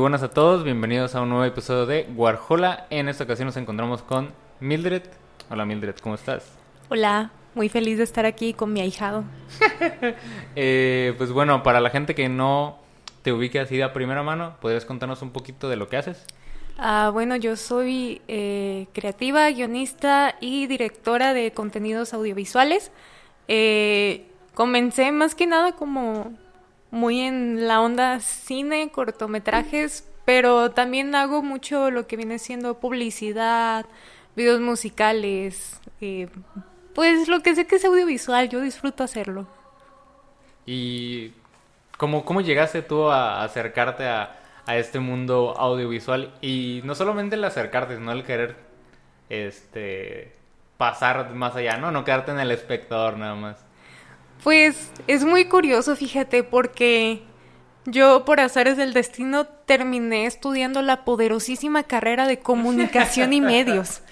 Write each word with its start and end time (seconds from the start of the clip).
Buenas 0.00 0.22
a 0.22 0.30
todos, 0.30 0.64
bienvenidos 0.64 1.14
a 1.14 1.20
un 1.20 1.28
nuevo 1.28 1.44
episodio 1.44 1.84
de 1.84 2.08
Warhola. 2.16 2.86
En 2.88 3.08
esta 3.08 3.24
ocasión 3.24 3.46
nos 3.46 3.56
encontramos 3.58 4.00
con 4.00 4.32
Mildred. 4.58 5.02
Hola 5.50 5.66
Mildred, 5.66 5.96
¿cómo 5.96 6.14
estás? 6.14 6.50
Hola, 6.88 7.30
muy 7.54 7.68
feliz 7.68 7.98
de 7.98 8.04
estar 8.04 8.24
aquí 8.24 8.54
con 8.54 8.72
mi 8.72 8.80
ahijado. 8.80 9.24
Eh, 10.56 11.14
pues 11.18 11.30
bueno, 11.32 11.62
para 11.62 11.80
la 11.80 11.90
gente 11.90 12.14
que 12.14 12.28
no 12.28 12.78
te 13.22 13.32
ubique 13.32 13.60
así 13.60 13.76
de 13.76 13.84
a 13.84 13.92
primera 13.92 14.22
mano, 14.22 14.56
¿podrías 14.60 14.86
contarnos 14.86 15.20
un 15.22 15.30
poquito 15.30 15.68
de 15.68 15.76
lo 15.76 15.88
que 15.88 15.98
haces? 15.98 16.26
Ah, 16.78 17.10
bueno, 17.12 17.36
yo 17.36 17.56
soy 17.56 18.22
eh, 18.26 18.86
creativa, 18.94 19.50
guionista 19.50 20.34
y 20.40 20.66
directora 20.66 21.34
de 21.34 21.52
contenidos 21.52 22.14
audiovisuales. 22.14 22.90
Eh, 23.48 24.26
comencé 24.54 25.12
más 25.12 25.34
que 25.34 25.46
nada 25.46 25.72
como 25.72 26.32
muy 26.90 27.20
en 27.20 27.66
la 27.68 27.80
onda 27.80 28.20
cine, 28.20 28.90
cortometrajes, 28.90 30.08
pero 30.24 30.70
también 30.70 31.14
hago 31.14 31.42
mucho 31.42 31.90
lo 31.90 32.06
que 32.06 32.16
viene 32.16 32.38
siendo 32.38 32.78
publicidad, 32.78 33.86
videos 34.36 34.60
musicales, 34.60 35.80
eh, 36.00 36.28
pues 36.94 37.28
lo 37.28 37.40
que 37.40 37.54
sé 37.54 37.66
que 37.66 37.76
es 37.76 37.84
audiovisual, 37.84 38.48
yo 38.48 38.60
disfruto 38.60 39.04
hacerlo. 39.04 39.46
¿Y 40.66 41.32
cómo, 41.96 42.24
cómo 42.24 42.40
llegaste 42.40 42.82
tú 42.82 43.08
a 43.10 43.42
acercarte 43.42 44.06
a, 44.06 44.38
a 44.66 44.76
este 44.76 45.00
mundo 45.00 45.54
audiovisual? 45.58 46.32
Y 46.40 46.80
no 46.84 46.94
solamente 46.94 47.36
el 47.36 47.44
acercarte, 47.44 47.96
sino 47.96 48.12
el 48.12 48.24
querer 48.24 48.56
este 49.28 50.36
pasar 50.76 51.34
más 51.34 51.54
allá, 51.56 51.76
¿no? 51.76 51.90
No 51.90 52.04
quedarte 52.04 52.32
en 52.32 52.40
el 52.40 52.50
espectador 52.50 53.16
nada 53.18 53.34
más. 53.34 53.64
Pues 54.42 54.90
es 55.06 55.24
muy 55.24 55.46
curioso, 55.46 55.96
fíjate, 55.96 56.42
porque 56.44 57.22
yo 57.84 58.24
por 58.24 58.40
azares 58.40 58.76
del 58.76 58.92
destino 58.92 59.46
terminé 59.46 60.26
estudiando 60.26 60.82
la 60.82 61.04
poderosísima 61.04 61.82
carrera 61.82 62.26
de 62.26 62.38
comunicación 62.38 63.32
y 63.32 63.40
medios. 63.40 64.02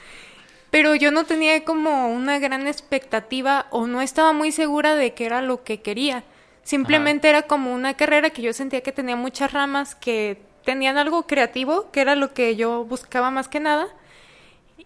Pero 0.71 0.95
yo 0.95 1.11
no 1.11 1.25
tenía 1.25 1.65
como 1.65 2.13
una 2.13 2.39
gran 2.39 2.67
expectativa 2.67 3.67
o 3.71 3.87
no 3.87 4.03
estaba 4.03 4.33
muy 4.33 4.53
segura 4.53 4.97
de 4.97 5.15
qué 5.15 5.27
era 5.27 5.41
lo 5.41 5.65
que 5.65 5.81
quería. 5.81 6.25
Simplemente 6.63 7.31
era 7.31 7.43
como 7.43 7.73
una 7.73 7.95
carrera 7.95 8.29
que 8.29 8.43
yo 8.43 8.53
sentía 8.53 8.83
que 8.83 8.93
tenía 8.93 9.17
muchas 9.17 9.53
ramas 9.53 9.95
que 9.95 10.43
tenían 10.65 10.99
algo 10.99 11.27
creativo, 11.27 11.91
que 11.91 12.03
era 12.03 12.15
lo 12.15 12.35
que 12.35 12.57
yo 12.57 12.85
buscaba 12.85 13.31
más 13.31 13.49
que 13.49 13.61
nada. 13.61 13.89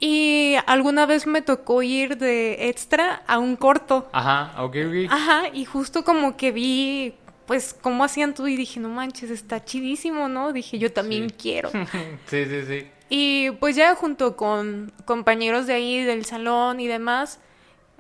Y 0.05 0.57
alguna 0.67 1.07
vez 1.07 1.29
me 1.29 1.43
tocó 1.43 1.81
ir 1.85 2.19
de 2.19 2.69
extra 2.69 3.23
a 3.29 3.39
un 3.39 3.55
corto. 3.55 4.09
Ajá, 4.13 4.61
ok, 4.61 4.77
ok. 4.89 4.95
Ajá, 5.13 5.43
y 5.53 5.65
justo 5.65 6.03
como 6.03 6.37
que 6.37 6.51
vi, 6.51 7.15
pues, 7.47 7.73
cómo 7.73 8.03
hacían 8.03 8.35
todo 8.35 8.49
y 8.49 8.57
dije, 8.57 8.81
no 8.81 8.89
manches, 8.89 9.31
está 9.31 9.65
chidísimo, 9.65 10.29
¿no? 10.29 10.53
Dije, 10.53 10.77
yo 10.81 10.93
también 10.93 11.31
Sí. 11.31 11.37
quiero. 11.41 11.71
sí, 12.27 12.45
sí, 12.47 12.63
sí. 12.67 12.87
Y 13.11 13.51
pues 13.61 13.77
ya 13.77 13.95
junto 13.95 14.35
con 14.37 14.91
compañeros 15.05 15.69
de 15.69 15.75
ahí 15.75 16.03
del 16.03 16.25
salón 16.25 16.81
y 16.81 16.89
demás, 16.89 17.39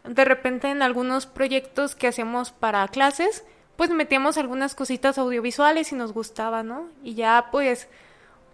de 0.03 0.25
repente 0.25 0.71
en 0.71 0.83
algunos 0.83 1.27
proyectos 1.27 1.95
que 1.95 2.09
hacíamos 2.09 2.51
para 2.51 2.89
clases, 2.89 3.45
pues 3.77 3.91
metíamos 3.91 4.39
algunas 4.39 4.75
cositas 4.75 5.19
audiovisuales 5.19 5.93
y 5.93 5.95
nos 5.95 6.13
gustaba, 6.13 6.65
¿no? 6.65 6.89
Y 7.05 7.15
ya 7.15 7.47
pues 7.53 7.87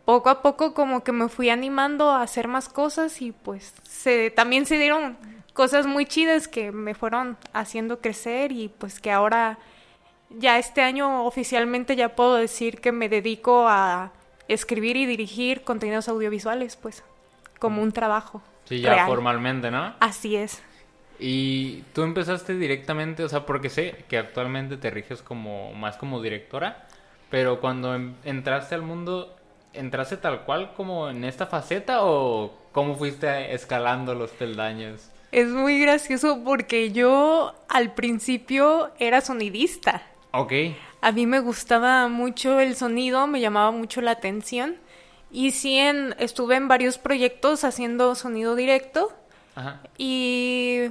poco 0.08 0.30
a 0.30 0.40
poco 0.40 0.72
como 0.72 1.04
que 1.04 1.12
me 1.12 1.28
fui 1.28 1.50
animando 1.50 2.10
a 2.10 2.22
hacer 2.22 2.48
más 2.48 2.70
cosas 2.70 3.20
y 3.20 3.32
pues 3.32 3.74
se 3.82 4.30
también 4.30 4.64
se 4.64 4.78
dieron 4.78 5.18
cosas 5.52 5.86
muy 5.86 6.06
chidas 6.06 6.48
que 6.48 6.72
me 6.72 6.94
fueron 6.94 7.36
haciendo 7.52 8.00
crecer 8.00 8.50
y 8.50 8.68
pues 8.68 9.00
que 9.00 9.10
ahora 9.12 9.58
ya 10.30 10.58
este 10.58 10.80
año 10.80 11.26
oficialmente 11.26 11.94
ya 11.94 12.16
puedo 12.16 12.36
decir 12.36 12.80
que 12.80 12.90
me 12.90 13.10
dedico 13.10 13.68
a 13.68 14.12
escribir 14.48 14.96
y 14.96 15.04
dirigir 15.04 15.60
contenidos 15.62 16.08
audiovisuales, 16.08 16.76
pues, 16.76 17.04
como 17.58 17.82
un 17.82 17.92
trabajo. 17.92 18.40
Sí, 18.64 18.80
ya 18.80 18.94
real. 18.94 19.08
formalmente, 19.08 19.70
¿no? 19.70 19.94
Así 20.00 20.36
es. 20.36 20.62
Y 21.18 21.82
tú 21.92 22.02
empezaste 22.02 22.54
directamente, 22.54 23.24
o 23.24 23.28
sea, 23.28 23.44
porque 23.44 23.68
sé 23.68 24.06
que 24.08 24.16
actualmente 24.16 24.78
te 24.78 24.88
riges 24.88 25.20
como 25.20 25.74
más 25.74 25.98
como 25.98 26.22
directora, 26.22 26.86
pero 27.28 27.60
cuando 27.60 27.94
entraste 28.24 28.74
al 28.74 28.80
mundo, 28.80 29.37
¿entraste 29.72 30.16
tal 30.16 30.44
cual 30.44 30.74
como 30.74 31.08
en 31.10 31.24
esta 31.24 31.46
faceta 31.46 32.04
o 32.04 32.58
cómo 32.72 32.96
fuiste 32.96 33.54
escalando 33.54 34.14
los 34.14 34.32
peldaños? 34.32 35.10
Es 35.32 35.48
muy 35.48 35.78
gracioso 35.80 36.42
porque 36.44 36.90
yo 36.92 37.54
al 37.68 37.94
principio 37.94 38.92
era 38.98 39.20
sonidista. 39.20 40.02
Ok, 40.32 40.52
A 41.00 41.12
mí 41.12 41.26
me 41.26 41.40
gustaba 41.40 42.08
mucho 42.08 42.60
el 42.60 42.74
sonido, 42.76 43.26
me 43.26 43.40
llamaba 43.40 43.70
mucho 43.70 44.00
la 44.00 44.12
atención. 44.12 44.76
Y 45.30 45.52
sí, 45.52 45.76
en, 45.78 46.14
estuve 46.18 46.56
en 46.56 46.68
varios 46.68 46.98
proyectos 46.98 47.64
haciendo 47.64 48.14
sonido 48.14 48.56
directo. 48.56 49.12
ajá, 49.54 49.82
Y 49.98 50.90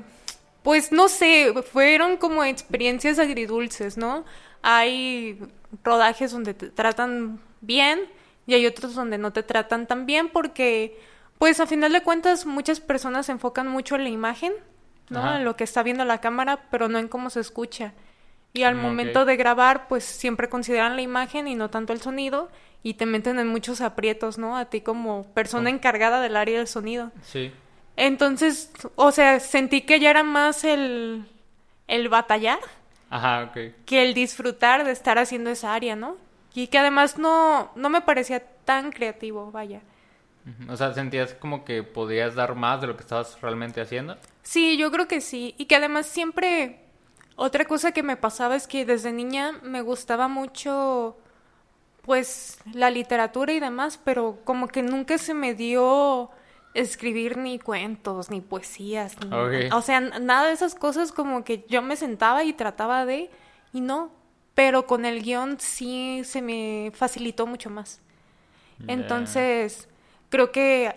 pues 0.63 0.91
no 0.91 1.07
sé, 1.09 1.53
fueron 1.71 2.17
como 2.17 2.43
experiencias 2.43 3.19
agridulces, 3.19 3.97
¿no? 3.97 4.25
Hay 4.61 5.39
rodajes 5.83 6.31
donde 6.31 6.53
te 6.53 6.69
tratan 6.69 7.41
bien 7.61 8.01
y 8.47 8.55
hay 8.55 8.65
otros 8.65 8.95
donde 8.95 9.19
no 9.19 9.31
te 9.33 9.43
tratan 9.43 9.87
tan 9.87 10.07
bien 10.07 10.29
porque 10.29 10.99
pues 11.37 11.59
a 11.59 11.67
final 11.67 11.93
de 11.93 12.01
cuentas 12.01 12.47
muchas 12.47 12.79
personas 12.79 13.27
se 13.27 13.33
enfocan 13.33 13.67
mucho 13.67 13.95
en 13.95 14.03
la 14.03 14.09
imagen, 14.09 14.53
¿no? 15.09 15.19
Ajá. 15.19 15.37
En 15.37 15.45
lo 15.45 15.55
que 15.55 15.63
está 15.65 15.83
viendo 15.83 16.05
la 16.05 16.19
cámara, 16.21 16.67
pero 16.71 16.87
no 16.89 16.97
en 16.99 17.07
cómo 17.09 17.29
se 17.29 17.41
escucha. 17.41 17.93
Y 18.53 18.63
al 18.63 18.75
Mm, 18.75 18.79
momento 18.81 19.25
de 19.25 19.35
grabar, 19.37 19.87
pues 19.87 20.03
siempre 20.05 20.49
consideran 20.49 20.95
la 20.95 21.01
imagen 21.03 21.47
y 21.47 21.55
no 21.55 21.69
tanto 21.69 21.93
el 21.93 22.01
sonido 22.01 22.49
y 22.83 22.95
te 22.95 23.05
meten 23.05 23.39
en 23.39 23.47
muchos 23.47 23.81
aprietos, 23.81 24.37
¿no? 24.39 24.57
A 24.57 24.65
ti 24.65 24.81
como 24.81 25.25
persona 25.33 25.69
Oh. 25.69 25.73
encargada 25.73 26.21
del 26.21 26.35
área 26.37 26.57
del 26.57 26.67
sonido. 26.67 27.11
sí, 27.21 27.51
Entonces, 27.95 28.71
o 28.95 29.11
sea, 29.11 29.39
sentí 29.39 29.81
que 29.81 29.99
ya 29.99 30.09
era 30.11 30.23
más 30.23 30.63
el, 30.63 31.25
el 31.87 32.09
batallar 32.09 32.59
ajá, 33.09 33.51
que 33.85 34.03
el 34.03 34.13
disfrutar 34.13 34.83
de 34.85 34.91
estar 34.91 35.17
haciendo 35.17 35.49
esa 35.49 35.73
área, 35.73 35.95
¿no? 35.95 36.17
Y 36.57 36.69
que 36.69 36.79
además 36.79 37.19
no, 37.19 37.69
no 37.75 37.87
me 37.87 38.01
parecía 38.01 38.43
tan 38.65 38.91
creativo, 38.91 39.51
vaya. 39.51 39.81
O 40.67 40.75
sea, 40.75 40.91
sentías 40.91 41.35
como 41.35 41.63
que 41.63 41.83
podías 41.83 42.33
dar 42.33 42.55
más 42.55 42.81
de 42.81 42.87
lo 42.87 42.97
que 42.97 43.03
estabas 43.03 43.39
realmente 43.41 43.79
haciendo. 43.79 44.17
Sí, 44.41 44.75
yo 44.75 44.89
creo 44.91 45.07
que 45.07 45.21
sí. 45.21 45.53
Y 45.59 45.65
que 45.65 45.75
además 45.75 46.07
siempre... 46.07 46.79
Otra 47.35 47.65
cosa 47.65 47.91
que 47.91 48.01
me 48.01 48.17
pasaba 48.17 48.55
es 48.55 48.65
que 48.65 48.85
desde 48.85 49.11
niña 49.11 49.51
me 49.61 49.83
gustaba 49.83 50.27
mucho, 50.27 51.15
pues, 52.01 52.57
la 52.73 52.89
literatura 52.89 53.53
y 53.53 53.59
demás, 53.59 53.99
pero 54.03 54.39
como 54.43 54.67
que 54.67 54.81
nunca 54.81 55.19
se 55.19 55.35
me 55.35 55.53
dio 55.53 56.31
escribir 56.73 57.37
ni 57.37 57.59
cuentos, 57.59 58.31
ni 58.31 58.41
poesías, 58.41 59.15
ni... 59.19 59.69
O 59.71 59.83
sea, 59.83 59.99
nada 59.99 60.47
de 60.47 60.53
esas 60.53 60.73
cosas 60.73 61.11
como 61.11 61.43
que 61.43 61.67
yo 61.69 61.83
me 61.83 61.95
sentaba 61.95 62.43
y 62.43 62.53
trataba 62.53 63.05
de... 63.05 63.29
Y 63.73 63.81
no, 63.81 64.16
pero 64.57 64.87
con 64.87 65.05
el 65.05 65.21
guion 65.21 65.59
sí 65.59 66.23
se 66.25 66.41
me 66.41 66.91
facilitó 66.95 67.45
mucho 67.45 67.69
más. 67.69 68.01
Entonces, 68.87 69.87
creo 70.29 70.51
que 70.51 70.95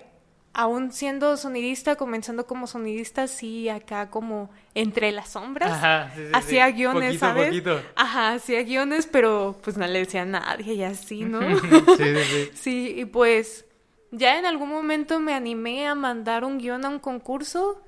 aún 0.55 0.93
siendo 0.93 1.37
sonidista, 1.37 1.97
comenzando 1.97 2.47
como 2.47 2.67
sonidista, 2.67 3.27
sí, 3.27 3.69
acá 3.69 4.09
como 4.09 4.49
entre 4.75 5.13
las 5.13 5.29
sombras, 5.29 5.73
Ajá, 5.73 6.11
sí, 6.15 6.23
sí, 6.23 6.27
sí. 6.29 6.31
hacía 6.35 6.71
guiones, 6.71 7.05
Poquito 7.09 7.27
¿sabes? 7.27 7.49
poquito. 7.49 7.83
Ajá, 7.97 8.33
hacía 8.33 8.63
guiones, 8.63 9.07
pero 9.07 9.55
pues 9.63 9.77
no 9.77 9.87
le 9.87 9.99
decía 9.99 10.23
a 10.23 10.25
nadie 10.25 10.73
y 10.73 10.83
así, 10.83 11.21
¿no? 11.25 11.41
sí, 11.61 11.69
sí, 11.99 12.15
sí. 12.31 12.51
sí, 12.55 12.95
y 12.97 13.05
pues 13.05 13.67
ya 14.11 14.39
en 14.39 14.47
algún 14.47 14.71
momento 14.71 15.21
me 15.21 15.35
animé 15.35 15.87
a 15.87 15.95
mandar 15.95 16.45
un 16.45 16.57
guion 16.57 16.87
a 16.87 16.89
un 16.89 16.99
concurso, 16.99 17.83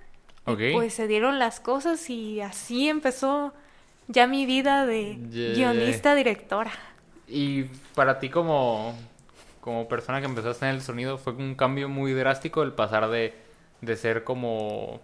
Ok. 0.44 0.60
pues 0.74 0.92
se 0.92 1.06
dieron 1.08 1.38
las 1.38 1.60
cosas 1.60 2.10
y 2.10 2.42
así 2.42 2.90
empezó 2.90 3.54
ya 4.12 4.26
mi 4.26 4.46
vida 4.46 4.86
de 4.86 5.18
Yeah. 5.30 5.54
guionista 5.54 6.14
directora. 6.14 6.72
Y 7.26 7.64
para 7.94 8.18
ti 8.18 8.28
como, 8.28 8.94
como 9.60 9.88
persona 9.88 10.20
que 10.20 10.26
empezaste 10.26 10.66
en 10.66 10.74
el 10.76 10.82
sonido, 10.82 11.18
fue 11.18 11.32
un 11.34 11.54
cambio 11.54 11.88
muy 11.88 12.12
drástico 12.12 12.62
el 12.62 12.72
pasar 12.72 13.08
de, 13.08 13.34
de 13.80 13.96
ser 13.96 14.24
como 14.24 15.00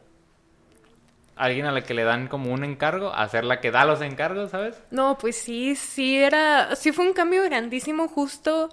alguien 1.37 1.66
a 1.66 1.72
la 1.72 1.82
que 1.84 1.94
le 1.94 2.02
dan 2.05 2.28
como 2.28 2.52
un 2.52 2.64
encargo 2.64 3.12
a 3.14 3.28
ser 3.28 3.44
la 3.44 3.60
que 3.60 3.70
da 3.70 3.84
los 3.84 4.00
encargos, 4.02 4.50
¿sabes? 4.50 4.76
No, 4.90 5.16
pues 5.19 5.37
sí, 5.37 5.76
sí 5.76 6.19
era, 6.19 6.75
sí 6.76 6.93
fue 6.93 7.06
un 7.06 7.12
cambio 7.14 7.44
grandísimo 7.44 8.08
justo 8.08 8.69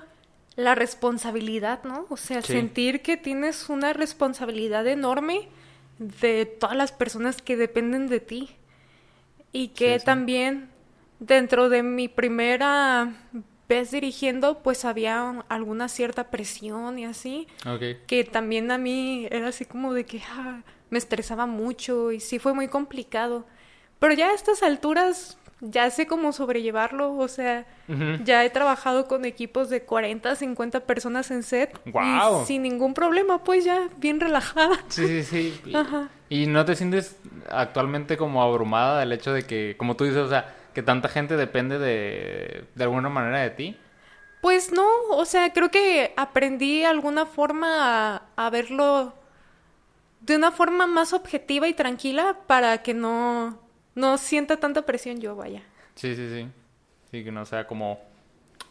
la 0.55 0.73
responsabilidad, 0.73 1.83
¿no? 1.83 2.07
O 2.09 2.17
sea, 2.17 2.41
sentir 2.41 3.01
que 3.01 3.17
tienes 3.17 3.69
una 3.69 3.93
responsabilidad 3.93 4.87
enorme 4.87 5.47
de 5.99 6.45
todas 6.45 6.75
las 6.75 6.91
personas 6.91 7.41
que 7.41 7.55
dependen 7.55 8.07
de 8.07 8.19
ti. 8.19 8.55
Y 9.56 9.69
que 9.69 10.00
también 10.00 10.69
dentro 11.19 11.69
de 11.69 11.81
mi 11.81 12.10
primera 12.10 13.13
vez 13.69 13.90
dirigiendo, 13.90 14.60
pues 14.62 14.84
había 14.84 15.46
alguna 15.48 15.88
cierta 15.88 16.30
presión 16.30 17.00
y 17.00 17.06
así. 17.06 17.48
Que 18.06 18.25
también 18.25 18.69
a 18.69 18.78
mí 18.78 19.30
era 19.31 19.48
así 19.48 19.63
como 19.63 19.94
de 19.94 20.06
que 20.06 20.22
ah, 20.30 20.62
me 20.90 20.98
estresaba 20.98 21.46
mucho 21.46 22.12
y 22.12 22.19
sí 22.19 22.38
fue 22.38 22.54
muy 22.54 22.68
complicado. 22.68 23.46
Pero 24.00 24.13
ya 24.13 24.31
a 24.31 24.34
estas 24.34 24.62
alturas 24.62 25.38
ya 25.62 25.90
sé 25.90 26.06
cómo 26.06 26.34
sobrellevarlo, 26.34 27.16
o 27.16 27.28
sea, 27.28 27.66
ya 28.24 28.44
he 28.44 28.50
trabajado 28.50 29.07
con 29.07 29.25
equipos 29.25 29.69
de 29.69 29.84
40, 29.84 30.36
50 30.36 30.81
personas 30.81 31.31
en 31.31 31.44
set. 31.44 31.80
Y 31.86 32.46
sin 32.46 32.63
ningún 32.63 32.94
problema, 32.94 33.44
pues 33.44 33.63
ya 33.63 33.90
bien 33.98 34.19
relajada. 34.19 34.78
Sí, 34.90 35.24
sí, 35.24 35.57
sí. 35.63 35.74
¿Y 36.30 36.48
no 36.48 36.66
te 36.66 36.75
sientes 36.75 37.18
actualmente 37.50 38.18
como 38.18 38.44
abrumada 38.44 39.00
del 39.00 39.12
hecho 39.13 39.31
de 39.31 39.44
que, 39.44 39.75
como 39.78 39.96
tú 39.96 40.04
dices, 40.04 40.19
o 40.19 40.30
sea, 40.30 40.54
que 40.74 40.84
tanta 40.84 41.07
gente 41.07 41.38
depende 41.38 41.80
de, 41.80 42.66
de 42.75 42.84
alguna 42.84 43.10
manera 43.10 43.40
de 43.40 43.52
ti? 43.52 43.78
Pues 44.42 44.72
no, 44.72 44.86
o 45.12 45.25
sea, 45.25 45.54
creo 45.54 45.72
que 45.72 46.13
aprendí 46.18 46.84
alguna 46.84 47.25
forma 47.25 48.16
a, 48.16 48.24
a 48.36 48.50
verlo 48.50 49.13
de 50.19 50.36
una 50.36 50.52
forma 50.52 50.86
más 50.86 51.13
objetiva 51.13 51.68
y 51.68 51.74
tranquila 51.74 52.38
para 52.48 52.80
que 52.84 52.94
no 52.94 53.64
no 53.95 54.18
sienta 54.18 54.57
tanta 54.57 54.83
presión 54.83 55.19
yo, 55.19 55.36
vaya. 55.36 55.63
Sí, 55.95 56.15
sí, 56.15 56.30
sí. 56.30 56.47
Sí, 57.12 57.24
que 57.24 57.31
no 57.31 57.45
sea 57.45 57.65
como, 57.65 58.00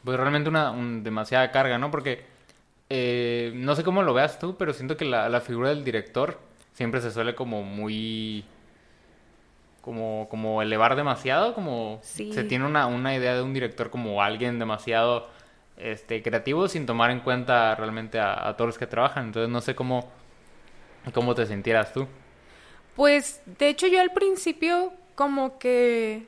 pues 0.05 0.19
realmente 0.19 0.51
una 0.51 0.73
demasiada 1.03 1.51
carga, 1.51 1.79
¿no? 1.79 1.91
Porque 1.91 2.25
eh, 2.91 3.53
no 3.55 3.75
sé 3.75 3.83
cómo 3.83 4.03
lo 4.03 4.13
veas 4.15 4.39
tú, 4.39 4.57
pero 4.57 4.73
siento 4.73 4.97
que 4.97 5.05
la, 5.05 5.29
la 5.29 5.41
figura 5.41 5.71
del 5.71 5.85
director 5.85 6.39
siempre 6.75 7.01
se 7.01 7.11
suele 7.11 7.35
como 7.35 7.63
muy 7.63 8.45
como, 9.81 10.29
como 10.31 10.63
elevar 10.63 10.97
demasiado, 10.97 11.55
como 11.55 12.01
se 12.03 12.45
tiene 12.45 12.65
una, 12.65 12.87
una, 12.87 13.15
idea 13.15 13.35
de 13.35 13.43
un 13.43 13.53
director 13.53 13.91
como 13.91 14.23
alguien 14.23 14.59
demasiado 14.59 15.29
este, 15.77 16.23
creativo 16.23 16.69
sin 16.69 16.87
tomar 16.87 17.11
en 17.11 17.21
cuenta 17.21 17.75
realmente 17.75 18.19
a, 18.19 18.49
a, 18.49 18.57
todos 18.57 18.69
los 18.69 18.79
que 18.79 18.87
trabajan. 18.87 19.27
Entonces 19.27 19.51
no 19.51 19.61
sé 19.61 19.75
cómo, 19.75 20.11
cómo 21.13 21.35
te 21.35 21.45
sintieras 21.45 21.93
tú. 21.93 22.07
Pues 22.97 23.43
de 23.45 23.69
hecho 23.69 23.87
yo 23.87 24.01
al 24.01 24.13
principio 24.13 24.95
como 25.15 25.59
que 25.59 26.27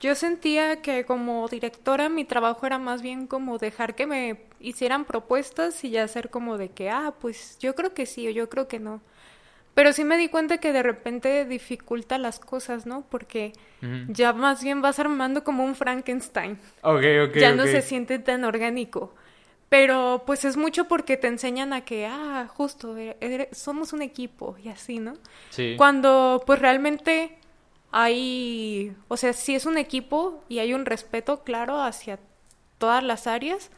yo 0.00 0.14
sentía 0.14 0.80
que 0.80 1.04
como 1.04 1.46
directora 1.48 2.08
mi 2.08 2.24
trabajo 2.24 2.66
era 2.66 2.78
más 2.78 3.02
bien 3.02 3.26
como 3.26 3.58
dejar 3.58 3.94
que 3.94 4.06
me 4.06 4.40
hicieran 4.58 5.04
propuestas 5.04 5.84
y 5.84 5.90
ya 5.90 6.08
ser 6.08 6.30
como 6.30 6.56
de 6.56 6.70
que, 6.70 6.90
ah, 6.90 7.14
pues 7.20 7.58
yo 7.60 7.74
creo 7.74 7.92
que 7.92 8.06
sí 8.06 8.26
o 8.26 8.30
yo 8.30 8.48
creo 8.48 8.66
que 8.66 8.78
no. 8.80 9.02
Pero 9.74 9.92
sí 9.92 10.04
me 10.04 10.16
di 10.16 10.28
cuenta 10.28 10.58
que 10.58 10.72
de 10.72 10.82
repente 10.82 11.44
dificulta 11.44 12.18
las 12.18 12.40
cosas, 12.40 12.86
¿no? 12.86 13.04
Porque 13.08 13.52
ya 14.08 14.32
más 14.32 14.62
bien 14.62 14.82
vas 14.82 14.98
armando 14.98 15.44
como 15.44 15.64
un 15.64 15.74
Frankenstein. 15.74 16.58
Ok, 16.82 17.04
ok. 17.28 17.36
Ya 17.36 17.54
no 17.54 17.64
se 17.64 17.80
siente 17.80 18.18
tan 18.18 18.44
orgánico. 18.44 19.14
Pero 19.68 20.24
pues 20.26 20.44
es 20.44 20.56
mucho 20.56 20.88
porque 20.88 21.16
te 21.16 21.28
enseñan 21.28 21.72
a 21.72 21.82
que, 21.84 22.04
ah, 22.04 22.48
justo, 22.48 22.96
somos 23.52 23.92
un 23.92 24.02
equipo 24.02 24.56
y 24.62 24.68
así, 24.68 24.98
¿no? 24.98 25.12
Sí. 25.50 25.76
Cuando 25.78 26.42
pues 26.44 26.58
realmente 26.58 27.38
hay, 27.92 28.94
o 29.08 29.16
sea, 29.16 29.32
sí 29.32 29.54
es 29.54 29.66
un 29.66 29.78
equipo 29.78 30.44
y 30.48 30.58
hay 30.58 30.74
un 30.74 30.86
respeto 30.86 31.42
claro 31.42 31.82
hacia 31.82 32.18
todas 32.78 33.02
las 33.02 33.26
áreas, 33.26 33.70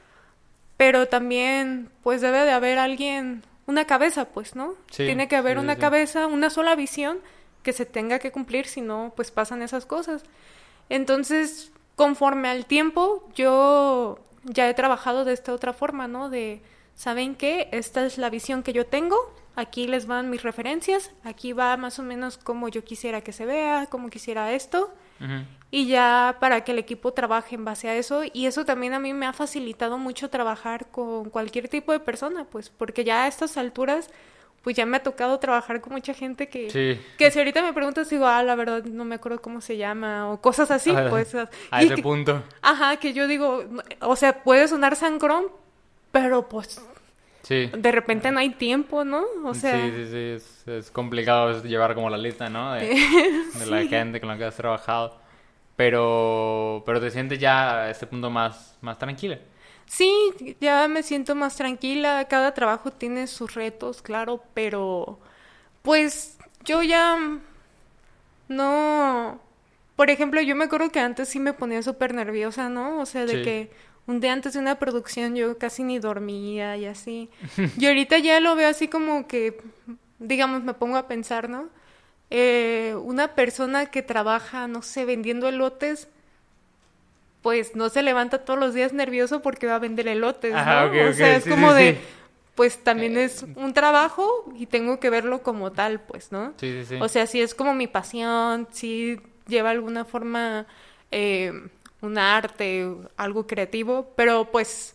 pero 0.77 1.09
también 1.09 1.91
pues 2.03 2.21
debe 2.21 2.45
de 2.45 2.53
haber 2.53 2.79
alguien, 2.79 3.43
una 3.67 3.87
cabeza, 3.87 4.27
pues, 4.27 4.55
¿no? 4.55 4.75
Tiene 4.95 5.29
que 5.29 5.37
haber 5.37 5.59
una 5.59 5.77
cabeza, 5.77 6.27
una 6.27 6.51
sola 6.51 6.75
visión 6.75 7.21
que 7.63 7.73
se 7.73 7.87
tenga 7.87 8.19
que 8.19 8.33
cumplir, 8.33 8.67
si 8.67 8.81
no, 8.81 9.13
pues 9.15 9.31
pasan 9.31 9.63
esas 9.63 9.87
cosas. 9.87 10.25
Entonces, 10.89 11.73
conforme 11.97 12.49
al 12.49 12.67
tiempo, 12.67 13.29
yo 13.35 14.19
ya 14.45 14.69
he 14.69 14.75
trabajado 14.75 15.25
de 15.25 15.33
esta 15.33 15.53
otra 15.53 15.73
forma, 15.73 16.09
¿no? 16.09 16.29
De, 16.29 16.61
¿saben 16.95 17.35
qué? 17.35 17.69
Esta 17.73 18.05
es 18.05 18.19
la 18.19 18.31
visión 18.31 18.63
que 18.63 18.73
yo 18.73 18.87
tengo, 18.87 19.17
aquí 19.57 19.87
les 19.87 20.07
van 20.07 20.31
mis 20.31 20.43
referencias, 20.43 21.13
aquí 21.25 21.53
va 21.53 21.77
más 21.77 21.99
o 21.99 22.03
menos 22.03 22.39
como 22.39 22.69
yo 22.69 22.85
quisiera 22.85 23.21
que 23.21 23.33
se 23.33 23.47
vea, 23.47 23.87
como 23.87 24.11
quisiera 24.11 24.53
esto, 24.53 24.93
y 25.71 25.87
ya 25.87 26.37
para 26.41 26.65
que 26.65 26.73
el 26.73 26.81
equipo 26.81 27.13
trabaje 27.13 27.55
en 27.55 27.65
base 27.65 27.89
a 27.89 27.95
eso, 27.95 28.23
y 28.33 28.47
eso 28.47 28.65
también 28.65 28.93
a 28.93 28.99
mí 28.99 29.13
me 29.13 29.27
ha 29.27 29.33
facilitado 29.33 29.97
mucho 29.97 30.31
trabajar 30.31 30.87
con 30.91 31.31
cualquier 31.31 31.69
tipo 31.69 31.93
de 31.93 32.01
persona, 32.01 32.45
pues 32.45 32.71
porque 32.71 33.05
ya 33.05 33.25
a 33.25 33.29
estas 33.29 33.57
alturas, 33.57 34.11
pues 34.63 34.77
ya 34.77 34.87
me 34.87 34.97
ha 34.97 35.03
tocado 35.03 35.39
trabajar 35.39 35.81
con 35.81 35.93
mucha 35.93 36.15
gente 36.15 36.49
que, 36.49 36.99
que 37.19 37.31
si 37.31 37.39
ahorita 37.39 37.63
me 37.63 37.73
preguntas, 37.73 38.11
digo, 38.11 38.27
ah, 38.27 38.43
la 38.43 38.55
verdad 38.55 38.85
no 38.85 39.05
me 39.05 39.17
acuerdo 39.17 39.41
cómo 39.41 39.61
se 39.61 39.77
llama, 39.77 40.31
o 40.31 40.41
cosas 40.41 40.71
así, 40.71 40.93
pues. 41.11 41.35
A 41.71 41.83
ese 41.83 41.99
punto. 41.99 42.43
Ajá, 42.61 42.97
que 42.97 43.13
yo 43.13 43.27
digo, 43.27 43.65
o 44.01 44.17
sea, 44.17 44.43
puede 44.43 44.67
sonar 44.69 44.97
sangrón, 44.97 45.47
pero 46.13 46.49
pues 46.49 46.81
Sí. 47.43 47.71
De 47.77 47.91
repente 47.91 48.31
no 48.31 48.39
hay 48.39 48.51
tiempo, 48.51 49.05
¿no? 49.05 49.25
O 49.45 49.53
sea... 49.53 49.75
Sí, 49.75 49.93
sí, 49.97 50.39
sí, 50.65 50.71
es, 50.71 50.91
complicado 50.93 51.63
llevar 51.65 51.95
como 51.95 52.09
la 52.09 52.17
lista, 52.17 52.49
¿no? 52.49 52.75
De, 52.75 52.95
la 53.69 53.83
gente 53.83 54.21
con 54.21 54.29
la 54.29 54.39
que 54.39 54.45
has 54.45 54.57
trabajado. 54.57 55.19
Pero, 55.75 56.85
pero 56.87 57.01
te 57.01 57.11
sientes 57.11 57.39
ya 57.39 57.83
a 57.83 57.91
este 57.91 58.07
punto 58.07 58.31
más, 58.31 58.79
más 58.81 58.97
tranquila. 58.99 59.41
Sí, 59.87 60.57
ya 60.61 60.87
me 60.87 61.03
siento 61.03 61.35
más 61.35 61.57
tranquila. 61.57 62.27
Cada 62.29 62.55
trabajo 62.55 62.93
tiene 62.93 63.27
sus 63.27 63.55
retos, 63.55 64.03
claro, 64.03 64.43
pero 64.55 65.19
pues 65.83 66.39
yo 66.65 66.83
ya 66.83 67.19
no... 68.49 69.41
Por 69.97 70.11
ejemplo, 70.11 70.41
yo 70.41 70.55
me 70.55 70.65
acuerdo 70.65 70.91
que 70.91 71.01
antes 71.01 71.29
sí 71.29 71.41
me 71.41 71.53
ponía 71.53 71.83
súper 71.83 72.15
nerviosa, 72.15 72.69
¿no? 72.69 73.01
O 73.01 73.07
sea, 73.07 73.27
de 73.27 73.43
que 73.43 73.71
un 74.07 74.21
día 74.21 74.33
antes 74.33 74.55
de 74.55 74.59
una 74.59 74.77
producción 74.77 75.37
yo 75.37 75.59
casi 75.59 75.85
ni 75.85 75.99
dormía 75.99 76.77
y 76.77 76.87
así. 76.87 77.31
Y 77.79 77.87
ahorita 77.87 78.19
ya 78.19 78.41
lo 78.41 78.55
veo 78.57 78.69
así 78.69 78.89
como 78.89 79.27
que, 79.27 79.61
digamos, 80.19 80.63
me 80.63 80.75
pongo 80.75 80.97
a 80.97 81.07
pensar, 81.07 81.49
¿no? 81.49 81.69
Eh, 82.31 82.97
una 83.03 83.35
persona 83.35 83.87
que 83.87 84.03
trabaja, 84.03 84.67
no 84.67 84.83
sé, 84.83 85.05
vendiendo 85.05 85.49
elotes, 85.49 86.09
pues 87.43 87.77
no 87.77 87.89
se 87.89 88.03
levanta 88.03 88.45
todos 88.45 88.59
los 88.59 88.75
días 88.75 88.93
nervioso 88.93 89.43
porque 89.43 89.67
va 89.67 89.77
a 89.77 89.81
vender 89.81 90.09
elotes, 90.09 90.53
¿no? 90.53 90.61
o 90.61 91.13
sea, 91.13 91.37
es 91.37 91.45
como 91.47 91.73
de, 91.75 91.99
pues 92.55 92.83
también 92.83 93.19
es 93.19 93.45
un 93.57 93.75
trabajo 93.75 94.53
y 94.57 94.67
tengo 94.67 94.99
que 94.99 95.11
verlo 95.11 95.43
como 95.43 95.73
tal, 95.73 96.01
pues, 96.01 96.33
¿no? 96.33 96.55
Sí, 96.57 96.73
sí, 96.81 96.87
sí. 96.87 96.97
O 97.01 97.09
sea, 97.09 97.27
si 97.27 97.41
es 97.41 97.55
como 97.55 97.75
mi 97.75 97.87
pasión, 97.87 98.69
si 98.73 99.21
lleva 99.47 99.71
alguna 99.71 100.05
forma... 100.05 100.67
Eh, 101.11 101.53
un 102.03 102.19
arte, 102.19 102.95
algo 103.17 103.47
creativo, 103.47 104.13
pero 104.17 104.51
pues 104.51 104.95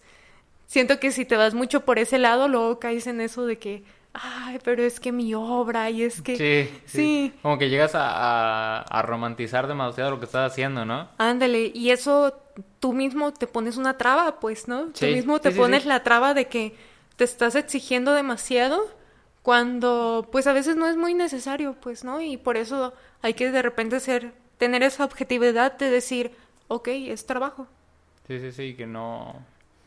siento 0.68 1.00
que 1.00 1.12
si 1.12 1.26
te 1.26 1.38
vas 1.38 1.54
mucho 1.54 1.86
por 1.86 2.00
ese 2.00 2.20
lado, 2.20 2.48
luego 2.48 2.80
caes 2.80 3.08
en 3.08 3.22
eso 3.22 3.46
de 3.46 3.58
que, 3.58 3.84
ay, 4.14 4.60
pero 4.64 4.84
es 4.84 5.00
que 5.00 5.12
mi 5.12 5.34
obra 5.34 5.90
y 5.90 6.04
es 6.04 6.22
que... 6.22 6.38
Sí, 6.38 6.82
sí. 6.86 7.34
Como 7.42 7.58
que 7.58 7.70
llegas 7.70 7.96
a, 7.96 8.82
a, 8.82 9.02
romantizar 9.02 9.68
demasiado 9.68 10.12
lo 10.12 10.20
que 10.20 10.26
estás 10.26 10.52
haciendo, 10.52 10.86
¿no? 10.86 11.10
Ándale, 11.18 11.72
y 11.74 11.90
eso 11.92 12.34
tú 12.80 12.94
mismo 12.94 13.34
te 13.34 13.48
pones 13.48 13.78
una 13.78 13.98
traba, 13.98 14.40
pues, 14.40 14.68
¿no? 14.68 14.88
tú 14.88 15.06
mismo 15.06 15.40
te 15.40 15.52
pones 15.52 15.86
la 15.86 16.04
traba 16.04 16.34
de 16.34 16.48
que 16.48 16.76
te 17.16 17.24
estás 17.24 17.56
exigiendo 17.56 18.14
demasiado 18.14 18.86
cuando 19.42 20.28
pues 20.30 20.46
a 20.46 20.54
veces 20.54 20.76
no 20.76 20.88
es 20.88 20.98
muy 20.98 21.14
necesario, 21.14 21.76
pues, 21.80 22.04
¿no? 22.04 22.20
Y 22.20 22.36
por 22.36 22.58
eso 22.58 22.94
hay 23.22 23.34
que 23.34 23.50
de 23.50 23.62
repente 23.62 24.00
ser, 24.02 24.34
tener 24.58 24.84
esa 24.84 25.06
objetividad 25.06 25.78
de 25.78 25.90
decir, 25.90 26.32
ok, 26.68 26.88
es 26.90 27.26
trabajo. 27.26 27.68
Sí, 28.28 28.40
sí, 28.40 28.52
sí, 28.52 28.74
que 28.76 28.86
no, 28.86 29.36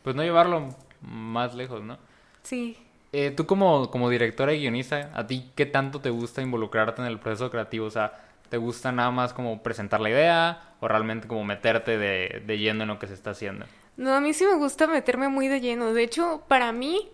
pues 0.02 0.16
no 0.16 0.22
llevarlo 0.22 0.68
más 1.02 1.54
lejos, 1.54 1.82
¿no? 1.82 1.98
Sí. 2.42 2.76
Eh, 3.12 3.32
tú 3.32 3.46
como, 3.46 3.90
como 3.90 4.08
directora 4.08 4.52
y 4.54 4.60
guionista, 4.60 5.10
¿a 5.14 5.26
ti 5.26 5.50
qué 5.54 5.66
tanto 5.66 6.00
te 6.00 6.10
gusta 6.10 6.42
involucrarte 6.42 7.02
en 7.02 7.08
el 7.08 7.18
proceso 7.18 7.50
creativo? 7.50 7.86
O 7.86 7.90
sea, 7.90 8.12
¿te 8.48 8.56
gusta 8.56 8.92
nada 8.92 9.10
más 9.10 9.32
como 9.32 9.62
presentar 9.62 10.00
la 10.00 10.10
idea 10.10 10.74
o 10.80 10.88
realmente 10.88 11.28
como 11.28 11.44
meterte 11.44 11.98
de, 11.98 12.42
de 12.46 12.58
lleno 12.58 12.82
en 12.82 12.88
lo 12.88 12.98
que 12.98 13.08
se 13.08 13.14
está 13.14 13.30
haciendo? 13.30 13.66
No, 13.96 14.14
a 14.14 14.20
mí 14.20 14.32
sí 14.32 14.44
me 14.44 14.54
gusta 14.54 14.86
meterme 14.86 15.28
muy 15.28 15.48
de 15.48 15.60
lleno. 15.60 15.92
De 15.92 16.02
hecho, 16.02 16.42
para 16.48 16.72
mí 16.72 17.10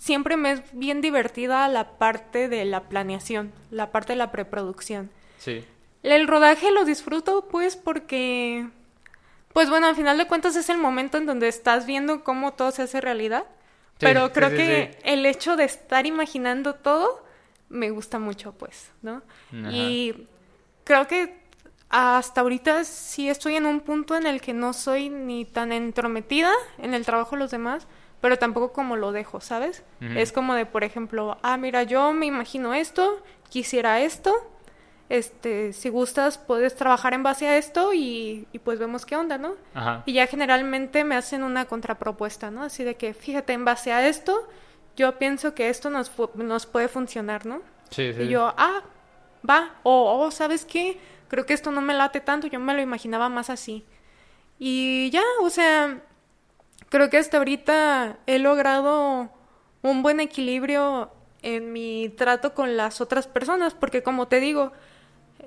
siempre 0.00 0.36
me 0.36 0.52
es 0.52 0.62
bien 0.72 1.00
divertida 1.00 1.68
la 1.68 1.98
parte 1.98 2.48
de 2.48 2.64
la 2.64 2.84
planeación, 2.84 3.52
la 3.70 3.90
parte 3.90 4.12
de 4.12 4.16
la 4.18 4.30
preproducción. 4.32 5.10
Sí. 5.38 5.64
El 6.06 6.28
rodaje 6.28 6.70
lo 6.70 6.84
disfruto 6.84 7.48
pues 7.48 7.76
porque, 7.76 8.68
pues 9.52 9.68
bueno, 9.68 9.88
al 9.88 9.96
final 9.96 10.16
de 10.18 10.26
cuentas 10.28 10.54
es 10.54 10.70
el 10.70 10.78
momento 10.78 11.18
en 11.18 11.26
donde 11.26 11.48
estás 11.48 11.84
viendo 11.84 12.22
cómo 12.22 12.52
todo 12.52 12.70
se 12.70 12.82
hace 12.82 13.00
realidad. 13.00 13.44
pero 13.98 14.32
creo 14.32 14.50
que 14.50 14.98
el 15.04 15.26
hecho 15.26 15.56
de 15.56 15.64
estar 15.64 16.06
imaginando 16.06 16.74
todo 16.74 17.24
me 17.68 17.90
gusta 17.90 18.18
mucho, 18.20 18.52
pues, 18.52 18.92
¿no? 19.02 19.22
Y 19.70 20.28
creo 20.84 21.08
que 21.08 21.40
hasta 21.88 22.40
ahorita 22.42 22.84
sí 22.84 23.28
estoy 23.28 23.56
en 23.56 23.66
un 23.66 23.80
punto 23.80 24.16
en 24.16 24.26
el 24.26 24.40
que 24.40 24.52
no 24.52 24.72
soy 24.74 25.08
ni 25.08 25.44
tan 25.44 25.72
entrometida 25.72 26.52
en 26.78 26.94
el 26.94 27.04
trabajo 27.04 27.34
de 27.34 27.40
los 27.40 27.50
demás, 27.50 27.88
pero 28.20 28.38
tampoco 28.38 28.72
como 28.72 28.94
lo 28.96 29.10
dejo, 29.10 29.40
¿sabes? 29.40 29.82
Es 30.00 30.30
como 30.30 30.54
de, 30.54 30.66
por 30.66 30.84
ejemplo, 30.84 31.38
ah, 31.42 31.56
mira, 31.56 31.82
yo 31.82 32.12
me 32.12 32.26
imagino 32.26 32.74
esto, 32.74 33.22
quisiera 33.48 34.00
esto, 34.02 34.32
este, 35.08 35.72
si 35.72 35.88
gustas 35.88 36.38
puedes 36.38 36.74
trabajar 36.74 37.14
en 37.14 37.22
base 37.22 37.46
a 37.46 37.56
esto 37.56 37.92
y, 37.92 38.46
y 38.52 38.58
pues 38.58 38.78
vemos 38.78 39.06
qué 39.06 39.16
onda, 39.16 39.38
¿no? 39.38 39.54
Ajá. 39.74 40.02
Y 40.06 40.14
ya 40.14 40.26
generalmente 40.26 41.04
me 41.04 41.14
hacen 41.14 41.42
una 41.42 41.66
contrapropuesta, 41.66 42.50
¿no? 42.50 42.62
Así 42.62 42.82
de 42.82 42.96
que, 42.96 43.14
fíjate, 43.14 43.52
en 43.52 43.64
base 43.64 43.92
a 43.92 44.06
esto, 44.06 44.48
yo 44.96 45.18
pienso 45.18 45.54
que 45.54 45.68
esto 45.68 45.90
nos, 45.90 46.10
nos 46.34 46.66
puede 46.66 46.88
funcionar, 46.88 47.46
¿no? 47.46 47.62
Sí, 47.90 48.12
sí. 48.12 48.22
Y 48.22 48.28
yo, 48.28 48.52
ah, 48.56 48.82
va, 49.48 49.76
o, 49.84 50.18
oh, 50.18 50.30
¿sabes 50.30 50.64
qué? 50.64 50.98
Creo 51.28 51.46
que 51.46 51.54
esto 51.54 51.70
no 51.70 51.80
me 51.80 51.94
late 51.94 52.20
tanto, 52.20 52.46
yo 52.46 52.58
me 52.58 52.74
lo 52.74 52.80
imaginaba 52.80 53.28
más 53.28 53.50
así. 53.50 53.84
Y 54.58 55.10
ya, 55.10 55.22
o 55.42 55.50
sea, 55.50 56.00
creo 56.88 57.10
que 57.10 57.18
hasta 57.18 57.38
ahorita 57.38 58.18
he 58.26 58.38
logrado 58.38 59.30
un 59.82 60.02
buen 60.02 60.20
equilibrio 60.20 61.12
en 61.42 61.72
mi 61.72 62.08
trato 62.16 62.54
con 62.54 62.76
las 62.76 63.00
otras 63.00 63.28
personas, 63.28 63.74
porque 63.74 64.02
como 64.02 64.28
te 64.28 64.40
digo, 64.40 64.72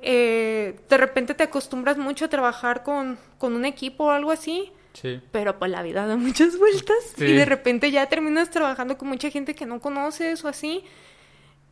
eh, 0.01 0.79
de 0.89 0.97
repente 0.97 1.33
te 1.33 1.43
acostumbras 1.43 1.97
mucho 1.97 2.25
a 2.25 2.27
trabajar 2.29 2.83
con, 2.83 3.17
con 3.37 3.53
un 3.53 3.65
equipo 3.65 4.05
o 4.05 4.11
algo 4.11 4.31
así, 4.31 4.71
Sí. 4.93 5.21
pero 5.31 5.59
pues 5.59 5.69
la 5.71 5.81
vida 5.83 6.05
da 6.07 6.15
muchas 6.17 6.57
vueltas 6.59 6.97
Sí. 7.17 7.25
y 7.25 7.33
de 7.33 7.45
repente 7.45 7.91
ya 7.91 8.07
terminas 8.07 8.49
trabajando 8.49 8.97
con 8.97 9.07
mucha 9.07 9.29
gente 9.29 9.53
que 9.55 9.65
no 9.65 9.79
conoces 9.79 10.43
o 10.43 10.47
así 10.47 10.83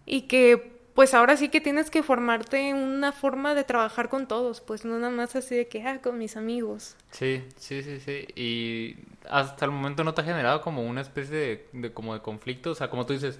y 0.05 0.21
que 0.23 0.77
pues 0.93 1.13
ahora 1.13 1.37
sí 1.37 1.49
que 1.49 1.61
tienes 1.61 1.91
que 1.91 2.01
formarte 2.01 2.73
una 2.73 3.11
forma 3.11 3.53
de 3.53 3.63
trabajar 3.63 4.09
con 4.09 4.27
todos, 4.27 4.61
pues 4.61 4.83
no 4.83 4.97
nada 4.97 5.11
más 5.11 5.35
así 5.35 5.55
de 5.55 5.67
que, 5.67 5.83
ah, 5.83 6.01
con 6.01 6.17
mis 6.17 6.35
amigos. 6.37 6.95
Sí, 7.11 7.43
sí, 7.57 7.83
sí, 7.83 7.99
sí. 7.99 8.25
Y 8.35 8.95
hasta 9.29 9.65
el 9.65 9.71
momento 9.71 10.03
no 10.03 10.15
te 10.15 10.21
ha 10.21 10.23
generado 10.23 10.61
como 10.61 10.81
una 10.83 11.01
especie 11.01 11.35
de, 11.35 11.67
de 11.71 11.93
como 11.93 12.15
de 12.15 12.21
conflicto. 12.21 12.71
O 12.71 12.75
sea, 12.75 12.89
como 12.89 13.05
tú 13.05 13.13
dices, 13.13 13.39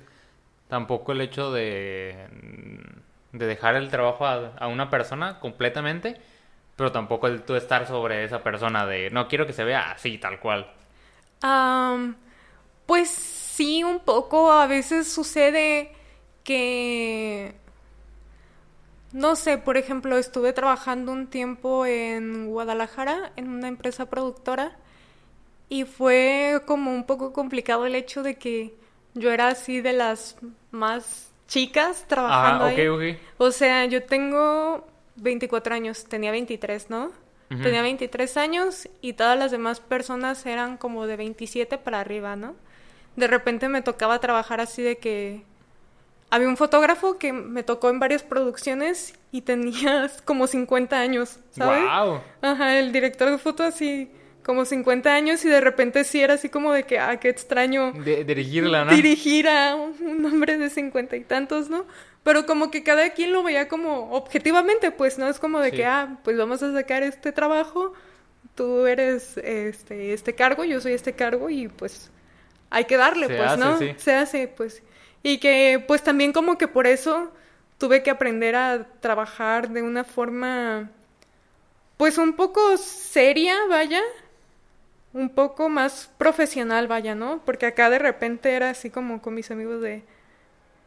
tampoco 0.68 1.14
el 1.14 1.22
hecho 1.22 1.52
de, 1.52 2.28
de 3.32 3.46
dejar 3.46 3.76
el 3.76 3.90
trabajo 3.90 4.26
a, 4.26 4.68
una 4.68 4.90
persona 4.90 5.40
completamente, 5.40 6.20
pero 6.76 6.92
tampoco 6.92 7.28
el 7.28 7.44
tú 7.44 7.56
estar 7.56 7.88
sobre 7.88 8.24
esa 8.24 8.44
persona 8.44 8.86
de 8.86 9.10
no 9.10 9.28
quiero 9.28 9.46
que 9.46 9.54
se 9.54 9.64
vea 9.64 9.92
así, 9.92 10.18
tal 10.18 10.40
cual. 10.40 10.72
Pues 12.88 13.10
sí, 13.10 13.84
un 13.84 14.00
poco. 14.00 14.52
A 14.52 14.66
veces 14.66 15.12
sucede 15.12 15.92
que, 16.44 17.54
no 19.12 19.36
sé, 19.36 19.58
por 19.58 19.78
ejemplo, 19.78 20.18
estuve 20.18 20.54
trabajando 20.54 21.12
un 21.12 21.28
tiempo 21.28 21.86
en 21.86 22.48
Guadalajara 22.48 23.34
en 23.36 23.50
una 23.50 23.68
empresa 23.68 24.08
productora 24.10 24.78
y 25.70 25.84
fue 25.84 26.62
como 26.66 26.94
un 26.94 27.06
poco 27.06 27.34
complicado 27.34 27.86
el 27.86 27.96
hecho 27.96 28.24
de 28.24 28.38
que 28.38 28.74
yo 29.14 29.32
era 29.32 29.50
así 29.50 29.82
de 29.82 29.94
las 29.94 30.38
más 30.72 31.27
chicas 31.48 32.06
trabajando 32.08 32.66
Ah, 32.66 32.72
ok, 32.72 33.02
ahí. 33.02 33.20
O 33.38 33.52
sea, 33.52 33.86
yo 33.86 34.04
tengo 34.04 34.86
24 35.16 35.74
años, 35.76 36.06
tenía 36.06 36.32
23, 36.32 36.90
¿no? 36.90 37.12
Tenía 37.50 37.82
23 37.82 38.36
años 38.36 38.90
y 39.00 39.14
todas 39.14 39.40
las 39.40 39.52
demás 39.52 39.80
personas 39.80 40.46
eran 40.46 40.76
como 40.76 41.08
de 41.08 41.16
27 41.16 41.78
para 41.78 42.02
arriba, 42.02 42.36
¿no? 42.36 42.56
De 43.16 43.26
repente 43.26 43.70
me 43.70 43.82
tocaba 43.82 44.20
trabajar 44.20 44.60
así 44.60 44.82
de 44.82 44.98
que 44.98 45.44
había 46.30 46.50
un 46.50 46.58
fotógrafo 46.58 47.18
que 47.18 47.32
me 47.32 47.64
tocó 47.64 47.90
en 47.90 48.00
varias 48.00 48.22
producciones 48.22 49.14
y 49.32 49.42
tenía 49.44 50.12
como 50.26 50.46
50 50.46 51.00
años, 51.00 51.40
¿sabes? 51.52 51.84
¡Wow! 51.84 52.20
Ajá, 52.42 52.78
el 52.80 52.92
director 52.92 53.32
de 53.32 53.38
foto 53.38 53.64
así 53.64 54.12
como 54.48 54.66
50 54.66 55.14
años 55.14 55.46
y 55.46 55.50
de 55.50 55.62
repente 55.62 56.04
sí 56.06 56.22
era 56.22 56.36
así 56.36 56.50
como 56.50 56.74
de 56.74 56.86
que, 56.86 56.98
ah, 57.00 57.20
qué 57.20 57.30
extraño 57.30 57.94
De, 57.94 58.24
dirigirla, 58.24 58.86
¿no? 58.86 58.92
dirigir 58.92 59.48
a 59.48 59.76
un 59.76 60.26
hombre 60.26 60.58
de 60.58 60.72
cincuenta 60.72 61.16
y 61.18 61.24
tantos, 61.26 61.70
¿no? 61.70 61.86
Pero 62.24 62.46
como 62.48 62.72
que 62.72 62.84
cada 62.84 63.12
quien 63.12 63.34
lo 63.34 63.44
veía 63.44 63.68
como 63.68 64.12
objetivamente, 64.12 64.92
pues, 64.92 65.20
¿no? 65.20 65.28
Es 65.30 65.40
como 65.40 65.60
de 65.60 65.72
Sí. 65.72 65.78
que, 65.78 65.86
ah, 65.86 66.18
pues 66.24 66.38
vamos 66.38 66.64
a 66.64 66.74
sacar 66.74 67.04
este 67.04 67.32
trabajo, 67.32 67.94
tú 68.56 68.88
eres 68.88 69.38
este, 69.38 70.14
este 70.14 70.34
cargo, 70.36 70.64
yo 70.66 70.82
soy 70.82 70.94
este 70.94 71.14
cargo 71.14 71.50
y 71.50 71.68
pues 71.70 72.12
hay 72.70 72.86
que 72.86 72.98
darle, 72.98 73.28
Se 73.28 73.36
pues, 73.36 73.50
hace, 73.52 73.58
¿no? 73.58 73.78
sí. 73.78 73.96
Se 73.98 74.14
hace, 74.16 74.48
pues. 74.48 74.84
Y 75.24 75.40
que 75.40 75.84
pues 75.88 76.04
también 76.04 76.34
como 76.34 76.58
que 76.58 76.68
por 76.68 76.88
eso 76.88 77.32
tuve 77.78 78.04
que 78.04 78.12
aprender 78.12 78.56
a 78.56 78.88
trabajar 79.02 79.70
de 79.70 79.82
una 79.84 80.04
forma, 80.04 80.92
pues 81.98 82.18
un 82.18 82.34
poco 82.34 82.78
seria, 82.78 83.56
vaya, 83.70 84.02
un 85.14 85.30
poco 85.30 85.70
más 85.70 86.10
profesional, 86.18 86.88
vaya, 86.88 87.16
¿no? 87.16 87.42
Porque 87.46 87.66
acá 87.66 87.90
de 87.90 88.00
repente 88.00 88.52
era 88.54 88.70
así 88.70 88.90
como 88.90 89.22
con 89.22 89.34
mis 89.34 89.50
amigos 89.52 89.82
de, 89.82 90.04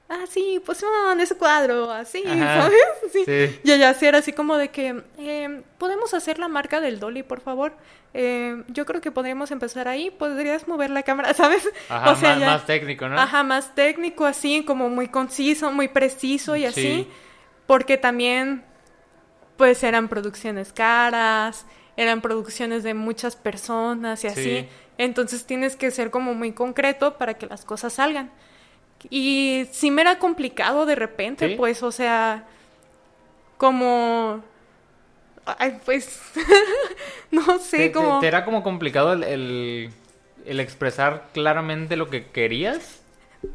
ah, 0.08 0.24
sí, 0.28 0.62
pues 0.64 0.82
no, 0.82 1.12
en 1.12 1.20
ese 1.20 1.36
cuadro, 1.36 1.90
así, 1.90 2.22
Ajá, 2.26 2.62
¿sabes? 2.62 2.80
Sí. 3.12 3.24
sí. 3.24 3.60
Y 3.64 3.72
allá 3.72 3.92
sí 3.94 4.06
era 4.06 4.18
así 4.18 4.32
como 4.32 4.56
de 4.56 4.68
que, 4.68 5.02
eh, 5.18 5.62
¿podemos 5.78 6.14
hacer 6.14 6.38
la 6.38 6.48
marca 6.48 6.80
del 6.80 7.00
Dolly, 7.00 7.22
por 7.22 7.40
favor? 7.40 7.72
Eh, 8.12 8.62
yo 8.68 8.86
creo 8.86 9.00
que 9.00 9.10
podríamos 9.12 9.50
empezar 9.52 9.86
ahí, 9.88 10.10
podrías 10.10 10.66
mover 10.68 10.90
la 10.90 11.02
cámara, 11.02 11.32
¿sabes? 11.34 11.68
Ajá, 11.88 12.10
O 12.12 12.16
sea, 12.16 12.30
más, 12.30 12.40
ya- 12.40 12.46
más 12.46 12.66
técnico, 12.66 13.08
¿no? 13.08 13.18
Ajá, 13.18 13.42
más 13.42 13.74
técnico, 13.74 14.26
así, 14.26 14.64
como 14.64 14.88
muy 14.90 15.08
conciso, 15.08 15.72
muy 15.72 15.88
preciso 15.88 16.54
y 16.56 16.66
así. 16.66 16.82
Sí. 16.82 17.08
Porque 17.66 17.96
también, 17.96 18.64
pues 19.56 19.82
eran 19.84 20.08
producciones 20.08 20.72
caras, 20.72 21.66
eran 22.02 22.22
producciones 22.22 22.82
de 22.82 22.94
muchas 22.94 23.36
personas 23.36 24.24
y 24.24 24.28
así. 24.28 24.42
Sí. 24.42 24.68
Entonces 24.98 25.44
tienes 25.46 25.76
que 25.76 25.90
ser 25.90 26.10
como 26.10 26.34
muy 26.34 26.52
concreto 26.52 27.18
para 27.18 27.34
que 27.34 27.46
las 27.46 27.64
cosas 27.64 27.92
salgan. 27.92 28.30
Y 29.10 29.66
sí 29.72 29.90
me 29.90 30.02
era 30.02 30.18
complicado 30.18 30.86
de 30.86 30.94
repente, 30.94 31.48
¿Sí? 31.48 31.54
pues, 31.56 31.82
o 31.82 31.92
sea, 31.92 32.46
como... 33.56 34.42
Ay, 35.44 35.78
pues, 35.84 36.20
no 37.30 37.58
sé, 37.58 37.76
¿Te, 37.76 37.88
te- 37.88 37.92
como... 37.92 38.20
te 38.20 38.26
era 38.28 38.44
como 38.44 38.62
complicado 38.62 39.12
el, 39.14 39.24
el, 39.24 39.90
el 40.46 40.60
expresar 40.60 41.28
claramente 41.32 41.96
lo 41.96 42.08
que 42.10 42.26
querías? 42.26 43.00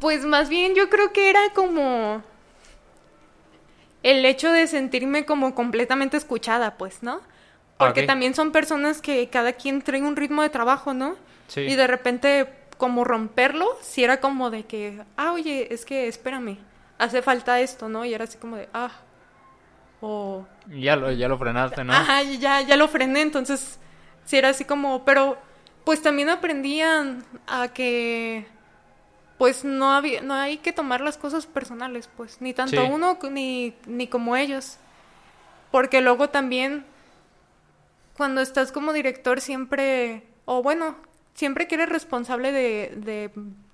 Pues 0.00 0.24
más 0.24 0.48
bien 0.48 0.74
yo 0.74 0.88
creo 0.90 1.12
que 1.12 1.30
era 1.30 1.50
como 1.54 2.22
el 4.02 4.24
hecho 4.24 4.50
de 4.52 4.66
sentirme 4.66 5.24
como 5.24 5.54
completamente 5.54 6.16
escuchada, 6.16 6.76
pues, 6.76 7.02
¿no? 7.02 7.20
Porque 7.78 8.04
también 8.04 8.34
son 8.34 8.52
personas 8.52 9.02
que 9.02 9.28
cada 9.28 9.52
quien 9.52 9.82
trae 9.82 10.00
un 10.02 10.16
ritmo 10.16 10.42
de 10.42 10.48
trabajo, 10.50 10.94
¿no? 10.94 11.16
Sí. 11.48 11.60
Y 11.60 11.74
de 11.76 11.86
repente 11.86 12.48
como 12.78 13.04
romperlo, 13.04 13.66
si 13.80 14.04
era 14.04 14.20
como 14.20 14.50
de 14.50 14.64
que, 14.64 15.02
ah, 15.16 15.32
oye, 15.32 15.72
es 15.72 15.84
que 15.84 16.08
espérame, 16.08 16.58
hace 16.98 17.22
falta 17.22 17.60
esto, 17.60 17.88
¿no? 17.88 18.04
Y 18.04 18.14
era 18.14 18.24
así 18.24 18.38
como 18.38 18.56
de, 18.56 18.68
ah, 18.74 18.90
o 20.00 20.46
Ya 20.68 20.96
lo, 20.96 21.10
ya 21.12 21.28
lo 21.28 21.38
frenaste, 21.38 21.84
¿no? 21.84 21.92
Ajá, 21.92 22.22
ya, 22.22 22.60
ya 22.62 22.76
lo 22.76 22.88
frené, 22.88 23.22
entonces 23.22 23.78
sí 24.24 24.36
era 24.36 24.50
así 24.50 24.64
como, 24.64 25.04
pero 25.04 25.38
pues 25.84 26.02
también 26.02 26.28
aprendían 26.28 27.24
a 27.46 27.68
que 27.68 28.46
pues 29.38 29.64
no 29.64 29.92
había, 29.92 30.22
no 30.22 30.34
hay 30.34 30.58
que 30.58 30.72
tomar 30.72 31.00
las 31.02 31.18
cosas 31.18 31.46
personales, 31.46 32.08
pues, 32.16 32.40
ni 32.40 32.54
tanto 32.54 32.80
Sí. 32.82 32.88
uno 32.90 33.18
ni, 33.30 33.74
ni 33.86 34.06
como 34.08 34.34
ellos. 34.34 34.78
Porque 35.70 36.00
luego 36.00 36.30
también 36.30 36.86
cuando 38.16 38.40
estás 38.40 38.72
como 38.72 38.92
director 38.92 39.40
siempre, 39.40 40.22
o 40.44 40.62
bueno, 40.62 40.96
siempre 41.34 41.68
que 41.68 41.74
eres 41.76 41.88
responsable 41.88 42.52
de, 42.52 42.92
de 42.96 43.30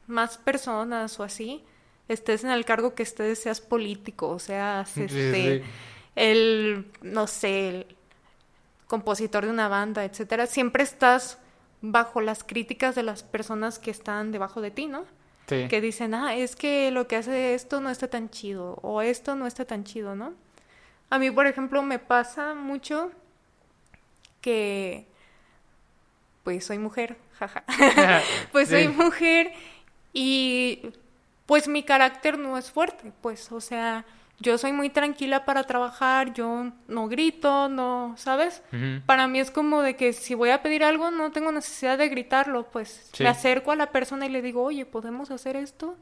más 0.07 0.39
personas 0.39 1.19
o 1.21 1.23
así, 1.23 1.65
estés 2.09 2.45
en 2.45 2.51
el 2.51 2.65
cargo 2.65 2.95
que 2.95 3.03
estés, 3.03 3.39
seas 3.41 3.61
político, 3.61 4.29
o 4.29 4.39
seas 4.39 4.91
Sí, 4.91 5.03
este 5.03 5.61
sí. 5.61 5.71
el, 6.17 6.87
no 7.03 7.27
sé, 7.27 7.69
el 7.69 7.97
compositor 8.87 9.45
de 9.45 9.51
una 9.51 9.69
banda, 9.69 10.05
etcétera, 10.05 10.47
siempre 10.47 10.83
estás 10.83 11.39
bajo 11.81 12.21
las 12.21 12.45
críticas 12.45 12.95
de 12.95 13.03
las 13.03 13.23
personas 13.23 13.79
que 13.79 13.91
están 13.91 14.33
debajo 14.33 14.61
de 14.61 14.71
ti, 14.71 14.87
¿no? 14.87 15.05
Sí. 15.49 15.67
Que 15.69 15.81
dicen, 15.81 16.15
ah, 16.15 16.35
es 16.37 16.55
que 16.57 16.91
lo 16.91 17.09
que 17.09 17.17
hace 17.17 17.55
esto 17.55 17.81
no 17.81 17.91
está 17.91 18.09
tan 18.09 18.29
chido, 18.31 18.79
o 18.83 19.03
esto 19.03 19.35
no 19.35 19.47
está 19.47 19.65
tan 19.65 19.85
chido, 19.85 20.15
¿no? 20.15 20.35
A 21.11 21.19
mí, 21.19 21.31
por 21.31 21.47
ejemplo, 21.47 21.83
me 21.83 21.99
pasa 21.99 22.55
mucho 22.55 23.11
que, 24.43 25.07
pues 26.45 26.67
soy 26.67 26.79
mujer, 26.79 27.17
jaja. 27.39 27.65
pues 28.53 28.69
soy 28.69 28.89
mujer 28.89 29.53
y 30.13 30.81
pues 31.47 31.69
mi 31.69 31.83
carácter 31.83 32.39
no 32.39 32.59
es 32.59 32.71
fuerte, 32.71 33.13
pues, 33.23 33.51
o 33.53 33.61
sea, 33.61 34.05
yo 34.41 34.59
soy 34.59 34.73
muy 34.73 34.91
tranquila 34.91 35.45
para 35.45 35.63
trabajar, 35.65 36.33
yo 36.35 36.73
no 36.89 37.09
grito, 37.09 37.69
no, 37.69 38.15
¿sabes? 38.17 38.63
Para 39.07 39.29
mí 39.29 39.39
es 39.39 39.51
como 39.51 39.83
de 39.83 39.95
que 39.95 40.13
si 40.13 40.35
voy 40.35 40.51
a 40.51 40.63
pedir 40.63 40.83
algo 40.83 41.11
no 41.11 41.31
tengo 41.31 41.53
necesidad 41.53 41.97
de 41.99 42.09
gritarlo, 42.09 42.65
pues 42.71 43.09
Sí. 43.13 43.23
me 43.23 43.29
acerco 43.29 43.71
a 43.71 43.77
la 43.77 43.91
persona 43.91 44.27
y 44.27 44.31
le 44.31 44.43
digo, 44.43 44.63
oye, 44.65 44.85
¿podemos 44.85 45.31
hacer 45.31 45.57
esto? 45.57 45.97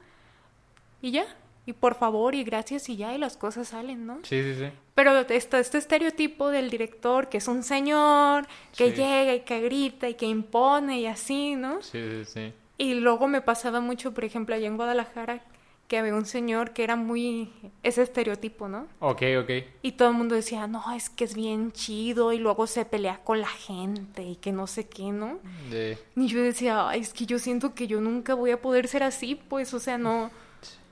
Y 1.02 1.10
ya, 1.10 1.24
y 1.66 1.72
por 1.74 1.94
favor 1.96 2.34
y 2.34 2.44
gracias 2.44 2.88
y 2.88 2.96
ya, 2.96 3.14
y 3.14 3.18
las 3.18 3.36
cosas 3.36 3.68
salen, 3.68 4.06
¿no? 4.06 4.20
Sí, 4.22 4.42
sí, 4.42 4.54
sí. 4.54 4.70
Pero 5.02 5.18
está 5.30 5.58
este 5.58 5.78
estereotipo 5.78 6.50
del 6.50 6.68
director 6.68 7.30
que 7.30 7.38
es 7.38 7.48
un 7.48 7.62
señor 7.62 8.46
que 8.76 8.90
Sí. 8.90 8.96
llega 8.96 9.34
y 9.34 9.40
que 9.40 9.60
grita 9.62 10.10
y 10.10 10.14
que 10.14 10.26
impone 10.26 11.00
y 11.00 11.06
así, 11.06 11.56
¿no? 11.56 11.80
Sí, 11.80 11.98
sí, 12.10 12.24
sí. 12.26 12.52
Y 12.76 12.92
luego 12.94 13.26
me 13.26 13.40
pasaba 13.40 13.80
mucho, 13.80 14.12
por 14.12 14.24
ejemplo, 14.26 14.54
allá 14.54 14.66
en 14.66 14.76
Guadalajara, 14.76 15.42
que 15.88 15.96
había 15.96 16.14
un 16.14 16.26
señor 16.26 16.72
que 16.74 16.84
era 16.84 16.96
muy 16.96 17.50
ese 17.82 18.02
estereotipo, 18.02 18.68
¿no? 18.68 18.88
Ok, 18.98 19.22
ok. 19.42 19.50
Y 19.80 19.92
todo 19.92 20.08
el 20.10 20.14
mundo 20.16 20.34
decía, 20.34 20.66
no, 20.66 20.82
es 20.94 21.08
que 21.08 21.24
es 21.24 21.34
bien 21.34 21.72
chido 21.72 22.34
y 22.34 22.38
luego 22.38 22.66
se 22.66 22.84
pelea 22.84 23.20
con 23.24 23.40
la 23.40 23.48
gente 23.48 24.22
y 24.22 24.36
que 24.36 24.52
no 24.52 24.66
sé 24.66 24.86
qué, 24.86 25.12
¿no? 25.12 25.38
De... 25.70 25.96
Y 26.14 26.26
yo 26.26 26.42
decía, 26.42 26.90
"Ay, 26.90 27.00
es 27.00 27.14
que 27.14 27.24
yo 27.24 27.38
siento 27.38 27.74
que 27.74 27.86
yo 27.86 28.02
nunca 28.02 28.34
voy 28.34 28.50
a 28.50 28.60
poder 28.60 28.86
ser 28.86 29.02
así, 29.02 29.34
pues, 29.34 29.72
o 29.72 29.80
sea, 29.80 29.96
no, 29.96 30.30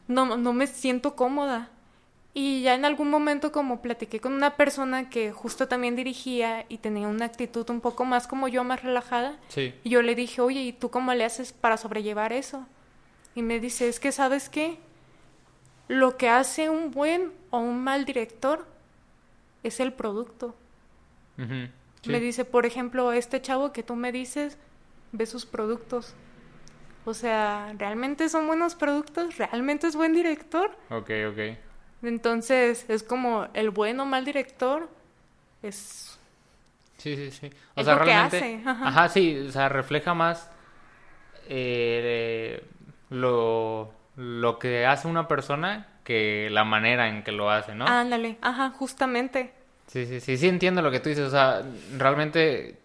no, 0.07 0.39
no 0.39 0.53
me 0.55 0.67
siento 0.67 1.15
cómoda. 1.15 1.71
Y 2.41 2.63
ya 2.63 2.75
en 2.75 2.85
algún 2.85 3.11
momento 3.11 3.51
como 3.51 3.83
platiqué 3.83 4.21
con 4.21 4.33
una 4.33 4.55
persona 4.55 5.11
que 5.11 5.33
justo 5.33 5.67
también 5.67 5.97
dirigía 5.97 6.65
y 6.69 6.79
tenía 6.79 7.09
una 7.09 7.25
actitud 7.25 7.69
un 7.69 7.81
poco 7.81 8.05
más 8.05 8.29
como 8.29 8.47
yo, 8.47 8.63
más 8.63 8.81
relajada, 8.85 9.37
Sí. 9.49 9.75
y 9.83 9.91
yo 9.91 10.03
le 10.03 10.15
dije, 10.15 10.41
oye, 10.41 10.61
¿y 10.63 10.73
tú 10.73 10.89
cómo 10.89 11.13
le 11.15 11.25
haces 11.25 11.53
para 11.53 11.77
sobrellevar 11.77 12.33
eso? 12.33 12.65
Y 13.35 13.43
me 13.43 13.59
dice, 13.59 13.89
es 13.89 13.99
que 13.99 14.13
sabes 14.13 14.49
qué, 14.49 14.79
lo 15.89 16.17
que 16.17 16.29
hace 16.29 16.71
un 16.71 16.93
buen 16.93 17.33
o 17.51 17.59
un 17.59 17.83
mal 17.83 18.05
director 18.05 18.67
es 19.65 19.81
el 19.81 19.93
producto. 19.93 20.55
Sí. 21.39 22.11
Me 22.11 22.21
dice, 22.21 22.45
por 22.45 22.67
ejemplo, 22.67 23.11
este 23.13 23.43
chavo 23.43 23.73
que 23.73 23.83
tú 23.83 23.97
me 23.97 24.13
dices, 24.13 24.59
ve 25.11 25.27
sus 25.27 25.45
productos. 25.45 26.15
O 27.05 27.15
sea, 27.15 27.75
¿realmente 27.79 28.29
son 28.29 28.47
buenos 28.47 28.77
productos? 28.77 29.39
¿Realmente 29.39 29.89
es 29.89 29.97
buen 29.97 30.13
director? 30.15 30.71
Ok, 30.91 31.11
ok. 31.33 31.59
Entonces, 32.03 32.87
es 32.89 33.03
como 33.03 33.49
el 33.55 33.71
buen 33.71 33.99
o 34.01 34.07
mal 34.07 34.25
director 34.25 34.89
es... 35.63 36.19
Sí, 36.99 37.15
sí, 37.17 37.31
sí. 37.31 37.51
O 37.77 37.81
Es 37.81 37.87
sea, 37.87 37.95
lo 37.95 38.03
que 38.03 38.05
realmente. 38.07 38.37
hace, 38.37 38.61
ajá. 38.67 38.89
Ajá, 38.89 39.09
sí, 39.09 39.39
o 39.49 39.53
sea, 39.53 39.69
refleja 39.69 40.15
más 40.15 40.51
eh, 41.49 42.65
lo, 43.11 43.93
lo 44.17 44.59
que 44.59 44.87
hace 44.87 45.09
una 45.09 45.29
persona 45.29 45.87
que 46.05 46.49
la 46.51 46.65
manera 46.65 47.09
en 47.09 47.23
que 47.23 47.33
lo 47.33 47.51
hace, 47.51 47.75
¿no? 47.75 47.87
Ándale, 47.87 48.39
ajá, 48.41 48.71
justamente. 48.71 49.53
Sí, 49.87 50.07
sí, 50.07 50.21
sí, 50.21 50.37
sí 50.37 50.49
entiendo 50.49 50.83
lo 50.83 50.91
que 50.91 51.01
tú 51.01 51.09
dices. 51.09 51.27
O 51.27 51.31
sea, 51.31 51.63
realmente 51.97 52.79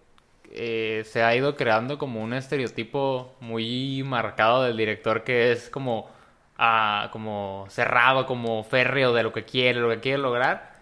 eh, 0.51 1.03
se 1.05 1.23
ha 1.23 1.35
ido 1.35 1.55
creando 1.55 1.97
como 1.97 2.21
un 2.21 2.33
estereotipo 2.33 3.35
muy 3.41 4.03
marcado 4.03 4.63
del 4.63 4.77
director 4.77 5.23
que 5.23 5.51
es 5.51 5.69
como, 5.69 6.09
ah, 6.57 7.09
como 7.11 7.65
cerrado, 7.69 8.25
como 8.25 8.63
férreo 8.63 9.13
de 9.13 9.23
lo 9.23 9.33
que 9.33 9.43
quiere, 9.45 9.79
lo 9.79 9.89
que 9.89 9.99
quiere 9.99 10.17
lograr. 10.19 10.73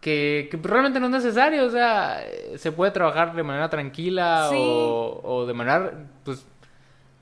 Que, 0.00 0.48
que 0.50 0.56
realmente 0.62 1.00
no 1.00 1.06
es 1.06 1.12
necesario, 1.12 1.64
o 1.66 1.70
sea, 1.70 2.22
se 2.56 2.70
puede 2.70 2.92
trabajar 2.92 3.34
de 3.34 3.42
manera 3.42 3.68
tranquila 3.70 4.46
Sí. 4.50 4.56
o, 4.58 5.20
o 5.24 5.46
de 5.46 5.54
manera, 5.54 5.92
pues, 6.24 6.46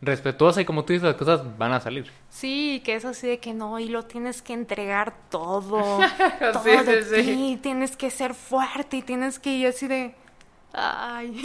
respetuosa 0.02 0.60
y 0.60 0.64
como 0.66 0.84
tú 0.84 0.92
dices, 0.92 1.06
las 1.08 1.16
cosas 1.16 1.56
van 1.56 1.72
a 1.72 1.80
salir. 1.80 2.10
Sí, 2.28 2.82
que 2.84 2.94
es 2.96 3.06
así 3.06 3.26
de 3.26 3.38
que 3.38 3.54
no, 3.54 3.78
y 3.78 3.88
lo 3.88 4.02
tienes 4.04 4.42
que 4.42 4.52
entregar 4.52 5.14
todo, 5.30 5.70
todo 6.52 6.62
Sí, 6.62 6.70
de 6.84 7.02
sí, 7.04 7.22
sí. 7.22 7.22
ti, 7.24 7.58
tienes 7.62 7.96
que 7.96 8.10
ser 8.10 8.34
fuerte 8.34 8.98
y 8.98 9.02
tienes 9.02 9.38
que 9.38 9.50
ir 9.50 9.68
así 9.68 9.86
de, 9.88 10.14
ay, 10.74 11.40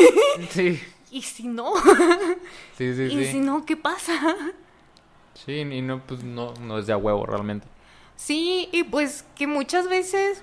Sí, 0.50 0.82
¿y 1.12 1.22
si 1.22 1.48
no? 1.48 1.74
sí, 2.78 2.94
sí, 2.96 3.04
¿Y 3.12 3.26
sí. 3.26 3.26
si 3.28 3.40
no, 3.40 3.66
qué 3.66 3.78
pasa? 3.78 4.14
Sí, 5.46 5.60
y 5.60 5.82
no, 5.82 6.02
pues 6.06 6.24
no, 6.24 6.54
no 6.62 6.78
es 6.78 6.88
de 6.88 6.94
a 6.94 6.98
huevo 6.98 7.26
realmente. 7.26 7.68
Sí, 8.16 8.70
y 8.72 8.84
pues 8.84 9.26
que 9.36 9.48
muchas 9.48 9.88
veces, 9.88 10.42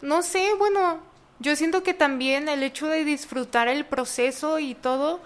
no 0.00 0.22
sé, 0.22 0.48
bueno, 0.58 0.98
yo 1.38 1.54
siento 1.54 1.82
que 1.82 1.94
también 1.94 2.48
el 2.48 2.62
hecho 2.62 2.88
de 2.88 3.04
disfrutar 3.04 3.68
el 3.68 3.84
proceso 3.84 4.58
y 4.58 4.74
todo, 4.74 5.20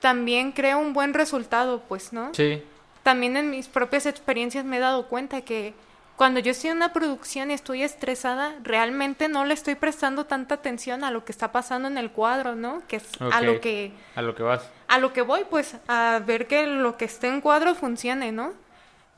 también 0.00 0.52
crea 0.52 0.76
un 0.76 0.92
buen 0.92 1.14
resultado, 1.14 1.82
pues, 1.88 2.12
¿no? 2.12 2.32
Sí, 2.34 2.62
También 3.02 3.36
en 3.36 3.50
mis 3.50 3.68
propias 3.68 4.06
experiencias 4.06 4.64
me 4.64 4.76
he 4.76 4.80
dado 4.80 5.08
cuenta 5.08 5.40
que 5.40 5.74
cuando 6.16 6.38
yo 6.38 6.52
estoy 6.52 6.70
en 6.70 6.76
una 6.76 6.92
producción 6.92 7.50
y 7.50 7.54
estoy 7.54 7.82
estresada, 7.82 8.54
realmente 8.62 9.28
no 9.28 9.44
le 9.44 9.54
estoy 9.54 9.74
prestando 9.74 10.26
tanta 10.26 10.56
atención 10.56 11.02
a 11.02 11.10
lo 11.10 11.24
que 11.24 11.32
está 11.32 11.50
pasando 11.50 11.88
en 11.88 11.98
el 11.98 12.12
cuadro, 12.12 12.54
¿no? 12.54 12.82
Que 12.86 12.96
es 12.96 13.08
a 13.20 13.40
lo 13.40 13.60
que 13.60 13.92
a 14.14 14.22
lo 14.22 14.34
que 14.34 14.44
vas. 14.44 14.70
A 14.92 14.98
lo 14.98 15.14
que 15.14 15.22
voy, 15.22 15.44
pues, 15.48 15.76
a 15.88 16.20
ver 16.22 16.46
que 16.46 16.66
lo 16.66 16.98
que 16.98 17.06
esté 17.06 17.26
en 17.26 17.40
cuadro 17.40 17.74
funcione, 17.74 18.30
¿no? 18.30 18.52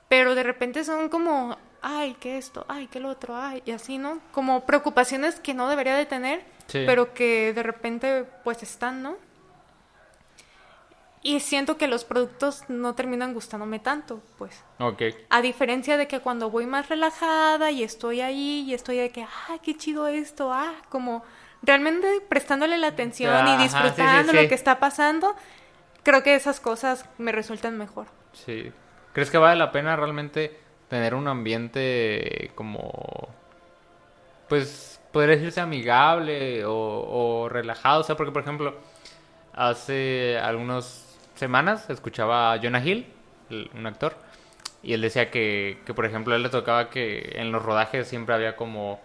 Pero 0.08 0.36
de 0.36 0.44
repente 0.44 0.84
son 0.84 1.08
como, 1.08 1.58
ay, 1.82 2.14
que 2.20 2.38
esto, 2.38 2.64
ay, 2.68 2.86
que 2.86 3.00
lo 3.00 3.08
otro, 3.08 3.36
ay, 3.36 3.60
y 3.66 3.72
así, 3.72 3.98
¿no? 3.98 4.20
Como 4.30 4.66
preocupaciones 4.66 5.40
que 5.40 5.52
no 5.52 5.68
debería 5.68 5.96
de 5.96 6.06
tener, 6.06 6.44
Sí. 6.68 6.84
pero 6.86 7.12
que 7.12 7.52
de 7.52 7.64
repente, 7.64 8.24
pues, 8.44 8.62
están, 8.62 9.02
¿no? 9.02 9.16
Y 11.22 11.40
siento 11.40 11.76
que 11.76 11.88
los 11.88 12.04
productos 12.04 12.62
no 12.68 12.94
terminan 12.94 13.34
gustándome 13.34 13.80
tanto, 13.80 14.22
pues. 14.38 14.62
Ok. 14.78 15.02
A 15.28 15.40
diferencia 15.40 15.96
de 15.96 16.06
que 16.06 16.20
cuando 16.20 16.50
voy 16.50 16.66
más 16.66 16.88
relajada 16.88 17.72
y 17.72 17.82
estoy 17.82 18.20
ahí 18.20 18.64
y 18.68 18.74
estoy 18.74 18.98
de 18.98 19.10
que, 19.10 19.22
ah, 19.24 19.58
qué 19.60 19.76
chido 19.76 20.06
esto, 20.06 20.52
ah, 20.52 20.72
como 20.88 21.24
realmente 21.62 22.20
prestándole 22.28 22.78
la 22.78 22.88
atención 22.88 23.34
Ajá, 23.34 23.44
y 23.44 23.52
sí, 23.52 23.56
sí, 23.56 23.62
disfrutando 23.64 24.32
sí. 24.32 24.38
lo 24.40 24.48
que 24.48 24.54
está 24.54 24.78
pasando, 24.78 25.34
creo 26.04 26.22
que 26.22 26.34
esas 26.34 26.60
cosas 26.60 27.08
me 27.18 27.32
resultan 27.32 27.76
mejor. 27.76 28.06
Sí. 28.32 28.72
¿Crees 29.12 29.30
que 29.30 29.38
vale 29.38 29.56
la 29.56 29.72
pena 29.72 29.96
realmente 29.96 30.58
tener 30.88 31.14
un 31.14 31.26
ambiente 31.28 32.50
como, 32.54 33.28
pues, 34.48 35.00
podría 35.12 35.36
decirse 35.36 35.60
amigable 35.60 36.64
o, 36.66 37.48
relajado? 37.48 38.00
O 38.00 38.04
sea, 38.04 38.16
porque, 38.16 38.32
por 38.32 38.42
ejemplo, 38.42 38.76
hace 39.52 40.38
algunas 40.38 41.16
semanas 41.34 41.88
escuchaba 41.90 42.52
a 42.52 42.60
Jonah 42.60 42.84
Hill, 42.84 43.06
un 43.74 43.86
actor, 43.86 44.16
y 44.82 44.92
él 44.92 45.00
decía 45.00 45.30
que, 45.30 45.78
que, 45.86 45.94
por 45.94 46.06
ejemplo, 46.06 46.34
a 46.34 46.36
él 46.36 46.42
le 46.42 46.48
tocaba 46.48 46.90
que 46.90 47.34
en 47.36 47.52
los 47.52 47.62
rodajes 47.62 48.08
siempre 48.08 48.34
había 48.34 48.56
como 48.56 49.00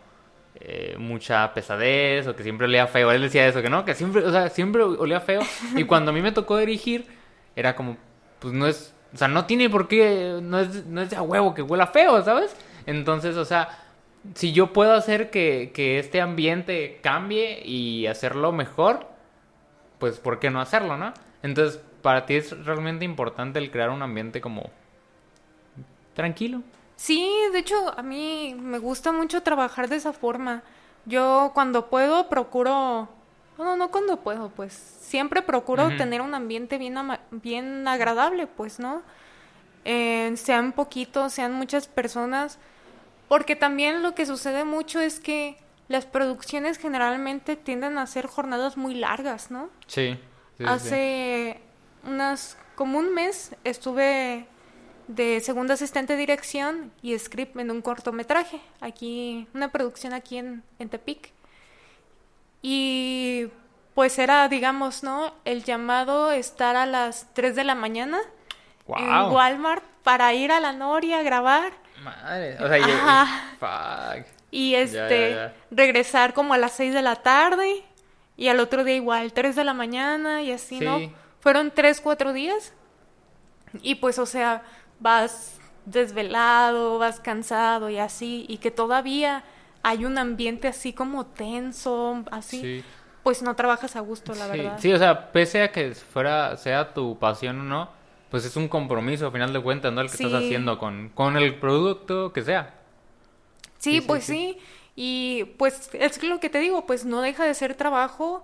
eh, 0.61 0.95
mucha 0.97 1.53
pesadez 1.53 2.27
o 2.27 2.35
que 2.35 2.43
siempre 2.43 2.67
olía 2.67 2.87
feo. 2.87 3.11
Él 3.11 3.21
decía 3.21 3.47
eso, 3.47 3.61
que 3.61 3.69
no, 3.69 3.85
que 3.85 3.95
siempre, 3.95 4.23
o 4.25 4.31
sea, 4.31 4.49
siempre 4.49 4.83
olía 4.83 5.21
feo. 5.21 5.41
Y 5.75 5.85
cuando 5.85 6.11
a 6.11 6.13
mí 6.13 6.21
me 6.21 6.31
tocó 6.31 6.57
dirigir, 6.57 7.05
era 7.55 7.75
como, 7.75 7.97
pues 8.39 8.53
no 8.53 8.67
es, 8.67 8.93
o 9.13 9.17
sea, 9.17 9.27
no 9.27 9.45
tiene 9.45 9.69
por 9.69 9.87
qué, 9.87 10.39
no 10.41 10.59
es, 10.59 10.85
no 10.85 11.01
es 11.01 11.09
de 11.09 11.15
a 11.15 11.21
huevo 11.21 11.53
que 11.53 11.61
huela 11.61 11.87
feo, 11.87 12.21
¿sabes? 12.23 12.55
Entonces, 12.85 13.37
o 13.37 13.45
sea, 13.45 13.69
si 14.35 14.51
yo 14.51 14.73
puedo 14.73 14.93
hacer 14.93 15.29
que, 15.29 15.71
que 15.73 15.99
este 15.99 16.21
ambiente 16.21 16.99
cambie 17.01 17.65
y 17.65 18.07
hacerlo 18.07 18.51
mejor, 18.51 19.07
pues 19.97 20.19
¿por 20.19 20.39
qué 20.39 20.49
no 20.49 20.59
hacerlo, 20.59 20.97
no? 20.97 21.13
Entonces, 21.41 21.81
para 22.01 22.25
ti 22.25 22.35
es 22.35 22.65
realmente 22.65 23.05
importante 23.05 23.59
el 23.59 23.71
crear 23.71 23.89
un 23.89 24.01
ambiente 24.01 24.41
como 24.41 24.69
tranquilo. 26.13 26.63
Sí, 26.99 27.31
de 27.53 27.59
hecho, 27.59 27.97
a 27.97 28.03
mí 28.03 28.53
me 28.59 28.77
gusta 28.77 29.13
mucho 29.13 29.41
trabajar 29.41 29.87
de 29.87 29.95
esa 29.95 30.11
forma. 30.11 30.63
Yo 31.05 31.51
cuando 31.53 31.89
puedo 31.89 32.27
procuro, 32.27 33.07
no, 33.57 33.77
no 33.77 33.89
cuando 33.89 34.17
puedo, 34.17 34.49
pues 34.49 34.73
siempre 34.73 35.41
procuro 35.41 35.87
tener 35.95 36.19
un 36.21 36.35
ambiente 36.35 36.77
bien, 36.77 36.97
ama- 36.97 37.21
bien 37.31 37.87
agradable, 37.87 38.47
pues, 38.47 38.79
¿no? 38.79 39.01
Eh, 39.85 40.33
sean 40.35 40.73
poquitos, 40.73 41.31
sean 41.31 41.53
muchas 41.53 41.87
personas, 41.87 42.59
porque 43.29 43.55
también 43.55 44.03
lo 44.03 44.13
que 44.13 44.25
sucede 44.25 44.65
mucho 44.65 44.99
es 44.99 45.21
que 45.21 45.55
las 45.87 46.05
producciones 46.05 46.77
generalmente 46.79 47.55
tienden 47.55 47.97
a 47.97 48.07
ser 48.07 48.27
jornadas 48.27 48.75
muy 48.75 48.93
largas, 48.93 49.51
¿no? 49.51 49.69
Sí. 49.87 50.15
sí, 50.15 50.19
sí, 50.57 50.57
sí. 50.57 50.65
Hace 50.65 51.61
unas, 52.05 52.57
como 52.75 52.99
un 52.99 53.13
mes 53.13 53.55
estuve 53.63 54.47
de 55.09 55.39
segunda 55.41 55.73
asistente 55.73 56.13
de 56.13 56.19
dirección 56.19 56.91
y 57.01 57.17
script 57.17 57.57
en 57.57 57.71
un 57.71 57.81
cortometraje, 57.81 58.61
aquí, 58.79 59.47
una 59.55 59.71
producción 59.71 60.13
aquí 60.13 60.37
en, 60.37 60.63
en 60.77 60.87
Tepic. 60.87 61.31
Y 62.61 63.47
pues 63.95 64.19
era, 64.19 64.47
digamos, 64.47 65.01
¿no? 65.03 65.33
El 65.45 65.63
llamado 65.63 66.31
estar 66.31 66.75
a 66.75 66.85
las 66.85 67.27
3 67.33 67.55
de 67.55 67.63
la 67.63 67.73
mañana 67.75 68.19
en. 68.85 69.31
Walmart 69.33 69.83
para 70.03 70.33
ir 70.33 70.51
a 70.51 70.59
la 70.59 70.73
Noria 70.73 71.19
a 71.19 71.23
grabar 71.23 71.73
Madre, 72.03 72.55
o 72.63 72.67
sea, 72.67 72.77
y- 72.77 73.57
fuck. 73.59 74.27
y 74.51 74.75
este 74.75 75.31
ya, 75.31 75.35
ya. 75.35 75.53
regresar 75.71 76.33
como 76.33 76.53
a 76.53 76.57
las 76.57 76.73
6 76.73 76.93
de 76.93 77.01
la 77.01 77.17
tarde 77.17 77.83
y 78.37 78.47
al 78.47 78.59
otro 78.59 78.83
día 78.83 78.95
igual 78.95 79.33
3 79.33 79.55
de 79.55 79.63
la 79.63 79.73
mañana 79.73 80.41
y 80.43 80.51
así, 80.51 80.79
¿no? 80.79 80.99
Fueron 81.41 81.71
3, 81.71 81.99
4 81.99 82.31
días 82.31 82.73
y 83.81 83.95
pues 83.95 84.17
o 84.17 84.25
sea, 84.25 84.63
vas 84.99 85.59
desvelado, 85.85 86.99
vas 86.99 87.19
cansado 87.19 87.89
y 87.89 87.97
así 87.97 88.45
y 88.47 88.57
que 88.57 88.71
todavía 88.71 89.43
hay 89.83 90.05
un 90.05 90.17
ambiente 90.17 90.67
así 90.67 90.93
como 90.93 91.25
tenso, 91.25 92.23
así, 92.31 92.59
Sí. 92.61 92.83
pues 93.23 93.41
no 93.41 93.55
trabajas 93.55 93.95
a 93.95 94.01
gusto, 94.01 94.33
la 94.35 94.45
sí, 94.51 94.57
verdad. 94.57 94.77
sí, 94.79 94.93
o 94.93 94.97
sea, 94.97 95.31
pese 95.31 95.63
a 95.63 95.71
que 95.71 95.95
fuera, 95.95 96.57
sea 96.57 96.93
tu 96.93 97.17
pasión 97.17 97.59
o 97.61 97.63
no, 97.63 97.89
pues 98.29 98.45
es 98.45 98.55
un 98.55 98.67
compromiso, 98.67 99.27
a 99.27 99.31
final 99.31 99.51
de 99.53 99.61
cuentas, 99.61 99.91
¿no? 99.93 100.01
El 100.01 100.11
que 100.11 100.17
Sí. 100.17 100.25
estás 100.25 100.43
haciendo 100.43 100.77
con, 100.77 101.09
con 101.15 101.37
el 101.37 101.55
producto 101.55 102.31
que 102.33 102.41
sea. 102.43 102.75
Sí, 103.77 104.01
pues 104.01 104.25
sí. 104.25 104.57
sí. 104.57 104.61
Y 104.95 105.45
pues 105.57 105.89
es 105.93 106.21
lo 106.23 106.39
que 106.41 106.49
te 106.49 106.59
digo, 106.59 106.85
pues 106.85 107.05
no 107.05 107.21
deja 107.21 107.45
de 107.45 107.53
ser 107.53 107.73
trabajo 107.75 108.43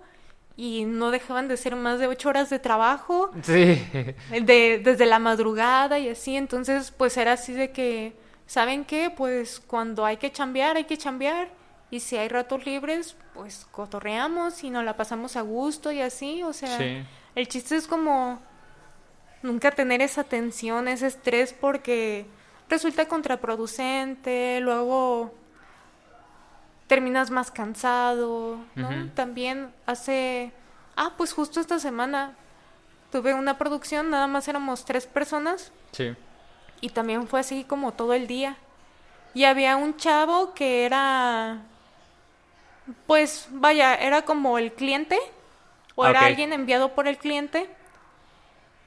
y 0.58 0.86
no 0.86 1.12
dejaban 1.12 1.48
de 1.48 1.58
ser 1.58 1.76
más 1.76 2.00
de 2.00 2.08
ocho 2.08 2.30
horas 2.30 2.50
de 2.50 2.60
trabajo. 2.60 3.32
Sí. 3.44 3.86
De, 4.30 4.80
desde 4.84 5.06
la 5.06 5.20
madrugada 5.20 6.00
y 6.00 6.10
así, 6.10 6.36
entonces 6.38 6.92
pues 6.92 7.18
era 7.18 7.34
así 7.34 7.54
de 7.54 7.72
que, 7.72 8.14
¿saben 8.46 8.86
qué? 8.86 9.10
Pues 9.16 9.60
cuando 9.60 10.06
hay 10.06 10.18
que 10.18 10.32
chambear, 10.32 10.78
hay 10.78 10.86
que 10.86 10.98
chambear. 10.98 11.50
Y 11.92 12.00
si 12.00 12.18
hay 12.18 12.28
ratos 12.30 12.66
libres, 12.66 13.16
pues 13.34 13.68
cotorreamos 13.72 14.64
y 14.64 14.70
nos 14.70 14.84
la 14.84 14.98
pasamos 14.98 15.36
a 15.36 15.42
gusto 15.42 15.92
y 15.92 16.02
así, 16.02 16.42
o 16.44 16.52
sea, 16.52 16.78
Sí. 16.78 17.04
el 17.36 17.48
chiste 17.48 17.76
es 17.76 17.88
como 17.88 18.42
nunca 19.44 19.72
tener 19.72 20.02
esa 20.02 20.24
tensión, 20.24 20.88
ese 20.88 21.08
estrés 21.08 21.54
porque 21.54 22.26
resulta 22.70 23.08
contraproducente, 23.08 24.60
luego 24.62 25.34
terminas 26.88 27.32
más 27.32 27.52
cansado, 27.52 28.58
¿no? 28.76 29.10
También 29.16 29.74
hace, 29.86 30.52
ah, 30.96 31.12
pues 31.18 31.34
justo 31.34 31.60
esta 31.60 31.80
semana 31.80 32.34
tuve 33.12 33.34
una 33.34 33.58
producción, 33.58 34.10
nada 34.10 34.28
más 34.28 34.48
éramos 34.48 34.86
tres 34.86 35.06
personas 35.08 35.72
Sí. 35.92 36.14
y 36.82 36.90
también 36.90 37.28
fue 37.28 37.40
así 37.40 37.64
como 37.64 37.94
todo 37.94 38.14
el 38.14 38.28
día. 38.28 38.58
Y 39.34 39.46
había 39.46 39.76
un 39.78 39.98
chavo 39.98 40.54
que 40.54 40.86
era, 40.86 41.60
pues 43.08 43.48
vaya, 43.52 43.96
era 43.96 44.22
como 44.24 44.58
el 44.58 44.72
cliente 44.74 45.18
o 45.96 46.06
era 46.06 46.22
alguien 46.22 46.54
enviado 46.54 46.94
por 46.94 47.08
el 47.08 47.18
cliente. 47.18 47.70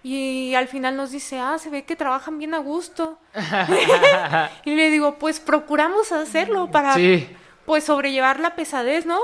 Y 0.03 0.55
al 0.55 0.69
final 0.69 0.97
nos 0.97 1.11
dice, 1.11 1.39
ah, 1.41 1.59
se 1.59 1.69
ve 1.71 1.85
que 1.85 1.97
trabajan 1.97 2.39
bien 2.39 2.55
a 2.55 2.59
gusto. 2.59 3.19
y 4.65 4.75
le 4.75 4.91
digo, 4.91 5.17
pues 5.19 5.41
procuramos 5.41 6.13
hacerlo 6.13 6.71
para, 6.71 6.95
Sí. 6.95 7.29
Pues 7.69 7.85
sobrellevar 7.85 8.41
la 8.41 8.57
pesadez, 8.57 9.05
¿no? 9.05 9.21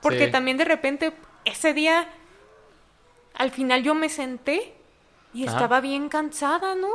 Porque 0.00 0.26
Sí. 0.26 0.30
también 0.30 0.56
de 0.56 0.64
repente 0.64 1.12
ese 1.44 1.74
día, 1.74 2.06
al 3.34 3.50
final 3.50 3.82
yo 3.82 3.94
me 3.96 4.08
senté 4.08 4.74
y 5.32 5.42
Ajá. 5.42 5.56
estaba 5.56 5.80
bien 5.80 6.08
cansada, 6.08 6.76
¿no? 6.76 6.88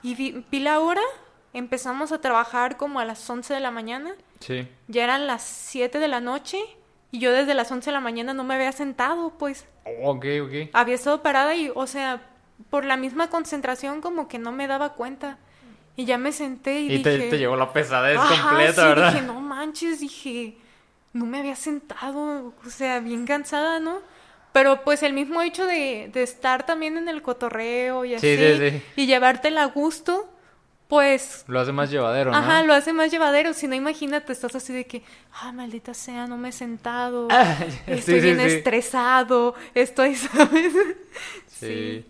Y 0.00 0.14
vi, 0.14 0.44
vi 0.48 0.60
la 0.60 0.78
hora, 0.78 1.02
empezamos 1.52 2.12
a 2.12 2.20
trabajar 2.20 2.76
como 2.76 3.00
a 3.00 3.04
las 3.04 3.28
11 3.28 3.52
de 3.52 3.58
la 3.58 3.72
mañana, 3.72 4.14
Sí. 4.38 4.68
ya 4.86 5.02
eran 5.02 5.26
las 5.26 5.42
7 5.42 5.98
de 5.98 6.06
la 6.06 6.20
noche 6.20 6.58
y 7.10 7.18
yo 7.18 7.32
desde 7.32 7.54
las 7.54 7.72
11 7.72 7.86
de 7.90 7.94
la 7.94 8.00
mañana 8.00 8.32
no 8.32 8.44
me 8.44 8.54
había 8.54 8.70
sentado, 8.70 9.30
pues 9.38 9.66
Ok, 10.04 10.24
ok. 10.44 10.70
había 10.72 10.94
estado 10.94 11.20
parada 11.22 11.56
y, 11.56 11.72
o 11.74 11.86
sea, 11.88 12.20
por 12.70 12.84
la 12.84 12.96
misma 12.96 13.28
concentración 13.28 14.00
como 14.00 14.28
que 14.28 14.38
no 14.38 14.52
me 14.52 14.68
daba 14.68 14.90
cuenta. 14.94 15.38
Y 15.96 16.04
ya 16.06 16.16
me 16.18 16.32
senté 16.32 16.80
y, 16.80 16.94
Y 16.94 17.02
te, 17.02 17.16
dije... 17.16 17.30
te 17.30 17.38
llegó 17.38 17.56
la 17.56 17.72
pesadez 17.72 18.18
Ajá, 18.18 18.48
completa, 18.48 18.82
sí, 18.82 18.88
¿verdad? 18.88 19.12
dije, 19.12 19.26
no 19.26 19.40
manches, 19.40 20.00
dije, 20.00 20.56
no 21.12 21.26
me 21.26 21.38
había 21.40 21.56
sentado, 21.56 22.54
o 22.64 22.70
sea, 22.70 23.00
bien 23.00 23.26
cansada, 23.26 23.78
¿no? 23.80 24.00
Pero 24.52 24.82
pues 24.84 25.02
el 25.02 25.12
mismo 25.14 25.40
hecho 25.42 25.66
de, 25.66 26.10
de 26.12 26.22
estar 26.22 26.64
también 26.66 26.96
en 26.98 27.08
el 27.08 27.22
cotorreo 27.22 28.04
y 28.04 28.14
así, 28.14 28.36
Sí, 28.36 28.56
sí, 28.58 28.70
sí. 28.70 28.82
y 28.96 29.06
llevártela 29.06 29.62
a 29.62 29.66
gusto, 29.66 30.28
pues, 30.88 31.44
Lo 31.48 31.60
hace 31.60 31.72
más 31.72 31.90
llevadero, 31.90 32.30
¿no? 32.32 32.36
ajá, 32.36 32.62
lo 32.64 32.74
hace 32.74 32.92
más 32.92 33.10
llevadero. 33.10 33.54
Si 33.54 33.66
no, 33.66 33.74
imagínate, 33.74 34.30
estás 34.32 34.54
así 34.54 34.72
de 34.74 34.86
que, 34.86 35.02
ah, 35.40 35.52
maldita 35.52 35.94
sea, 35.94 36.26
no 36.26 36.36
me 36.36 36.50
he 36.50 36.52
sentado, 36.52 37.28
Ah, 37.30 37.56
estoy 37.86 38.20
sí, 38.20 38.20
sí, 38.20 38.34
bien 38.34 38.40
sí. 38.40 38.56
estresado, 38.56 39.54
estoy, 39.74 40.14
¿sabes? 40.16 40.74
Sí. 41.46 42.04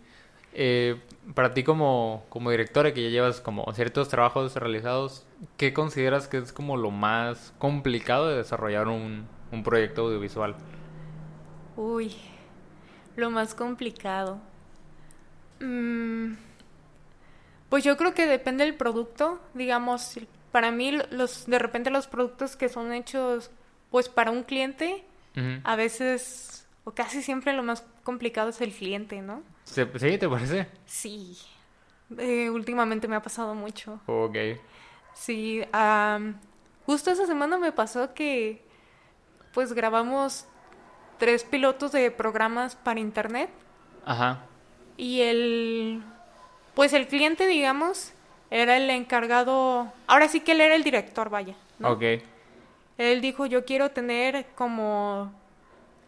Eh, 0.54 0.96
para 1.34 1.54
ti 1.54 1.64
como, 1.64 2.24
como 2.28 2.50
directora 2.50 2.92
que 2.92 3.02
ya 3.02 3.08
llevas 3.08 3.40
como 3.40 3.70
ciertos 3.74 4.08
trabajos 4.08 4.54
realizados, 4.56 5.26
¿qué 5.56 5.72
consideras 5.72 6.28
que 6.28 6.38
es 6.38 6.52
como 6.52 6.76
lo 6.76 6.90
más 6.90 7.54
complicado 7.58 8.28
de 8.28 8.36
desarrollar 8.36 8.88
un, 8.88 9.26
un 9.50 9.62
proyecto 9.62 10.02
audiovisual? 10.02 10.56
Uy, 11.76 12.14
lo 13.16 13.30
más 13.30 13.54
complicado. 13.54 14.40
Mm, 15.60 16.34
pues 17.68 17.84
yo 17.84 17.96
creo 17.96 18.14
que 18.14 18.26
depende 18.26 18.64
del 18.64 18.74
producto. 18.74 19.40
Digamos, 19.54 20.18
para 20.50 20.70
mí 20.70 20.98
los, 21.10 21.46
de 21.46 21.58
repente 21.58 21.90
los 21.90 22.06
productos 22.06 22.56
que 22.56 22.68
son 22.68 22.92
hechos 22.92 23.50
pues 23.90 24.08
para 24.08 24.30
un 24.30 24.42
cliente, 24.42 25.04
a 25.64 25.76
veces 25.76 26.66
o 26.84 26.92
casi 26.92 27.22
siempre 27.22 27.52
lo 27.54 27.62
más 27.62 27.84
complicado 28.02 28.50
es 28.50 28.60
el 28.60 28.72
cliente, 28.72 29.22
¿no? 29.22 29.42
¿Se- 29.64 29.98
¿Sí? 29.98 30.18
¿Te 30.18 30.28
parece? 30.28 30.66
Sí. 30.86 31.38
Eh, 32.18 32.50
últimamente 32.50 33.08
me 33.08 33.16
ha 33.16 33.22
pasado 33.22 33.54
mucho. 33.54 34.00
Ok. 34.06 34.36
Sí, 35.14 35.62
justo 36.86 37.10
esa 37.10 37.26
semana 37.26 37.58
me 37.58 37.72
pasó 37.72 38.14
que 38.14 38.62
pues 39.52 39.72
grabamos 39.72 40.46
tres 41.18 41.44
pilotos 41.44 41.92
de 41.92 42.10
programas 42.10 42.74
para 42.76 42.98
internet 43.00 43.50
Ajá. 44.06 44.40
y 44.96 45.20
el 45.20 46.02
pues 46.74 46.94
el 46.94 47.06
cliente 47.06 47.46
digamos 47.46 48.12
era 48.50 48.76
el 48.78 48.88
encargado, 48.90 49.92
ahora 50.06 50.28
sí 50.28 50.40
que 50.40 50.52
él 50.52 50.62
era 50.62 50.74
el 50.74 50.82
director, 50.84 51.28
vaya, 51.30 51.54
¿no? 51.78 51.92
Ok. 51.92 52.02
Él 52.98 53.20
dijo, 53.20 53.46
"Yo 53.46 53.64
quiero 53.64 53.90
tener 53.90 54.46
como 54.54 55.32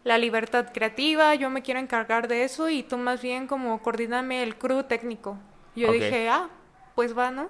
la 0.05 0.17
libertad 0.17 0.71
creativa, 0.71 1.35
yo 1.35 1.49
me 1.49 1.61
quiero 1.61 1.81
encargar 1.81 2.29
de 2.29 2.45
eso 2.45 2.69
y 2.69 2.83
tú 2.83 2.97
más 2.97 3.21
bien 3.21 3.47
como 3.47 3.81
coordíname 3.81 4.41
el 4.41 4.55
crew 4.55 4.83
técnico." 4.83 5.37
Yo 5.75 5.91
dije, 5.91 6.29
"Ah, 6.29 6.47
pues 6.95 7.17
va, 7.17 7.31
¿no?" 7.31 7.49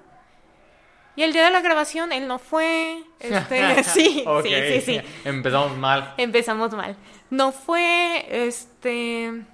Y 1.16 1.24
el 1.24 1.32
día 1.32 1.46
de 1.46 1.52
la 1.52 1.62
grabación 1.62 2.12
él 2.12 2.28
no 2.28 2.40
fue, 2.40 3.04
este, 3.20 3.84
sí, 3.84 4.26
sí, 4.44 4.50
sí, 4.54 4.82
sí. 4.82 5.02
Empezamos 5.24 5.78
mal. 5.78 6.14
Empezamos 6.18 6.74
mal. 6.74 6.96
No 7.30 7.52
fue, 7.52 8.26
este, 8.48 9.46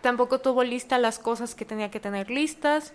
tampoco 0.00 0.40
tuvo 0.40 0.62
lista 0.64 0.98
las 0.98 1.18
cosas 1.18 1.54
que 1.54 1.64
tenía 1.64 1.90
que 1.90 2.00
tener 2.00 2.30
listas. 2.30 2.92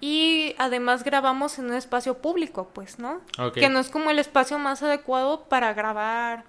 Y 0.00 0.54
además 0.58 1.02
grabamos 1.02 1.58
en 1.58 1.66
un 1.66 1.74
espacio 1.74 2.18
público, 2.18 2.70
pues, 2.72 3.00
¿no? 3.00 3.20
Que 3.52 3.68
no 3.68 3.80
es 3.80 3.88
como 3.88 4.10
el 4.10 4.20
espacio 4.20 4.58
más 4.58 4.82
adecuado 4.82 5.44
para 5.48 5.74
grabar, 5.74 6.44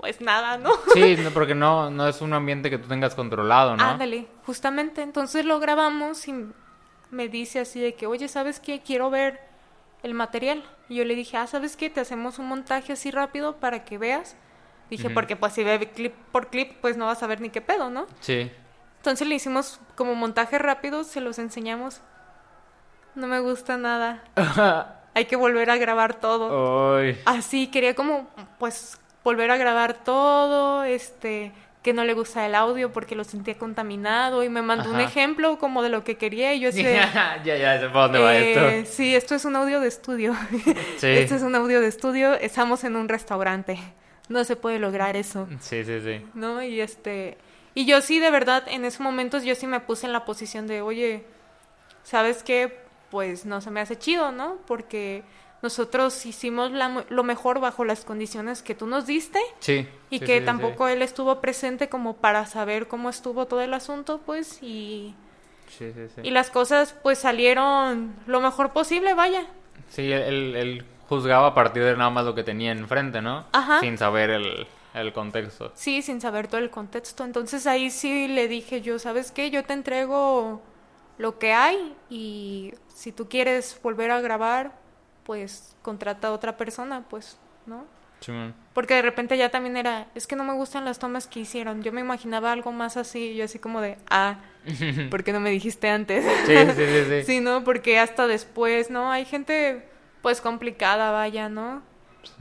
pues 0.00 0.20
nada, 0.20 0.56
¿no? 0.56 0.70
Sí, 0.94 1.16
porque 1.34 1.54
no, 1.54 1.90
no 1.90 2.08
es 2.08 2.22
un 2.22 2.32
ambiente 2.32 2.70
que 2.70 2.78
tú 2.78 2.88
tengas 2.88 3.14
controlado, 3.14 3.76
¿no? 3.76 3.84
Ándale, 3.84 4.26
justamente. 4.46 5.02
Entonces 5.02 5.44
lo 5.44 5.60
grabamos 5.60 6.26
y 6.26 6.46
me 7.10 7.28
dice 7.28 7.60
así 7.60 7.80
de 7.80 7.94
que, 7.94 8.06
oye, 8.06 8.26
¿sabes 8.28 8.60
qué? 8.60 8.80
Quiero 8.80 9.10
ver 9.10 9.40
el 10.02 10.14
material. 10.14 10.64
Y 10.88 10.96
yo 10.96 11.04
le 11.04 11.14
dije, 11.14 11.36
ah, 11.36 11.46
¿sabes 11.46 11.76
qué? 11.76 11.90
Te 11.90 12.00
hacemos 12.00 12.38
un 12.38 12.48
montaje 12.48 12.94
así 12.94 13.10
rápido 13.10 13.56
para 13.56 13.84
que 13.84 13.98
veas. 13.98 14.36
Dije, 14.88 15.08
porque 15.10 15.36
pues 15.36 15.52
si 15.52 15.62
ve 15.62 15.88
clip 15.94 16.14
por 16.32 16.48
clip, 16.48 16.72
pues 16.80 16.96
no 16.96 17.06
vas 17.06 17.22
a 17.22 17.28
ver 17.28 17.40
ni 17.40 17.50
qué 17.50 17.60
pedo, 17.60 17.90
¿no? 17.90 18.06
Sí. 18.20 18.50
Entonces 18.96 19.28
le 19.28 19.36
hicimos 19.36 19.78
como 19.94 20.16
montaje 20.16 20.58
rápido, 20.58 21.04
se 21.04 21.20
los 21.20 21.38
enseñamos. 21.38 22.00
No 23.14 23.28
me 23.28 23.38
gusta 23.38 23.76
nada. 23.76 24.24
Hay 25.14 25.26
que 25.26 25.36
volver 25.36 25.70
a 25.70 25.76
grabar 25.76 26.14
todo. 26.14 26.96
Uy. 26.96 27.16
Así, 27.24 27.68
quería 27.68 27.94
como, 27.94 28.28
pues, 28.58 28.99
volver 29.24 29.50
a 29.50 29.56
grabar 29.56 30.04
todo, 30.04 30.84
este, 30.84 31.52
que 31.82 31.92
no 31.92 32.04
le 32.04 32.12
gusta 32.12 32.44
el 32.46 32.54
audio 32.54 32.92
porque 32.92 33.14
lo 33.14 33.24
sentía 33.24 33.56
contaminado 33.56 34.42
y 34.44 34.48
me 34.48 34.60
mandó 34.60 34.90
un 34.90 35.00
ejemplo 35.00 35.58
como 35.58 35.82
de 35.82 35.88
lo 35.88 36.04
que 36.04 36.16
quería 36.16 36.52
y 36.54 36.60
yo 36.60 36.68
así 36.70 36.82
ya, 36.82 37.42
ya 37.44 37.80
sé 37.80 37.86
por 37.88 38.02
dónde 38.02 38.18
va 38.18 38.36
eh, 38.36 38.80
esto. 38.80 38.92
Sí, 38.92 39.14
esto 39.14 39.34
es 39.34 39.44
un 39.44 39.56
audio 39.56 39.80
de 39.80 39.88
estudio. 39.88 40.34
Sí. 40.98 41.06
Esto 41.06 41.34
es 41.36 41.42
un 41.42 41.54
audio 41.54 41.80
de 41.80 41.88
estudio, 41.88 42.34
estamos 42.34 42.84
en 42.84 42.96
un 42.96 43.08
restaurante. 43.08 43.78
No 44.28 44.44
se 44.44 44.54
puede 44.54 44.78
lograr 44.78 45.16
eso, 45.16 45.48
Sí, 45.60 45.82
sí, 45.84 46.00
sí. 46.00 46.24
¿no? 46.34 46.62
Y 46.62 46.80
este, 46.80 47.38
y 47.74 47.86
yo 47.86 48.00
sí, 48.00 48.18
de 48.18 48.30
verdad, 48.30 48.64
en 48.68 48.84
esos 48.84 49.00
momentos 49.00 49.42
yo 49.44 49.54
sí 49.54 49.66
me 49.66 49.80
puse 49.80 50.06
en 50.06 50.12
la 50.12 50.24
posición 50.24 50.66
de, 50.66 50.82
oye, 50.82 51.24
¿sabes 52.02 52.42
qué? 52.42 52.78
Pues 53.10 53.44
no 53.46 53.60
se 53.60 53.70
me 53.70 53.80
hace 53.80 53.96
chido, 53.98 54.30
¿no? 54.30 54.58
Porque 54.66 55.24
nosotros 55.62 56.24
hicimos 56.26 56.70
la- 56.72 57.04
lo 57.08 57.22
mejor 57.22 57.60
bajo 57.60 57.84
las 57.84 58.04
condiciones 58.04 58.62
que 58.62 58.74
tú 58.74 58.86
nos 58.86 59.06
diste 59.06 59.38
Sí. 59.60 59.86
y 60.08 60.18
sí, 60.18 60.24
que 60.24 60.38
sí, 60.40 60.44
tampoco 60.44 60.88
él 60.88 61.02
estuvo 61.02 61.40
presente 61.40 61.88
como 61.88 62.16
para 62.16 62.46
saber 62.46 62.88
cómo 62.88 63.10
estuvo 63.10 63.46
todo 63.46 63.60
el 63.60 63.74
asunto, 63.74 64.20
pues, 64.24 64.62
y, 64.62 65.14
Sí, 65.68 65.92
sí, 65.92 66.08
sí. 66.14 66.20
y 66.24 66.30
las 66.30 66.50
cosas 66.50 66.94
pues 67.02 67.18
salieron 67.18 68.14
lo 68.26 68.40
mejor 68.40 68.70
posible, 68.72 69.14
vaya. 69.14 69.46
Sí, 69.90 70.10
él, 70.10 70.54
él 70.56 70.84
juzgaba 71.08 71.48
a 71.48 71.54
partir 71.54 71.82
de 71.84 71.96
nada 71.96 72.10
más 72.10 72.24
lo 72.24 72.34
que 72.34 72.42
tenía 72.44 72.72
enfrente, 72.72 73.20
¿no? 73.20 73.44
Ajá. 73.52 73.80
Sin 73.80 73.98
saber 73.98 74.30
el, 74.30 74.66
el 74.94 75.12
contexto. 75.12 75.72
Sí, 75.74 76.02
sin 76.02 76.20
saber 76.20 76.46
todo 76.48 76.58
el 76.60 76.70
contexto. 76.70 77.24
Entonces 77.24 77.66
ahí 77.66 77.90
sí 77.90 78.28
le 78.28 78.46
dije 78.48 78.80
yo, 78.80 78.98
¿sabes 78.98 79.30
qué? 79.32 79.50
Yo 79.50 79.64
te 79.64 79.72
entrego 79.72 80.62
lo 81.18 81.38
que 81.38 81.52
hay 81.52 81.94
y 82.08 82.72
si 82.94 83.12
tú 83.12 83.28
quieres 83.28 83.78
volver 83.82 84.10
a 84.10 84.20
grabar, 84.20 84.72
pues 85.30 85.76
contrata 85.82 86.26
a 86.26 86.32
otra 86.32 86.56
persona, 86.56 87.04
pues, 87.08 87.38
¿no? 87.64 87.86
Porque 88.74 88.94
de 88.94 89.02
repente 89.02 89.38
ya 89.38 89.48
también 89.48 89.76
era, 89.76 90.08
es 90.16 90.26
que 90.26 90.34
no 90.34 90.42
me 90.42 90.54
gustan 90.54 90.84
las 90.84 90.98
tomas 90.98 91.28
que 91.28 91.38
hicieron. 91.38 91.84
Yo 91.84 91.92
me 91.92 92.00
imaginaba 92.00 92.50
algo 92.50 92.72
más 92.72 92.96
así, 92.96 93.36
yo 93.36 93.44
así 93.44 93.60
como 93.60 93.80
de, 93.80 93.96
ah, 94.10 94.40
¿por 95.08 95.22
qué 95.22 95.32
no 95.32 95.38
me 95.38 95.50
dijiste 95.50 95.88
antes? 95.88 96.24
Sí, 96.46 96.56
sí, 96.74 96.82
sí, 96.84 97.04
sí. 97.08 97.22
Sí, 97.26 97.40
¿no? 97.40 97.62
Porque 97.62 98.00
hasta 98.00 98.26
después, 98.26 98.90
¿no? 98.90 99.12
Hay 99.12 99.24
gente, 99.24 99.84
pues, 100.20 100.40
complicada, 100.40 101.12
vaya, 101.12 101.48
¿no? 101.48 101.84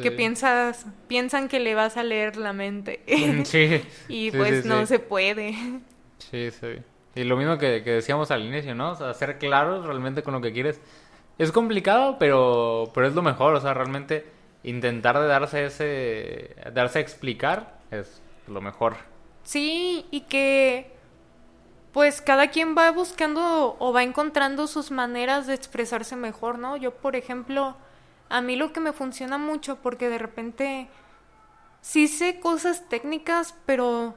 Que 0.01 0.09
piensas, 0.09 0.87
piensan 1.07 1.47
que 1.47 1.59
le 1.59 1.75
vas 1.75 1.95
a 1.95 2.01
leer 2.01 2.37
la 2.37 2.53
mente. 2.53 3.03
Sí. 3.45 3.83
y 4.07 4.31
pues 4.31 4.65
no 4.65 4.87
se 4.87 4.97
puede. 4.97 5.53
Sí, 6.17 6.49
sí. 6.49 6.79
Y 7.13 7.23
lo 7.23 7.37
mismo 7.37 7.59
que, 7.59 7.83
que 7.83 7.91
decíamos 7.91 8.31
al 8.31 8.43
inicio, 8.43 8.73
¿no? 8.73 8.93
O 8.93 8.95
sea, 8.95 9.13
ser 9.13 9.37
claros 9.37 9.85
realmente 9.85 10.23
con 10.23 10.33
lo 10.33 10.41
que 10.41 10.51
quieres. 10.51 10.81
Es 11.39 11.51
complicado, 11.51 12.17
pero, 12.19 12.91
pero 12.93 13.07
es 13.07 13.15
lo 13.15 13.23
mejor. 13.23 13.55
O 13.55 13.61
sea, 13.61 13.73
realmente 13.73 14.31
intentar 14.61 15.19
de 15.19 15.25
darse 15.25 15.65
ese... 15.65 16.55
Darse 16.73 16.99
a 16.99 17.01
explicar 17.01 17.79
es 17.89 18.21
lo 18.47 18.61
mejor. 18.61 18.97
Sí, 19.43 20.05
y 20.11 20.21
que 20.21 20.99
pues 21.91 22.21
cada 22.21 22.49
quien 22.49 22.77
va 22.77 22.91
buscando 22.91 23.75
o 23.79 23.93
va 23.93 24.03
encontrando 24.03 24.67
sus 24.67 24.91
maneras 24.91 25.47
de 25.47 25.55
expresarse 25.55 26.15
mejor, 26.15 26.59
¿no? 26.59 26.77
Yo, 26.77 26.93
por 26.93 27.15
ejemplo, 27.15 27.75
a 28.29 28.41
mí 28.41 28.55
lo 28.55 28.71
que 28.71 28.79
me 28.79 28.93
funciona 28.93 29.37
mucho 29.37 29.77
porque 29.77 30.09
de 30.09 30.19
repente 30.19 30.87
sí 31.81 32.07
sé 32.07 32.39
cosas 32.39 32.87
técnicas, 32.89 33.55
pero 33.65 34.15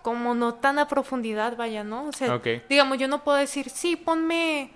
como 0.00 0.34
no 0.34 0.54
tan 0.54 0.78
a 0.78 0.88
profundidad, 0.88 1.56
vaya, 1.56 1.84
¿no? 1.84 2.06
O 2.06 2.12
sea, 2.12 2.40
digamos, 2.68 2.98
yo 2.98 3.08
no 3.08 3.22
puedo 3.22 3.38
decir, 3.38 3.68
sí, 3.68 3.94
ponme 3.94 4.72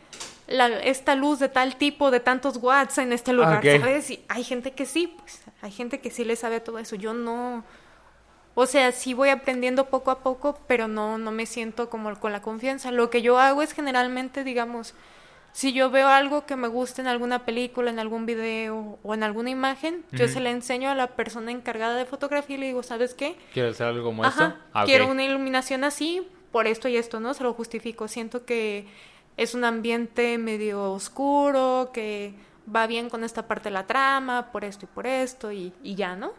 la, 0.46 0.68
esta 0.80 1.14
luz 1.14 1.38
de 1.38 1.48
tal 1.48 1.76
tipo, 1.76 2.10
de 2.10 2.20
tantos 2.20 2.56
watts 2.58 2.98
en 2.98 3.12
este 3.12 3.32
lugar. 3.32 3.62
¿sabes? 3.64 4.10
Y 4.10 4.24
hay 4.28 4.44
gente 4.44 4.72
que 4.72 4.86
sí, 4.86 5.14
pues, 5.18 5.42
hay 5.62 5.70
gente 5.70 6.00
que 6.00 6.10
sí 6.10 6.24
le 6.24 6.36
sabe 6.36 6.60
todo 6.60 6.78
eso. 6.78 6.96
Yo 6.96 7.14
no, 7.14 7.64
o 8.54 8.66
sea, 8.66 8.92
sí 8.92 9.14
voy 9.14 9.28
aprendiendo 9.28 9.86
poco 9.86 10.10
a 10.10 10.20
poco, 10.20 10.58
pero 10.66 10.88
no, 10.88 11.18
no 11.18 11.30
me 11.30 11.46
siento 11.46 11.90
como 11.90 12.18
con 12.18 12.32
la 12.32 12.42
confianza. 12.42 12.90
Lo 12.90 13.10
que 13.10 13.22
yo 13.22 13.38
hago 13.38 13.62
es 13.62 13.72
generalmente, 13.72 14.44
digamos, 14.44 14.94
si 15.52 15.72
yo 15.72 15.90
veo 15.90 16.08
algo 16.08 16.44
que 16.44 16.54
me 16.54 16.68
gusta 16.68 17.00
en 17.00 17.08
alguna 17.08 17.44
película, 17.44 17.90
en 17.90 17.98
algún 17.98 18.26
video 18.26 18.98
o 19.02 19.14
en 19.14 19.22
alguna 19.22 19.50
imagen, 19.50 20.04
yo 20.12 20.28
se 20.28 20.38
la 20.38 20.50
enseño 20.50 20.90
a 20.90 20.94
la 20.94 21.08
persona 21.16 21.50
encargada 21.50 21.96
de 21.96 22.04
fotografía 22.04 22.56
y 22.56 22.60
le 22.60 22.66
digo, 22.66 22.82
¿sabes 22.82 23.14
qué? 23.14 23.36
¿Quieres 23.54 23.74
hacer 23.74 23.86
algo 23.86 24.04
como 24.04 24.22
Ajá, 24.22 24.46
esto? 24.48 24.58
Ah, 24.74 24.84
quiero 24.84 25.06
una 25.06 25.24
iluminación 25.24 25.82
así, 25.82 26.28
por 26.52 26.66
esto 26.66 26.88
y 26.88 26.96
esto, 26.96 27.20
¿no? 27.20 27.34
Se 27.34 27.42
lo 27.42 27.54
justifico. 27.54 28.08
Siento 28.08 28.44
que 28.44 28.86
es 29.36 29.54
un 29.54 29.64
ambiente 29.64 30.38
medio 30.38 30.92
oscuro, 30.92 31.90
que 31.92 32.34
va 32.74 32.86
bien 32.86 33.10
con 33.10 33.22
esta 33.24 33.46
parte 33.46 33.64
de 33.68 33.74
la 33.74 33.86
trama, 33.86 34.50
por 34.52 34.64
esto 34.64 34.86
y 34.86 34.88
por 34.88 35.06
esto, 35.06 35.52
y, 35.52 35.72
y 35.82 35.94
ya, 35.94 36.16
¿no? 36.16 36.32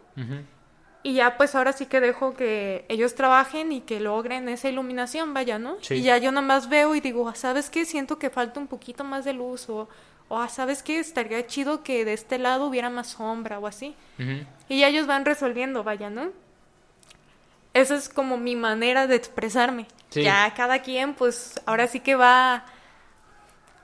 Y 1.04 1.14
ya 1.14 1.36
pues 1.36 1.54
ahora 1.54 1.72
sí 1.72 1.86
que 1.86 2.00
dejo 2.00 2.34
que 2.34 2.84
ellos 2.88 3.14
trabajen 3.14 3.70
y 3.72 3.80
que 3.82 4.00
logren 4.00 4.48
esa 4.48 4.68
iluminación, 4.68 5.32
vaya, 5.32 5.58
¿no? 5.58 5.76
Sí. 5.80 5.94
Y 5.94 6.02
ya 6.02 6.18
yo 6.18 6.32
nomás 6.32 6.68
veo 6.68 6.94
y 6.94 7.00
digo, 7.00 7.28
"Ah, 7.28 7.34
¿sabes 7.34 7.70
qué? 7.70 7.84
Siento 7.84 8.18
que 8.18 8.30
falta 8.30 8.58
un 8.60 8.66
poquito 8.66 9.04
más 9.04 9.24
de 9.24 9.32
luz 9.32 9.68
o, 9.70 9.88
o 10.28 10.38
"Ah, 10.38 10.48
¿sabes 10.48 10.82
qué? 10.82 10.98
Estaría 10.98 11.46
chido 11.46 11.82
que 11.84 12.04
de 12.04 12.12
este 12.14 12.38
lado 12.38 12.66
hubiera 12.66 12.90
más 12.90 13.06
sombra 13.06 13.58
o 13.60 13.66
así. 13.68 13.94
Y 14.68 14.80
ya 14.80 14.88
ellos 14.88 15.06
van 15.06 15.24
resolviendo, 15.24 15.84
vaya, 15.84 16.10
¿no? 16.10 16.30
Esa 17.74 17.94
es 17.94 18.08
como 18.08 18.36
mi 18.36 18.56
manera 18.56 19.06
de 19.06 19.14
expresarme. 19.14 19.86
Sí. 20.10 20.22
Ya 20.24 20.52
cada 20.56 20.80
quien 20.80 21.14
pues 21.14 21.60
ahora 21.64 21.86
sí 21.86 22.00
que 22.00 22.16
va 22.16 22.64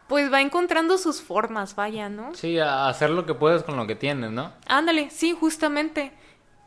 pues 0.08 0.32
va 0.32 0.40
encontrando 0.40 0.98
sus 0.98 1.22
formas, 1.22 1.74
vaya, 1.74 2.08
¿no? 2.08 2.34
Sí, 2.34 2.58
a 2.58 2.88
hacer 2.88 3.10
lo 3.10 3.26
que 3.26 3.34
puedes 3.34 3.62
con 3.62 3.76
lo 3.76 3.86
que 3.86 3.94
tienes, 3.94 4.30
¿no? 4.30 4.52
Ándale, 4.66 5.10
sí, 5.10 5.32
justamente. 5.38 6.12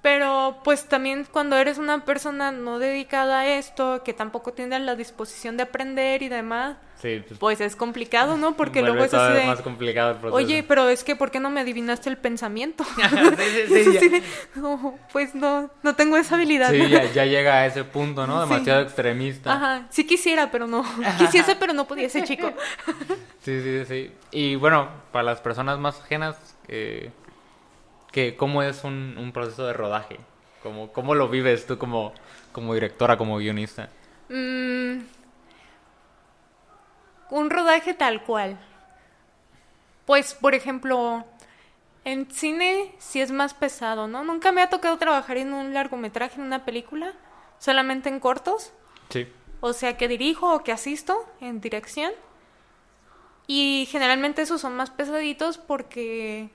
Pero 0.02 0.60
pues 0.64 0.88
también 0.88 1.28
cuando 1.32 1.58
eres 1.58 1.78
una 1.78 2.06
persona 2.06 2.52
no 2.52 2.80
dedicada 2.80 3.40
a 3.42 3.48
esto, 3.48 4.04
que 4.04 4.14
tampoco 4.14 4.54
tiene 4.54 4.80
la 4.80 4.96
disposición 4.96 5.58
de 5.58 5.64
aprender 5.64 6.24
y 6.24 6.30
demás, 6.30 6.78
Sí, 7.02 7.24
pues, 7.28 7.40
pues 7.40 7.62
es 7.62 7.76
complicado, 7.76 8.38
¿no? 8.38 8.58
Porque 8.58 8.82
luego 8.82 9.04
es 9.04 9.14
así 9.14 9.34
de, 9.34 9.46
más 9.46 9.62
complicado 9.62 10.12
el 10.12 10.18
proceso. 10.18 10.36
oye, 10.36 10.64
pero 10.64 10.90
es 10.90 11.04
que 11.04 11.16
¿por 11.16 11.30
qué 11.30 11.40
no 11.40 11.52
me 11.52 11.62
adivinaste 11.62 12.10
el 12.10 12.18
pensamiento? 12.18 12.84
sí, 13.68 13.84
sí, 14.00 14.10
de, 14.10 14.24
"No, 14.56 14.98
pues 15.14 15.36
no, 15.36 15.70
no 15.84 15.96
tengo 15.96 16.18
esa 16.18 16.36
habilidad. 16.36 16.72
sí, 16.72 16.90
ya, 16.90 17.06
ya 17.12 17.26
llega 17.26 17.54
a 17.56 17.66
ese 17.68 17.84
punto, 17.84 18.26
¿no? 18.26 18.44
Sí. 18.44 18.50
Demasiado 18.50 18.82
extremista. 18.82 19.54
Ajá, 19.54 19.88
sí 19.92 20.08
quisiera, 20.08 20.50
pero 20.50 20.66
no. 20.66 20.84
Quisiese, 21.20 21.56
pero 21.56 21.74
no 21.74 21.86
pudiese, 21.86 22.24
chico. 22.24 22.52
Sí, 23.44 23.62
sí, 23.62 23.86
sí. 23.86 24.12
Y 24.32 24.56
bueno, 24.56 24.90
para 25.12 25.24
las 25.24 25.40
personas 25.40 25.78
más 25.78 26.00
ajenas, 26.02 26.36
eh, 26.68 27.12
que 28.12 28.36
¿cómo 28.36 28.64
es 28.64 28.84
un, 28.84 29.16
un 29.20 29.32
proceso 29.32 29.68
de 29.68 29.74
rodaje? 29.74 30.18
¿Cómo, 30.64 30.92
¿Cómo 30.92 31.14
lo 31.14 31.30
vives 31.30 31.68
tú 31.68 31.78
como, 31.78 32.14
como 32.52 32.74
directora, 32.74 33.18
como 33.18 33.38
guionista? 33.38 33.90
Mm, 34.30 34.98
un 37.30 37.50
rodaje 37.50 37.94
tal 37.94 38.24
cual. 38.24 38.60
Pues, 40.06 40.34
por 40.34 40.56
ejemplo, 40.56 41.26
en 42.06 42.32
cine 42.32 42.96
sí 42.98 43.20
es 43.20 43.32
más 43.32 43.54
pesado, 43.54 44.08
¿no? 44.08 44.24
Nunca 44.24 44.52
me 44.52 44.62
ha 44.62 44.70
tocado 44.70 44.98
trabajar 44.98 45.38
en 45.38 45.54
un 45.54 45.74
largometraje, 45.74 46.40
en 46.40 46.48
una 46.48 46.64
película, 46.64 47.14
solamente 47.60 48.08
en 48.10 48.20
cortos. 48.20 48.72
Sí. 49.10 49.28
O 49.60 49.74
sea, 49.74 49.98
que 49.98 50.08
dirijo 50.08 50.54
o 50.54 50.64
que 50.64 50.72
asisto 50.72 51.26
en 51.42 51.60
dirección. 51.60 52.12
Y 53.48 53.88
generalmente 53.92 54.42
esos 54.42 54.62
son 54.62 54.76
más 54.76 54.90
pesaditos 54.90 55.58
porque, 55.58 56.50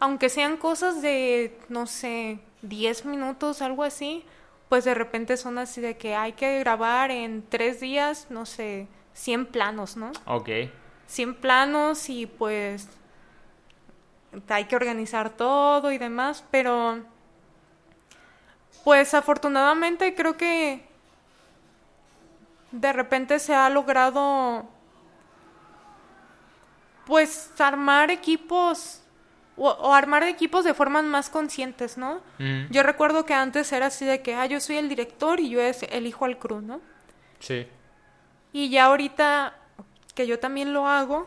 aunque 0.00 0.28
sean 0.28 0.56
cosas 0.56 1.00
de, 1.00 1.58
no 1.68 1.86
sé, 1.86 2.40
10 2.62 3.04
minutos, 3.04 3.62
algo 3.62 3.84
así, 3.84 4.24
pues 4.68 4.84
de 4.84 4.94
repente 4.94 5.36
son 5.36 5.58
así 5.58 5.80
de 5.80 5.96
que 5.96 6.14
hay 6.14 6.32
que 6.32 6.58
grabar 6.58 7.10
en 7.10 7.42
tres 7.48 7.80
días, 7.80 8.26
no 8.30 8.44
sé, 8.44 8.88
100 9.18 9.46
planos, 9.46 9.96
¿no? 9.96 10.12
Ok. 10.26 10.48
100 11.06 11.34
planos 11.34 12.08
y 12.08 12.26
pues 12.26 12.88
hay 14.48 14.64
que 14.66 14.76
organizar 14.76 15.30
todo 15.30 15.90
y 15.90 15.98
demás, 15.98 16.44
pero 16.50 17.00
pues 18.84 19.14
afortunadamente 19.14 20.14
creo 20.14 20.36
que 20.36 20.86
de 22.70 22.92
repente 22.92 23.38
se 23.38 23.54
ha 23.54 23.68
logrado 23.70 24.66
pues 27.06 27.50
armar 27.58 28.10
equipos 28.10 29.00
o, 29.56 29.68
o 29.68 29.94
armar 29.94 30.22
equipos 30.22 30.64
de 30.64 30.74
formas 30.74 31.02
más 31.04 31.28
conscientes, 31.28 31.98
¿no? 31.98 32.20
Yo 32.70 32.84
recuerdo 32.84 33.24
que 33.24 33.34
antes 33.34 33.72
era 33.72 33.86
así 33.86 34.04
de 34.04 34.22
que, 34.22 34.34
ah, 34.36 34.46
yo 34.46 34.60
soy 34.60 34.76
el 34.76 34.88
director 34.88 35.40
y 35.40 35.48
yo 35.48 35.60
es, 35.60 35.82
elijo 35.90 36.24
al 36.24 36.38
crew, 36.38 36.60
¿no? 36.60 36.80
Sí. 37.40 37.66
Y 38.52 38.70
ya 38.70 38.86
ahorita 38.86 39.54
que 40.14 40.26
yo 40.26 40.38
también 40.38 40.72
lo 40.72 40.86
hago, 40.86 41.26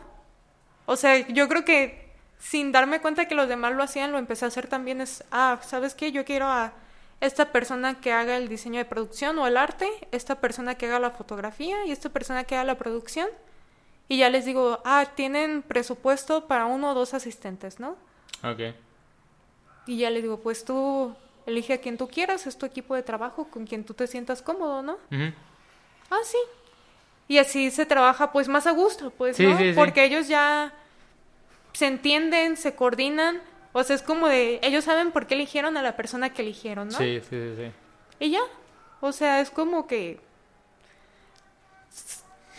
o 0.86 0.96
sea, 0.96 1.26
yo 1.28 1.48
creo 1.48 1.64
que 1.64 2.02
sin 2.38 2.72
darme 2.72 3.00
cuenta 3.00 3.28
que 3.28 3.34
los 3.34 3.48
demás 3.48 3.72
lo 3.72 3.82
hacían, 3.82 4.10
lo 4.10 4.18
empecé 4.18 4.44
a 4.44 4.48
hacer 4.48 4.66
también 4.66 5.00
es, 5.00 5.24
ah, 5.30 5.58
¿sabes 5.62 5.94
qué? 5.94 6.10
Yo 6.10 6.24
quiero 6.24 6.46
a 6.46 6.72
esta 7.20 7.52
persona 7.52 8.00
que 8.00 8.12
haga 8.12 8.36
el 8.36 8.48
diseño 8.48 8.78
de 8.78 8.84
producción 8.84 9.38
o 9.38 9.46
el 9.46 9.56
arte, 9.56 9.88
esta 10.10 10.40
persona 10.40 10.74
que 10.74 10.86
haga 10.86 10.98
la 10.98 11.12
fotografía 11.12 11.86
y 11.86 11.92
esta 11.92 12.08
persona 12.08 12.42
que 12.42 12.56
haga 12.56 12.64
la 12.64 12.78
producción. 12.78 13.28
Y 14.08 14.18
ya 14.18 14.28
les 14.28 14.44
digo, 14.44 14.80
ah, 14.84 15.06
tienen 15.14 15.62
presupuesto 15.62 16.48
para 16.48 16.66
uno 16.66 16.90
o 16.90 16.94
dos 16.94 17.14
asistentes, 17.14 17.78
¿no? 17.78 17.96
Ok. 18.42 18.74
Y 19.86 19.98
ya 19.98 20.10
les 20.10 20.22
digo, 20.22 20.40
pues 20.40 20.64
tú 20.64 21.14
elige 21.46 21.74
a 21.74 21.80
quien 21.80 21.96
tú 21.96 22.08
quieras, 22.08 22.46
es 22.48 22.58
tu 22.58 22.66
equipo 22.66 22.96
de 22.96 23.04
trabajo 23.04 23.48
con 23.48 23.66
quien 23.66 23.84
tú 23.84 23.94
te 23.94 24.08
sientas 24.08 24.42
cómodo, 24.42 24.82
¿no? 24.82 24.98
Ah, 26.10 26.20
sí. 26.24 26.38
Y 27.32 27.38
así 27.38 27.70
se 27.70 27.86
trabaja 27.86 28.30
pues 28.30 28.46
más 28.46 28.66
a 28.66 28.72
gusto, 28.72 29.08
pues, 29.10 29.38
Sí, 29.38 29.46
¿no? 29.46 29.56
sí, 29.56 29.70
sí. 29.70 29.72
Porque 29.74 30.04
ellos 30.04 30.28
ya 30.28 30.70
se 31.72 31.86
entienden, 31.86 32.58
se 32.58 32.74
coordinan. 32.74 33.40
O 33.72 33.82
sea, 33.82 33.96
es 33.96 34.02
como 34.02 34.28
de, 34.28 34.60
ellos 34.62 34.84
saben 34.84 35.12
por 35.12 35.26
qué 35.26 35.32
eligieron 35.32 35.78
a 35.78 35.82
la 35.82 35.96
persona 35.96 36.34
que 36.34 36.42
eligieron, 36.42 36.88
¿no? 36.88 36.98
Sí, 36.98 37.20
sí, 37.20 37.28
sí, 37.30 37.54
sí. 37.56 37.72
Y 38.20 38.32
ya. 38.32 38.42
O 39.00 39.12
sea, 39.12 39.40
es 39.40 39.48
como 39.48 39.86
que 39.86 40.20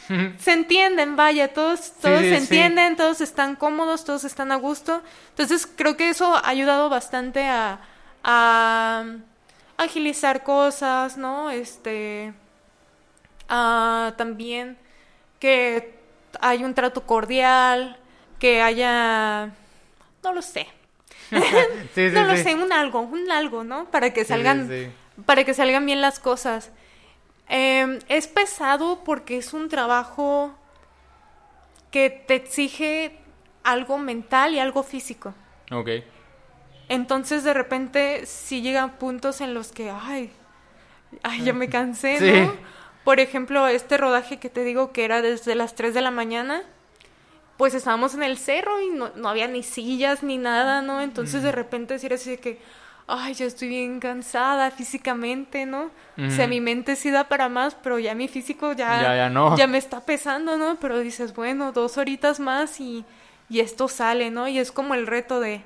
se 0.39 0.51
entienden, 0.51 1.15
vaya, 1.17 1.53
todos, 1.53 1.91
todos 2.01 2.21
sí, 2.21 2.29
se 2.29 2.38
sí. 2.38 2.41
entienden, 2.41 2.95
todos 2.95 3.21
están 3.21 3.55
cómodos, 3.55 4.03
todos 4.05 4.23
están 4.23 4.51
a 4.51 4.55
gusto. 4.55 5.03
Entonces 5.29 5.67
creo 5.67 5.95
que 5.97 6.09
eso 6.09 6.33
ha 6.36 6.49
ayudado 6.49 6.89
bastante 6.89 7.43
a, 7.45 7.79
a 8.23 9.05
agilizar 9.77 10.41
cosas, 10.43 11.15
¿no? 11.15 11.51
Este, 11.51 12.33
a 13.55 14.13
también 14.17 14.77
que 15.39 15.93
hay 16.41 16.63
un 16.63 16.73
trato 16.73 17.05
cordial, 17.05 17.97
que 18.39 18.61
haya, 18.61 19.51
no 20.23 20.33
lo 20.33 20.41
sé, 20.41 20.67
Sí, 21.29 21.37
sí, 21.95 22.09
no 22.11 22.23
lo 22.23 22.35
sí. 22.35 22.43
sé, 22.43 22.55
un 22.55 22.73
algo, 22.73 23.01
un 23.01 23.29
algo, 23.31 23.63
¿no? 23.63 23.85
Para 23.91 24.11
que 24.13 24.25
salgan, 24.25 24.69
para 25.27 25.43
que 25.43 25.53
salgan 25.53 25.85
bien 25.85 26.01
las 26.01 26.19
cosas. 26.19 26.71
Eh, 27.49 27.99
es 28.09 28.27
pesado 28.27 29.03
porque 29.03 29.37
es 29.37 29.53
un 29.53 29.69
trabajo 29.69 30.55
que 31.91 32.09
te 32.09 32.35
exige 32.35 33.19
algo 33.63 33.97
mental 33.99 34.55
y 34.55 34.59
algo 34.59 34.81
físico. 34.81 35.33
Ok. 35.71 35.89
Entonces 36.89 37.43
de 37.43 37.53
repente 37.53 38.25
sí 38.25 38.61
llegan 38.61 38.93
puntos 38.97 39.41
en 39.41 39.53
los 39.53 39.71
que, 39.71 39.91
ay, 39.91 40.31
ay, 41.21 41.43
ya 41.43 41.53
me 41.53 41.69
cansé, 41.77 42.17
Sí. 42.17 42.41
¿no? 42.47 42.53
Por 43.03 43.19
ejemplo, 43.19 43.67
este 43.67 43.97
rodaje 43.97 44.37
que 44.37 44.49
te 44.49 44.63
digo 44.63 44.91
que 44.91 45.03
era 45.05 45.21
desde 45.21 45.55
las 45.55 45.75
3 45.75 45.93
de 45.93 46.01
la 46.01 46.11
mañana, 46.11 46.63
pues 47.57 47.73
estábamos 47.73 48.13
en 48.13 48.23
el 48.23 48.37
cerro 48.37 48.81
y 48.81 48.89
no, 48.89 49.11
no 49.15 49.29
había 49.29 49.47
ni 49.47 49.61
sillas 49.63 50.23
ni 50.23 50.37
nada, 50.37 50.81
¿no? 50.81 51.01
Entonces 51.01 51.43
de 51.43 51.51
repente 51.51 51.93
decir 51.95 52.13
así 52.13 52.31
de 52.31 52.37
que, 52.37 52.59
ay, 53.07 53.33
ya 53.33 53.45
estoy 53.45 53.67
bien 53.67 53.99
cansada 53.99 54.71
físicamente, 54.71 55.65
¿no? 55.65 55.91
O 56.17 56.29
sea, 56.31 56.45
Ujú. 56.45 56.49
mi 56.49 56.61
mente 56.61 56.95
sí 56.95 57.11
da 57.11 57.25
para 57.27 57.49
más, 57.49 57.75
pero 57.75 57.99
ya 57.99 58.15
mi 58.15 58.27
físico 58.27 58.71
ya, 58.73 59.01
Ya, 59.01 59.15
ya 59.15 59.29
no. 59.29 59.55
ya 59.57 59.67
me 59.67 59.77
está 59.77 60.01
pesando, 60.05 60.57
¿no? 60.57 60.77
Pero 60.79 60.99
dices, 60.99 61.35
bueno, 61.35 61.73
dos 61.73 61.97
horitas 61.97 62.39
más 62.39 62.79
y, 62.79 63.03
y 63.49 63.59
esto 63.59 63.87
sale, 63.89 64.31
¿no? 64.31 64.47
Y 64.47 64.57
es 64.59 64.71
como 64.71 64.93
el 64.95 65.05
reto 65.07 65.39
de, 65.41 65.61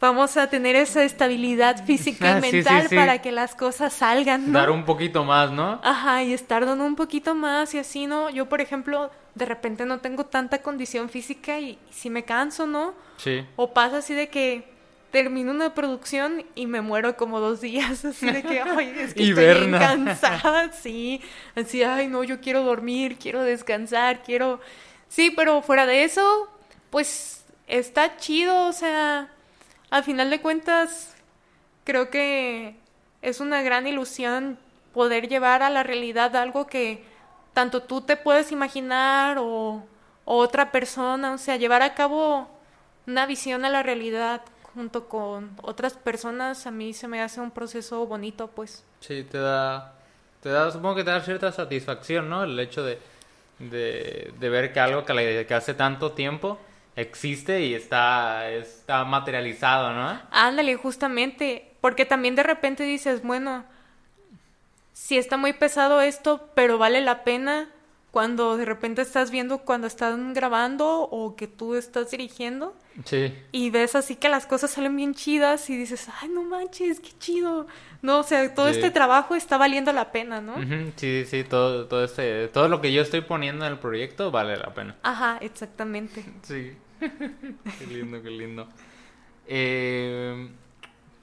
vamos 0.00 0.36
a 0.36 0.48
tener 0.48 0.76
esa 0.76 1.02
estabilidad 1.04 1.84
física 1.84 2.26
y 2.26 2.28
Ah, 2.28 2.40
sí, 2.40 2.50
sí, 2.50 2.56
mental 2.56 2.88
sí. 2.88 2.96
para 2.96 3.22
que 3.22 3.32
las 3.32 3.54
cosas 3.54 3.92
salgan, 3.92 4.52
¿no? 4.52 4.58
Dar 4.58 4.70
un 4.70 4.84
poquito 4.84 5.24
más, 5.24 5.50
¿no? 5.50 5.80
Ajá, 5.82 6.22
y 6.22 6.32
estar 6.32 6.66
dando 6.66 6.84
un 6.84 6.96
poquito 6.96 7.34
más 7.34 7.74
y 7.74 7.78
así, 7.78 8.06
¿no? 8.06 8.30
Yo, 8.30 8.46
por 8.48 8.60
ejemplo, 8.60 9.10
de 9.34 9.44
repente 9.46 9.86
no 9.86 9.98
tengo 9.98 10.26
tanta 10.26 10.58
condición 10.62 11.08
física 11.08 11.58
y, 11.58 11.78
si 11.90 12.10
me 12.10 12.24
canso, 12.24 12.66
¿no? 12.66 12.94
Sí. 13.16 13.44
O 13.56 13.72
pasa 13.72 13.98
así 13.98 14.14
de 14.14 14.28
que 14.28 14.76
termino 15.10 15.50
una 15.50 15.72
producción 15.72 16.44
y 16.54 16.66
me 16.66 16.82
muero 16.82 17.16
como 17.16 17.40
dos 17.40 17.60
días, 17.62 18.04
así 18.04 18.30
de 18.30 18.42
que, 18.42 18.60
ay, 18.60 18.94
es 18.98 19.14
que 19.14 19.22
estoy 19.30 19.70
cansada, 19.70 20.72
sí. 20.82 21.22
Así, 21.54 21.82
ay, 21.82 22.08
no, 22.08 22.22
yo 22.22 22.40
quiero 22.40 22.62
dormir, 22.62 23.16
quiero 23.18 23.42
descansar, 23.42 24.22
quiero... 24.22 24.60
Sí, 25.08 25.32
pero 25.34 25.62
fuera 25.62 25.86
de 25.86 26.02
eso, 26.02 26.48
pues 26.90 27.44
está 27.68 28.16
chido, 28.16 28.66
o 28.66 28.72
sea, 28.72 29.30
al 29.90 30.04
final 30.04 30.30
de 30.30 30.40
cuentas, 30.40 31.14
creo 31.84 32.10
que 32.10 32.76
es 33.22 33.40
una 33.40 33.62
gran 33.62 33.86
ilusión 33.86 34.58
poder 34.92 35.28
llevar 35.28 35.62
a 35.62 35.70
la 35.70 35.82
realidad 35.82 36.34
algo 36.36 36.66
que 36.66 37.04
tanto 37.52 37.82
tú 37.82 38.00
te 38.00 38.16
puedes 38.16 38.52
imaginar 38.52 39.38
o, 39.38 39.84
otra 40.24 40.72
persona, 40.72 41.34
o 41.34 41.38
sea, 41.38 41.56
llevar 41.56 41.82
a 41.82 41.94
cabo 41.94 42.50
una 43.06 43.26
visión 43.26 43.64
a 43.64 43.70
la 43.70 43.84
realidad 43.84 44.42
junto 44.74 45.08
con 45.08 45.52
otras 45.62 45.94
personas, 45.94 46.66
a 46.66 46.72
mí 46.72 46.92
se 46.92 47.06
me 47.06 47.22
hace 47.22 47.40
un 47.40 47.52
proceso 47.52 48.04
bonito, 48.06 48.48
pues. 48.48 48.84
Sí, 48.98 49.22
te 49.22 49.38
da, 49.38 49.94
te 50.42 50.48
da, 50.48 50.72
supongo 50.72 50.96
que 50.96 51.04
te 51.04 51.10
da 51.10 51.20
cierta 51.20 51.52
satisfacción, 51.52 52.28
¿no? 52.28 52.42
El 52.42 52.58
hecho 52.58 52.82
de, 52.82 52.98
de, 53.60 54.48
ver 54.48 54.72
que 54.72 54.80
algo 54.80 55.04
que 55.04 55.54
hace 55.54 55.74
tanto 55.74 56.10
tiempo 56.10 56.58
existe 56.96 57.60
y 57.66 57.74
está, 57.74 58.50
está 58.50 59.04
materializado, 59.04 59.92
¿no? 59.92 60.20
Ándale, 60.30 60.74
justamente, 60.76 61.74
porque 61.80 62.06
también 62.06 62.34
de 62.34 62.42
repente 62.42 62.82
dices, 62.84 63.22
bueno, 63.22 63.64
si 64.92 65.18
está 65.18 65.36
muy 65.36 65.52
pesado 65.52 66.00
esto, 66.00 66.48
pero 66.54 66.78
vale 66.78 67.00
la 67.02 67.22
pena 67.22 67.68
cuando 68.10 68.56
de 68.56 68.64
repente 68.64 69.02
estás 69.02 69.30
viendo 69.30 69.58
cuando 69.58 69.86
están 69.86 70.32
grabando 70.32 71.02
o 71.02 71.36
que 71.36 71.46
tú 71.46 71.74
estás 71.74 72.10
dirigiendo 72.10 72.74
Sí. 73.04 73.34
y 73.52 73.68
ves 73.68 73.94
así 73.94 74.16
que 74.16 74.30
las 74.30 74.46
cosas 74.46 74.70
salen 74.70 74.96
bien 74.96 75.14
chidas 75.14 75.68
y 75.68 75.76
dices, 75.76 76.08
ay, 76.22 76.30
no 76.30 76.42
manches, 76.42 76.98
qué 77.00 77.10
chido. 77.18 77.66
No, 78.00 78.20
o 78.20 78.22
sea, 78.22 78.54
todo 78.54 78.68
Sí. 78.70 78.76
este 78.76 78.90
trabajo 78.90 79.34
está 79.34 79.58
valiendo 79.58 79.92
la 79.92 80.12
pena, 80.12 80.40
¿no? 80.40 80.54
Ujú, 80.54 80.92
Sí, 80.96 81.26
sí, 81.26 81.44
todo, 81.44 81.88
todo, 81.88 82.04
este, 82.04 82.48
todo 82.48 82.68
lo 82.68 82.80
que 82.80 82.90
yo 82.90 83.02
estoy 83.02 83.20
poniendo 83.20 83.66
en 83.66 83.72
el 83.72 83.78
proyecto 83.78 84.30
vale 84.30 84.56
la 84.56 84.72
pena. 84.72 84.96
Ajá, 85.02 85.36
exactamente. 85.42 86.24
Sí. 86.42 86.72
qué 87.78 87.86
lindo, 87.86 88.22
qué 88.22 88.30
lindo. 88.30 88.68
Eh, 89.46 90.48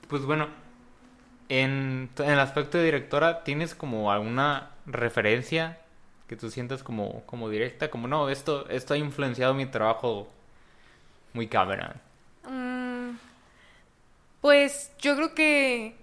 pues 0.07 0.23
bueno, 0.25 0.47
en, 1.49 2.09
el 2.17 2.39
aspecto 2.39 2.77
de 2.77 2.85
directora, 2.85 3.43
¿tienes 3.43 3.75
como 3.75 4.11
alguna 4.11 4.71
referencia 4.85 5.79
que 6.27 6.35
tú 6.35 6.49
sientas 6.49 6.83
como, 6.83 7.23
como 7.25 7.49
directa? 7.49 7.89
Como 7.89 8.07
no, 8.07 8.29
esto, 8.29 8.67
esto 8.69 8.93
ha 8.93 8.97
influenciado 8.97 9.53
mi 9.53 9.65
trabajo 9.65 10.27
muy 11.33 11.47
cabrón. 11.47 11.93
Mm, 12.49 13.17
pues 14.41 14.91
yo 14.99 15.15
creo 15.15 15.35
que 15.35 15.95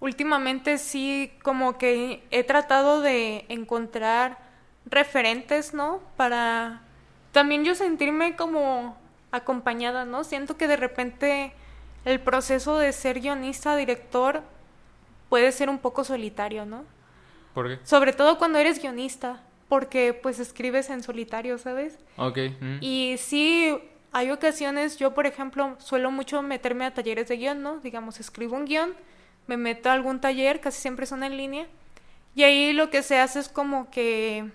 últimamente 0.00 0.78
sí 0.78 1.32
como 1.42 1.78
que 1.78 2.22
he 2.30 2.44
tratado 2.44 3.00
de 3.00 3.44
encontrar 3.48 4.38
referentes, 4.86 5.74
¿no? 5.74 6.00
Para 6.16 6.82
también 7.36 7.66
yo 7.66 7.74
sentirme 7.74 8.34
como 8.34 8.96
acompañada, 9.30 10.06
¿no? 10.06 10.24
Siento 10.24 10.56
que 10.56 10.66
de 10.68 10.76
repente 10.76 11.52
el 12.06 12.18
proceso 12.18 12.78
de 12.78 12.94
ser 12.94 13.20
guionista, 13.20 13.76
director, 13.76 14.42
puede 15.28 15.52
ser 15.52 15.68
un 15.68 15.78
poco 15.78 16.02
solitario, 16.02 16.64
¿no? 16.64 16.86
¿Por 17.52 17.68
qué? 17.68 17.86
Sobre 17.86 18.14
todo 18.14 18.38
cuando 18.38 18.58
eres 18.58 18.80
guionista, 18.80 19.42
porque 19.68 20.14
pues 20.14 20.38
escribes 20.38 20.88
en 20.88 21.02
solitario, 21.02 21.58
¿sabes? 21.58 21.98
Ok. 22.16 22.38
mm. 22.58 22.78
Y 22.80 23.16
sí, 23.18 23.76
hay 24.12 24.30
ocasiones, 24.30 24.96
yo 24.96 25.12
por 25.12 25.26
ejemplo, 25.26 25.76
suelo 25.78 26.10
mucho 26.10 26.40
meterme 26.40 26.86
a 26.86 26.94
talleres 26.94 27.28
de 27.28 27.36
guion, 27.36 27.60
¿no? 27.60 27.80
Digamos, 27.80 28.18
escribo 28.18 28.56
un 28.56 28.64
guion, 28.64 28.94
me 29.46 29.58
meto 29.58 29.90
a 29.90 29.92
algún 29.92 30.22
taller, 30.22 30.62
casi 30.62 30.80
siempre 30.80 31.04
son 31.04 31.22
en 31.22 31.36
línea, 31.36 31.66
y 32.34 32.44
ahí 32.44 32.72
lo 32.72 32.88
que 32.88 33.02
se 33.02 33.18
hace 33.18 33.40
es 33.40 33.50
como 33.50 33.90
que 33.90 34.50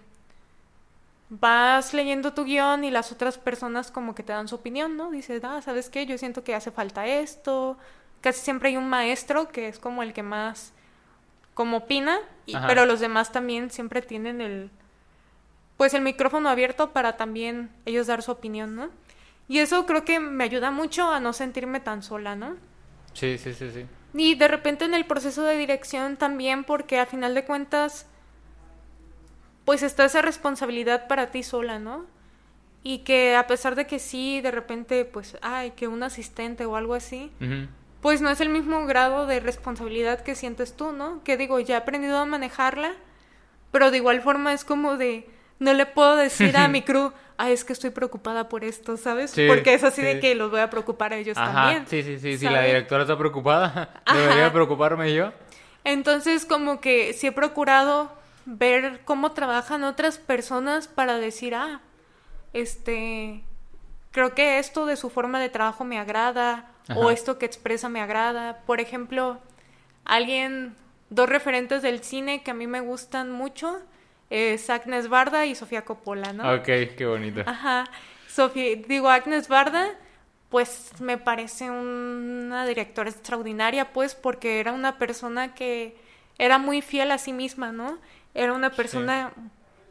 vas 1.31 1.93
leyendo 1.93 2.33
tu 2.33 2.43
guion 2.43 2.83
y 2.83 2.91
las 2.91 3.11
otras 3.13 3.37
personas 3.39 3.89
como 3.89 4.13
que 4.13 4.21
te 4.21 4.33
dan 4.33 4.49
su 4.49 4.55
opinión, 4.55 4.97
¿no? 4.97 5.09
Dices, 5.11 5.41
ah, 5.45 5.61
¿sabes 5.61 5.89
qué? 5.89 6.05
Yo 6.05 6.17
siento 6.17 6.43
que 6.43 6.53
hace 6.53 6.71
falta 6.71 7.07
esto. 7.07 7.77
Casi 8.19 8.41
siempre 8.41 8.69
hay 8.69 8.77
un 8.77 8.89
maestro 8.89 9.47
que 9.47 9.67
es 9.69 9.79
como 9.79 10.03
el 10.03 10.13
que 10.13 10.23
más 10.23 10.73
como 11.53 11.77
opina, 11.77 12.19
y- 12.45 12.53
pero 12.67 12.85
los 12.85 12.99
demás 12.99 13.31
también 13.31 13.71
siempre 13.71 14.01
tienen 14.01 14.41
el 14.41 14.69
pues 15.77 15.93
el 15.93 16.01
micrófono 16.01 16.49
abierto 16.49 16.91
para 16.91 17.17
también 17.17 17.71
ellos 17.85 18.07
dar 18.07 18.21
su 18.21 18.31
opinión, 18.31 18.75
¿no? 18.75 18.89
Y 19.47 19.59
eso 19.59 19.85
creo 19.85 20.05
que 20.05 20.19
me 20.19 20.43
ayuda 20.43 20.69
mucho 20.71 21.09
a 21.11 21.19
no 21.19 21.33
sentirme 21.33 21.79
tan 21.79 22.03
sola, 22.03 22.35
¿no? 22.35 22.55
Sí, 23.13 23.37
sí, 23.37 23.53
sí, 23.53 23.71
sí. 23.71 23.85
Y 24.13 24.35
de 24.35 24.47
repente 24.47 24.85
en 24.85 24.93
el 24.93 25.05
proceso 25.05 25.43
de 25.43 25.57
dirección 25.57 26.17
también, 26.17 26.63
porque 26.63 26.99
a 26.99 27.05
final 27.05 27.33
de 27.33 27.45
cuentas, 27.45 28.05
pues 29.65 29.83
está 29.83 30.05
esa 30.05 30.21
responsabilidad 30.21 31.07
para 31.07 31.31
ti 31.31 31.43
sola, 31.43 31.79
¿no? 31.79 32.05
Y 32.83 32.99
que 32.99 33.35
a 33.35 33.45
pesar 33.45 33.75
de 33.75 33.85
que 33.85 33.99
sí, 33.99 34.41
de 34.41 34.51
repente, 34.51 35.05
pues, 35.05 35.37
ay, 35.41 35.71
que 35.71 35.87
un 35.87 36.01
asistente 36.01 36.65
o 36.65 36.75
algo 36.75 36.95
así, 36.95 37.31
pues 38.01 38.21
no 38.21 38.29
es 38.31 38.41
el 38.41 38.49
mismo 38.49 38.85
grado 38.87 39.27
de 39.27 39.39
responsabilidad 39.39 40.21
que 40.21 40.33
sientes 40.33 40.75
tú, 40.75 40.91
¿no? 40.91 41.23
Que 41.23 41.37
digo, 41.37 41.59
ya 41.59 41.75
he 41.75 41.77
aprendido 41.77 42.17
a 42.17 42.25
manejarla, 42.25 42.93
pero 43.71 43.91
de 43.91 43.97
igual 43.97 44.21
forma 44.21 44.51
es 44.53 44.65
como 44.65 44.97
de, 44.97 45.29
no 45.59 45.73
le 45.73 45.85
puedo 45.85 46.15
decir 46.15 46.57
a 46.57 46.67
mi 46.69 46.81
crew, 46.81 47.11
ay, 47.37 47.53
es 47.53 47.63
que 47.63 47.73
estoy 47.73 47.91
preocupada 47.91 48.49
por 48.49 48.63
esto, 48.63 48.97
¿sabes? 48.97 49.29
Sí, 49.29 49.45
Porque 49.47 49.75
es 49.75 49.83
así 49.83 50.01
sí. 50.01 50.07
de 50.07 50.19
que 50.19 50.33
los 50.33 50.49
voy 50.49 50.61
a 50.61 50.71
preocupar 50.71 51.13
a 51.13 51.17
ellos 51.17 51.37
Ajá, 51.37 51.53
también. 51.53 51.85
sí, 51.87 52.01
sí, 52.01 52.17
sí. 52.19 52.39
Si 52.39 52.49
la 52.49 52.63
directora 52.63 53.03
está 53.03 53.15
preocupada, 53.15 54.01
Ajá. 54.05 54.17
debería 54.19 54.51
preocuparme 54.51 55.13
yo. 55.13 55.31
Entonces, 55.83 56.45
como 56.45 56.81
que 56.81 57.13
sí 57.13 57.27
he 57.27 57.31
procurado 57.31 58.11
ver 58.45 59.01
cómo 59.05 59.31
trabajan 59.31 59.83
otras 59.83 60.17
personas 60.17 60.87
para 60.87 61.17
decir, 61.17 61.55
ah, 61.55 61.81
este, 62.53 63.43
creo 64.11 64.35
que 64.35 64.59
esto 64.59 64.85
de 64.85 64.95
su 64.95 65.09
forma 65.09 65.39
de 65.39 65.49
trabajo 65.49 65.83
me 65.83 65.99
agrada, 65.99 66.67
o 66.95 67.09
esto 67.09 67.37
que 67.37 67.45
expresa 67.45 67.89
me 67.89 68.01
agrada. 68.01 68.59
Por 68.65 68.81
ejemplo, 68.81 69.39
alguien, 70.03 70.75
dos 71.09 71.29
referentes 71.29 71.81
del 71.81 72.03
cine 72.03 72.43
que 72.43 72.51
a 72.51 72.53
mí 72.53 72.67
me 72.67 72.81
gustan 72.81 73.31
mucho, 73.31 73.81
es 74.29 74.69
Agnes 74.69 75.07
Barda 75.09 75.45
y 75.45 75.55
Sofía 75.55 75.83
Coppola, 75.83 76.33
¿no? 76.33 76.53
Ok, 76.55 76.65
qué 76.97 77.05
bonito. 77.05 77.43
Ajá. 77.45 77.85
Sofía, 78.27 78.75
digo, 78.87 79.09
Agnes 79.09 79.47
Barda, 79.47 79.89
pues 80.49 80.91
me 80.99 81.17
parece 81.17 81.69
una 81.69 82.65
directora 82.65 83.09
extraordinaria, 83.09 83.93
pues, 83.93 84.15
porque 84.15 84.59
era 84.59 84.73
una 84.73 84.97
persona 84.97 85.53
que 85.53 85.97
era 86.37 86.57
muy 86.57 86.81
fiel 86.81 87.11
a 87.11 87.17
sí 87.17 87.33
misma, 87.33 87.71
¿no? 87.71 87.99
Era 88.33 88.53
una 88.53 88.71
persona 88.71 89.33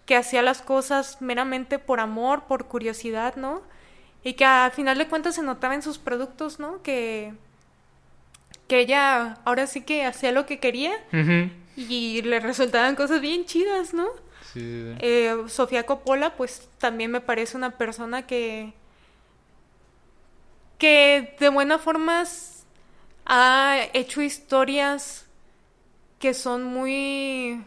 que 0.07 0.17
hacía 0.17 0.43
las 0.43 0.63
cosas 0.63 1.21
meramente 1.21 1.79
por 1.79 2.01
amor, 2.01 2.45
por 2.45 2.67
curiosidad, 2.67 3.37
¿no? 3.37 3.63
Y 4.25 4.35
que 4.35 4.45
al 4.45 4.73
final 4.73 4.99
de 4.99 5.09
cuentas 5.09 5.35
se 5.35 5.43
notaba 5.43 5.75
en 5.75 5.83
sus 5.83 5.99
productos, 5.99 6.59
¿no? 6.59 6.83
Que, 6.83 7.33
que 8.67 8.81
ella 8.81 9.39
ahora 9.45 9.67
sí 9.67 9.83
que 9.83 10.05
hacía 10.05 10.33
lo 10.33 10.47
que 10.47 10.59
quería 10.59 10.93
y 11.77 12.23
le 12.23 12.41
resultaban 12.41 12.97
cosas 12.97 13.21
bien 13.21 13.45
chidas, 13.45 13.95
¿no? 13.95 14.07
Sí, 14.53 14.61
sí, 14.61 14.95
sí. 14.95 14.97
Eh, 15.01 15.37
Sofía 15.47 15.85
Coppola, 15.85 16.35
pues 16.37 16.69
también 16.79 17.11
me 17.11 17.21
parece 17.21 17.57
una 17.57 17.79
persona 17.79 18.27
que, 18.27 18.73
que 20.79 21.37
de 21.39 21.49
buena 21.51 21.79
forma 21.79 22.25
ha 23.27 23.77
hecho 23.93 24.23
historias 24.23 25.27
que 26.19 26.35
son 26.35 26.65
muy, 26.65 27.65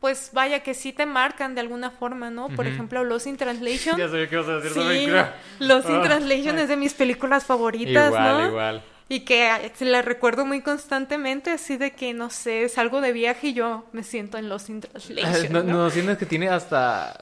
pues 0.00 0.30
vaya, 0.32 0.60
que 0.60 0.72
sí 0.72 0.92
te 0.92 1.04
marcan 1.04 1.54
de 1.54 1.60
alguna 1.60 1.90
forma, 1.90 2.30
¿no? 2.30 2.48
Por 2.48 2.66
ejemplo, 2.66 3.04
Lost 3.04 3.26
in 3.26 3.36
Translation. 3.36 3.96
Ya 3.98 4.08
sabía 4.08 4.28
que 4.28 4.34
ibas 4.34 4.48
a 4.48 4.56
decir 4.56 4.72
Sí, 4.72 5.06
creo. 5.06 5.26
Lost 5.58 5.88
in 5.90 5.96
Ah. 5.96 6.02
Translation 6.02 6.58
es 6.58 6.68
de 6.68 6.76
mis 6.76 6.94
películas 6.94 7.44
favoritas, 7.44 8.08
Igual, 8.08 8.38
¿no? 8.42 8.48
igual. 8.48 8.82
Y 9.10 9.20
que 9.20 9.72
la 9.80 10.02
recuerdo 10.02 10.46
muy 10.46 10.62
constantemente, 10.62 11.50
así 11.50 11.76
de 11.76 11.90
que, 11.92 12.14
no 12.14 12.30
sé, 12.30 12.68
salgo 12.68 13.00
de 13.00 13.12
viaje 13.12 13.48
y 13.48 13.52
yo 13.54 13.84
me 13.92 14.02
siento 14.04 14.38
en 14.38 14.48
Lost 14.48 14.70
in 14.70 14.80
Translation. 14.80 15.48
No, 15.52 15.62
¿no? 15.62 15.72
no, 15.74 15.90
sientes 15.90 16.16
que 16.16 16.26
tiene 16.26 16.48
hasta... 16.48 17.18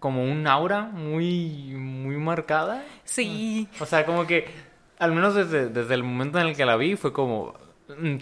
como 0.00 0.22
un 0.24 0.46
aura 0.46 0.82
muy, 0.82 1.74
muy 1.76 2.16
marcada. 2.16 2.84
Sí. 3.04 3.68
O 3.80 3.86
sea, 3.86 4.04
como 4.04 4.26
que, 4.26 4.48
al 4.98 5.12
menos 5.12 5.34
desde, 5.34 5.68
desde 5.68 5.94
el 5.94 6.02
momento 6.02 6.38
en 6.40 6.48
el 6.48 6.56
que 6.56 6.66
la 6.66 6.76
vi, 6.76 6.96
fue 6.96 7.12
como, 7.12 7.54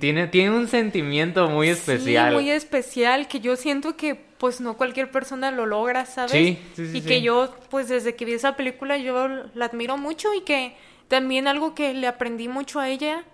tiene, 0.01 0.27
tiene 0.27 0.57
un 0.57 0.69
sentimiento 0.69 1.49
muy 1.49 1.69
especial. 1.69 2.31
Sí, 2.31 2.35
muy 2.35 2.51
especial, 2.51 3.29
que 3.29 3.41
yo 3.41 3.57
siento 3.57 3.97
que 3.97 4.15
pues 4.39 4.61
no 4.61 4.77
cualquier 4.77 5.11
persona 5.11 5.53
lo 5.53 5.67
logra, 5.67 6.05
¿sabes? 6.05 6.33
Sí, 6.33 6.59
sí, 6.75 6.87
sí, 6.89 6.99
Y 6.99 7.01
sí. 7.03 7.07
que 7.07 7.23
yo, 7.23 7.55
pues 7.71 7.89
desde 7.89 8.17
que 8.17 8.25
vi 8.25 8.33
esa 8.33 8.57
película, 8.57 8.97
yo 8.99 9.29
la 9.55 9.67
admiro 9.67 9.97
mucho 9.97 10.35
y 10.35 10.41
que 10.41 10.75
también 11.07 11.47
algo 11.47 11.75
que 11.75 11.95
le 11.95 12.09
aprendí 12.09 12.49
mucho 12.49 12.81
a 12.81 12.89
ella 12.89 13.25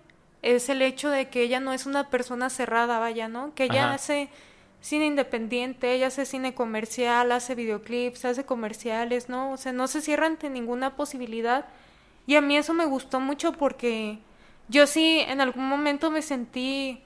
es 0.42 0.68
el 0.68 0.82
hecho 0.82 1.08
de 1.08 1.28
que 1.28 1.42
ella 1.42 1.60
no 1.60 1.72
es 1.72 1.86
una 1.86 2.10
persona 2.10 2.50
cerrada, 2.50 2.98
vaya, 2.98 3.28
¿no? 3.28 3.54
Que 3.54 3.64
ella 3.64 3.86
Ajá. 3.86 3.94
hace 3.94 4.28
cine 4.80 5.06
independiente, 5.06 5.92
ella 5.94 6.08
hace 6.08 6.26
cine 6.26 6.54
comercial, 6.54 7.32
hace 7.32 7.54
videoclips, 7.54 8.24
hace 8.26 8.44
comerciales, 8.44 9.28
¿no? 9.30 9.52
O 9.52 9.56
sea, 9.56 9.72
no 9.72 9.88
se 9.88 10.02
cierra 10.02 10.26
ante 10.26 10.50
ninguna 10.50 10.94
posibilidad. 10.94 11.66
Y 12.26 12.36
a 12.36 12.42
mí 12.42 12.56
eso 12.56 12.74
me 12.74 12.84
gustó 12.84 13.18
mucho 13.18 13.52
porque 13.52 14.18
yo 14.68 14.86
sí 14.86 15.20
en 15.20 15.40
algún 15.40 15.68
momento 15.68 16.10
me 16.10 16.22
sentí 16.22 17.02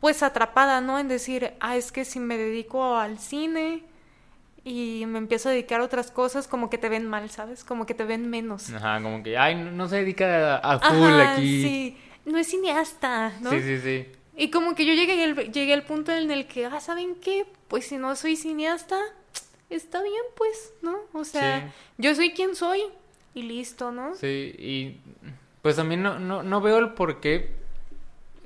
pues 0.00 0.22
atrapada, 0.22 0.80
¿no? 0.80 0.98
En 0.98 1.08
decir, 1.08 1.54
ah, 1.60 1.76
es 1.76 1.90
que 1.92 2.04
si 2.04 2.20
me 2.20 2.36
dedico 2.36 2.96
al 2.96 3.18
cine 3.18 3.82
y 4.62 5.04
me 5.06 5.18
empiezo 5.18 5.48
a 5.48 5.52
dedicar 5.52 5.80
a 5.80 5.84
otras 5.84 6.10
cosas, 6.10 6.46
como 6.48 6.68
que 6.70 6.76
te 6.78 6.88
ven 6.88 7.06
mal, 7.06 7.30
¿sabes? 7.30 7.64
Como 7.64 7.86
que 7.86 7.94
te 7.94 8.04
ven 8.04 8.28
menos. 8.28 8.70
Ajá, 8.72 9.00
como 9.02 9.22
que, 9.22 9.38
ay, 9.38 9.54
no, 9.54 9.70
no 9.70 9.88
se 9.88 9.96
dedica 9.96 10.56
a, 10.56 10.74
a 10.74 10.78
full 10.78 11.20
Ajá, 11.20 11.32
aquí. 11.34 11.62
sí, 11.62 11.96
no 12.26 12.36
es 12.38 12.48
cineasta, 12.48 13.32
¿no? 13.40 13.50
sí, 13.50 13.60
sí, 13.62 13.78
sí. 13.80 14.06
Y 14.36 14.50
como 14.50 14.74
que 14.74 14.84
yo 14.84 14.92
llegué 14.94 15.22
al, 15.24 15.36
llegué 15.52 15.72
al 15.72 15.84
punto 15.84 16.12
en 16.12 16.30
el 16.30 16.46
que, 16.46 16.66
ah, 16.66 16.80
¿saben 16.80 17.14
qué? 17.16 17.46
Pues 17.68 17.86
si 17.86 17.96
no 17.96 18.14
soy 18.16 18.36
cineasta, 18.36 18.98
está 19.70 20.02
bien, 20.02 20.22
pues, 20.36 20.72
¿no? 20.82 20.96
O 21.12 21.24
sea, 21.24 21.60
Sí. 21.60 21.72
yo 21.98 22.14
soy 22.14 22.32
quien 22.32 22.56
soy 22.56 22.80
y 23.34 23.42
listo, 23.42 23.90
¿no? 23.92 24.14
Sí, 24.16 24.26
y 24.58 25.00
pues 25.64 25.76
también 25.76 26.02
no, 26.02 26.18
no, 26.18 26.42
no 26.42 26.60
veo 26.60 26.76
el 26.76 26.90
por 26.90 27.20
qué 27.20 27.50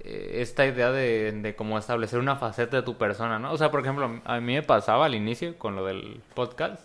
eh, 0.04 0.36
esta 0.36 0.64
idea 0.66 0.92
de, 0.92 1.32
de 1.32 1.56
como 1.56 1.76
establecer 1.76 2.20
una 2.20 2.36
faceta 2.36 2.76
de 2.76 2.82
tu 2.84 2.96
persona, 2.96 3.40
¿no? 3.40 3.50
O 3.52 3.58
sea, 3.58 3.72
por 3.72 3.80
ejemplo, 3.80 4.20
a 4.24 4.36
mí 4.40 4.54
me 4.54 4.62
pasaba 4.62 5.06
al 5.06 5.16
inicio 5.16 5.58
con 5.58 5.74
lo 5.74 5.84
del 5.84 6.20
podcast, 6.34 6.80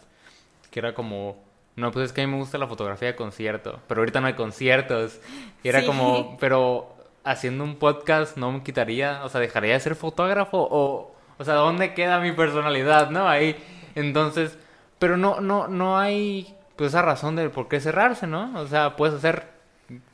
que 0.71 0.79
era 0.79 0.95
como, 0.95 1.37
no, 1.75 1.91
pues 1.91 2.07
es 2.07 2.13
que 2.13 2.21
a 2.23 2.25
mí 2.25 2.31
me 2.33 2.39
gusta 2.39 2.57
la 2.57 2.65
fotografía 2.65 3.09
de 3.09 3.15
concierto, 3.15 3.79
pero 3.87 4.01
ahorita 4.01 4.21
no 4.21 4.25
hay 4.27 4.33
conciertos. 4.33 5.21
Y 5.63 5.69
era 5.69 5.81
Sí. 5.81 5.85
como, 5.85 6.35
pero 6.39 6.95
haciendo 7.23 7.63
un 7.63 7.75
podcast 7.75 8.35
no 8.35 8.51
me 8.51 8.63
quitaría, 8.63 9.23
o 9.23 9.29
sea, 9.29 9.39
dejaría 9.39 9.73
de 9.73 9.79
ser 9.81 9.93
fotógrafo 9.95 10.57
o, 10.69 11.15
o 11.37 11.43
sea, 11.45 11.53
¿dónde 11.53 11.93
queda 11.93 12.19
mi 12.19 12.31
personalidad, 12.31 13.11
no? 13.11 13.29
Ahí, 13.29 13.55
entonces, 13.93 14.57
pero 14.97 15.15
no, 15.15 15.41
no, 15.41 15.67
no 15.67 15.99
hay, 15.99 16.55
pues 16.75 16.89
esa 16.89 17.03
razón 17.03 17.35
de 17.35 17.51
por 17.51 17.67
qué 17.67 17.79
cerrarse, 17.79 18.25
¿no? 18.25 18.59
O 18.59 18.65
sea, 18.65 18.95
puedes 18.95 19.13
hacer 19.13 19.52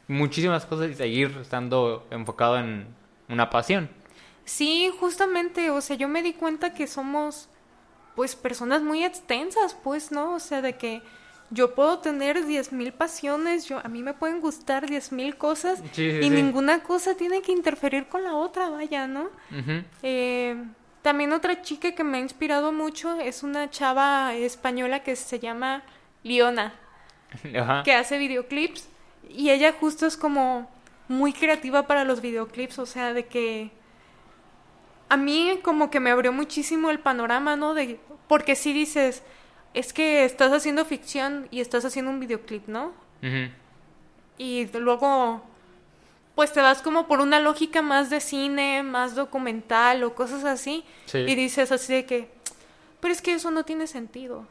muchísimas 0.09 0.65
cosas 0.65 0.89
y 0.91 0.95
seguir 0.95 1.37
estando 1.39 2.05
enfocado 2.11 2.57
en 2.57 2.87
una 3.29 3.49
pasión. 3.49 3.89
Sí, 4.43 4.91
justamente, 4.99 5.69
o 5.69 5.79
sea, 5.79 5.95
yo 5.95 6.07
me 6.09 6.23
di 6.23 6.33
cuenta 6.33 6.73
que 6.73 6.87
somos, 6.87 7.47
pues, 8.15 8.35
personas 8.35 8.81
muy 8.81 9.03
extensas, 9.05 9.77
pues, 9.83 10.11
¿no? 10.11 10.33
O 10.33 10.39
sea, 10.39 10.61
de 10.63 10.75
que 10.75 11.03
yo 11.51 11.75
puedo 11.75 11.99
tener 11.99 12.43
10.000 12.45 12.91
pasiones, 12.91 13.67
yo, 13.67 13.79
a 13.83 13.87
mí 13.87 14.01
me 14.01 14.15
pueden 14.15 14.41
gustar 14.41 14.87
10.000 14.87 15.37
cosas 15.37 15.79
Sí, 15.91 16.11
sí, 16.11 16.17
y 16.17 16.23
sí. 16.23 16.29
ninguna 16.31 16.81
cosa 16.81 17.15
tiene 17.15 17.41
que 17.43 17.51
interferir 17.51 18.07
con 18.07 18.23
la 18.23 18.33
otra, 18.35 18.69
vaya, 18.69 19.05
¿no? 19.07 19.29
Eh, 20.01 20.55
también 21.03 21.31
otra 21.33 21.61
chica 21.61 21.93
que 21.93 22.03
me 22.03 22.17
ha 22.17 22.21
inspirado 22.21 22.71
mucho 22.71 23.19
es 23.19 23.43
una 23.43 23.69
chava 23.69 24.33
española 24.33 25.03
que 25.03 25.15
se 25.15 25.39
llama 25.39 25.83
Liona, 26.23 26.73
que 27.85 27.93
hace 27.93 28.17
videoclips 28.17 28.89
y 29.29 29.51
ella 29.51 29.73
justo 29.79 30.05
es 30.05 30.17
como 30.17 30.69
muy 31.07 31.33
creativa 31.33 31.87
para 31.87 32.03
los 32.03 32.21
videoclips, 32.21 32.79
o 32.79 32.85
sea, 32.85 33.13
de 33.13 33.25
que 33.27 33.71
a 35.09 35.17
mí 35.17 35.59
como 35.63 35.89
que 35.89 35.99
me 35.99 36.11
abrió 36.11 36.31
muchísimo 36.31 36.89
el 36.89 36.99
panorama, 36.99 37.55
¿no? 37.55 37.73
De 37.73 37.99
porque 38.27 38.55
si 38.55 38.73
dices, 38.73 39.23
es 39.73 39.91
que 39.93 40.23
estás 40.25 40.51
haciendo 40.51 40.85
ficción 40.85 41.47
y 41.51 41.61
estás 41.61 41.83
haciendo 41.85 42.11
un 42.11 42.19
videoclip, 42.19 42.67
¿no? 42.67 42.87
Ujú. 43.23 43.51
Y 44.37 44.67
luego 44.77 45.43
pues 46.35 46.53
te 46.53 46.61
vas 46.61 46.81
como 46.81 47.07
por 47.07 47.19
una 47.19 47.39
lógica 47.41 47.81
más 47.81 48.09
de 48.09 48.21
cine, 48.21 48.81
más 48.83 49.13
documental 49.15 50.03
o 50.03 50.15
cosas 50.15 50.45
así 50.45 50.85
Sí. 51.05 51.17
y 51.19 51.35
dices 51.35 51.71
así 51.71 51.93
de 51.93 52.05
que 52.05 52.29
pero 53.01 53.13
es 53.13 53.21
que 53.21 53.33
eso 53.33 53.49
no 53.51 53.63
tiene 53.63 53.87
sentido. 53.87 54.45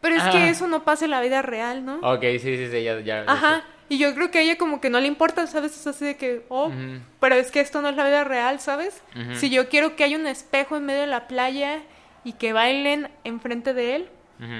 Pero 0.00 0.14
es 0.16 0.22
Ah. 0.24 0.30
que 0.30 0.48
eso 0.48 0.66
no 0.66 0.84
pasa 0.84 1.04
en 1.06 1.10
la 1.12 1.20
vida 1.20 1.42
real, 1.42 1.84
¿no? 1.84 1.96
Ok, 2.02 2.22
sí, 2.32 2.38
sí, 2.40 2.68
sí, 2.70 2.82
ya, 2.82 3.00
ya. 3.00 3.24
Ajá. 3.26 3.62
Y 3.88 3.98
yo 3.98 4.14
creo 4.14 4.30
que 4.30 4.38
a 4.38 4.42
ella 4.42 4.56
como 4.56 4.80
que 4.80 4.90
no 4.90 5.00
le 5.00 5.06
importa, 5.06 5.46
¿sabes? 5.46 5.76
Es 5.78 5.86
así 5.86 6.04
de 6.04 6.16
que, 6.16 6.46
oh, 6.48 6.70
pero 7.20 7.34
es 7.34 7.50
que 7.50 7.60
esto 7.60 7.82
no 7.82 7.88
es 7.88 7.96
la 7.96 8.06
vida 8.06 8.24
real, 8.24 8.60
¿sabes? 8.60 9.02
Si 9.34 9.50
yo 9.50 9.68
quiero 9.68 9.96
que 9.96 10.04
haya 10.04 10.16
un 10.16 10.26
espejo 10.26 10.76
en 10.76 10.86
medio 10.86 11.02
de 11.02 11.06
la 11.06 11.28
playa 11.28 11.82
y 12.24 12.34
que 12.34 12.52
bailen 12.52 13.10
enfrente 13.24 13.74
de 13.74 13.96
él, 13.96 14.08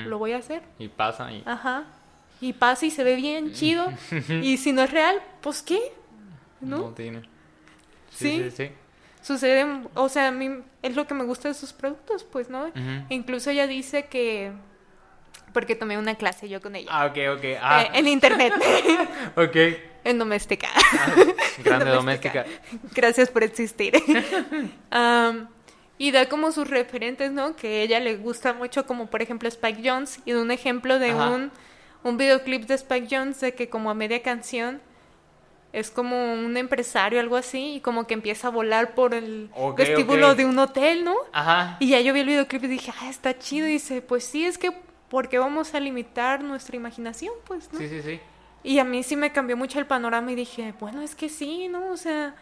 lo 0.07 0.19
voy 0.19 0.33
a 0.33 0.39
hacer. 0.39 0.63
Y 0.79 0.89
pasa 0.89 1.33
y... 1.33 1.43
Ajá. 1.47 1.85
Y 2.41 2.55
pasa 2.55 2.87
y 2.87 2.91
se 2.91 3.05
ve 3.05 3.15
bien 3.17 3.53
chido. 3.53 3.93
y 4.43 4.57
si 4.57 4.73
no 4.73 4.83
es 4.83 4.91
real, 4.91 5.23
pues 5.41 5.63
qué? 5.63 5.81
¿No? 6.61 6.91
tiene. 6.91 7.23
Sí. 8.11 8.43
Sí, 8.43 8.51
sí, 8.51 8.51
sí. 8.51 8.71
Sucede, 9.23 9.65
o 9.95 10.09
sea, 10.09 10.29
a 10.29 10.33
mí 10.33 10.51
es 10.83 10.97
lo 10.97 11.07
que 11.07 11.15
me 11.15 11.25
gusta 11.25 11.49
de 11.49 11.55
sus 11.55 11.73
productos, 11.73 12.25
pues, 12.25 12.51
¿no? 12.51 12.71
Incluso 13.09 13.51
ella 13.51 13.67
dice 13.67 14.07
que... 14.07 14.53
Porque 15.53 15.75
tomé 15.77 15.99
una 15.99 16.15
clase 16.15 16.49
yo 16.49 16.61
con 16.61 16.75
ella. 16.77 16.89
Ah, 16.93 17.07
ok, 17.07 17.19
ok. 17.39 17.45
Ah, 17.61 17.83
Eh, 17.83 17.91
en 17.95 18.09
internet. 18.09 18.53
ok. 19.37 19.57
en 20.05 20.19
doméstica. 20.19 20.69
Ah, 20.75 21.15
grande 21.63 21.91
doméstica. 21.91 22.45
Gracias 22.95 23.29
por 23.31 23.43
existir. 23.45 23.93
Am, 24.91 25.49
y 25.99 26.11
da 26.11 26.29
como 26.29 26.51
sus 26.53 26.69
referentes, 26.69 27.31
¿no? 27.33 27.55
Que 27.55 27.69
a 27.69 27.83
ella 27.83 28.01
le 28.01 28.17
gusta 28.17 28.53
mucho, 28.55 28.87
como 28.87 29.07
por 29.07 29.23
ejemplo 29.23 29.49
Spike 29.49 29.83
Jones. 29.89 30.21
Y 30.25 30.33
da 30.33 30.41
un 30.41 30.51
ejemplo 30.51 30.99
de 30.99 31.11
Ajá. 31.11 31.31
un, 31.31 31.53
un 32.03 32.17
videoclip 32.17 32.65
de 32.67 32.75
Spike 32.75 33.09
Jones 33.15 33.41
de 33.41 33.55
que 33.55 33.69
como 33.69 33.91
a 33.91 33.95
media 33.95 34.23
canción 34.23 34.81
es 35.73 35.91
como 35.91 36.35
un 36.35 36.57
empresario, 36.59 37.19
algo 37.19 37.37
así, 37.37 37.77
y 37.77 37.81
como 37.81 38.07
que 38.07 38.13
empieza 38.13 38.49
a 38.49 38.51
volar 38.51 38.95
por 38.95 39.15
el 39.15 39.49
vestíbulo 39.75 40.35
de 40.35 40.45
un 40.45 40.59
hotel, 40.59 41.03
¿no? 41.03 41.15
Ajá. 41.33 41.79
Y 41.81 41.89
ya 41.89 42.01
yo 42.01 42.13
vi 42.13 42.21
el 42.21 42.27
videoclip 42.27 42.65
y 42.65 42.67
dije, 42.67 42.93
ah, 43.01 43.09
está 43.09 43.39
chido. 43.39 43.67
Y 43.67 43.73
dice, 43.73 44.03
pues 44.03 44.25
sí, 44.25 44.45
es 44.45 44.59
que, 44.59 44.71
¿por 45.13 45.29
qué 45.29 45.39
vamos 45.39 45.75
a 45.75 45.81
limitar 45.81 46.43
nuestra 46.43 46.75
imaginación? 46.75 47.35
Pues, 47.47 47.71
¿no? 47.71 47.79
Sí, 47.79 47.87
sí, 47.87 48.01
sí. 48.01 48.19
Y 48.65 48.79
a 48.79 48.85
mí 48.85 49.03
sí 49.03 49.15
me 49.15 49.31
cambió 49.31 49.59
mucho 49.59 49.79
el 49.79 49.85
panorama 49.85 50.33
y 50.33 50.35
dije, 50.35 50.73
bueno, 50.81 51.03
es 51.03 51.15
que 51.15 51.29
sí, 51.29 51.69
¿no? 51.69 51.91
O 51.91 51.99
sea, 51.99 52.35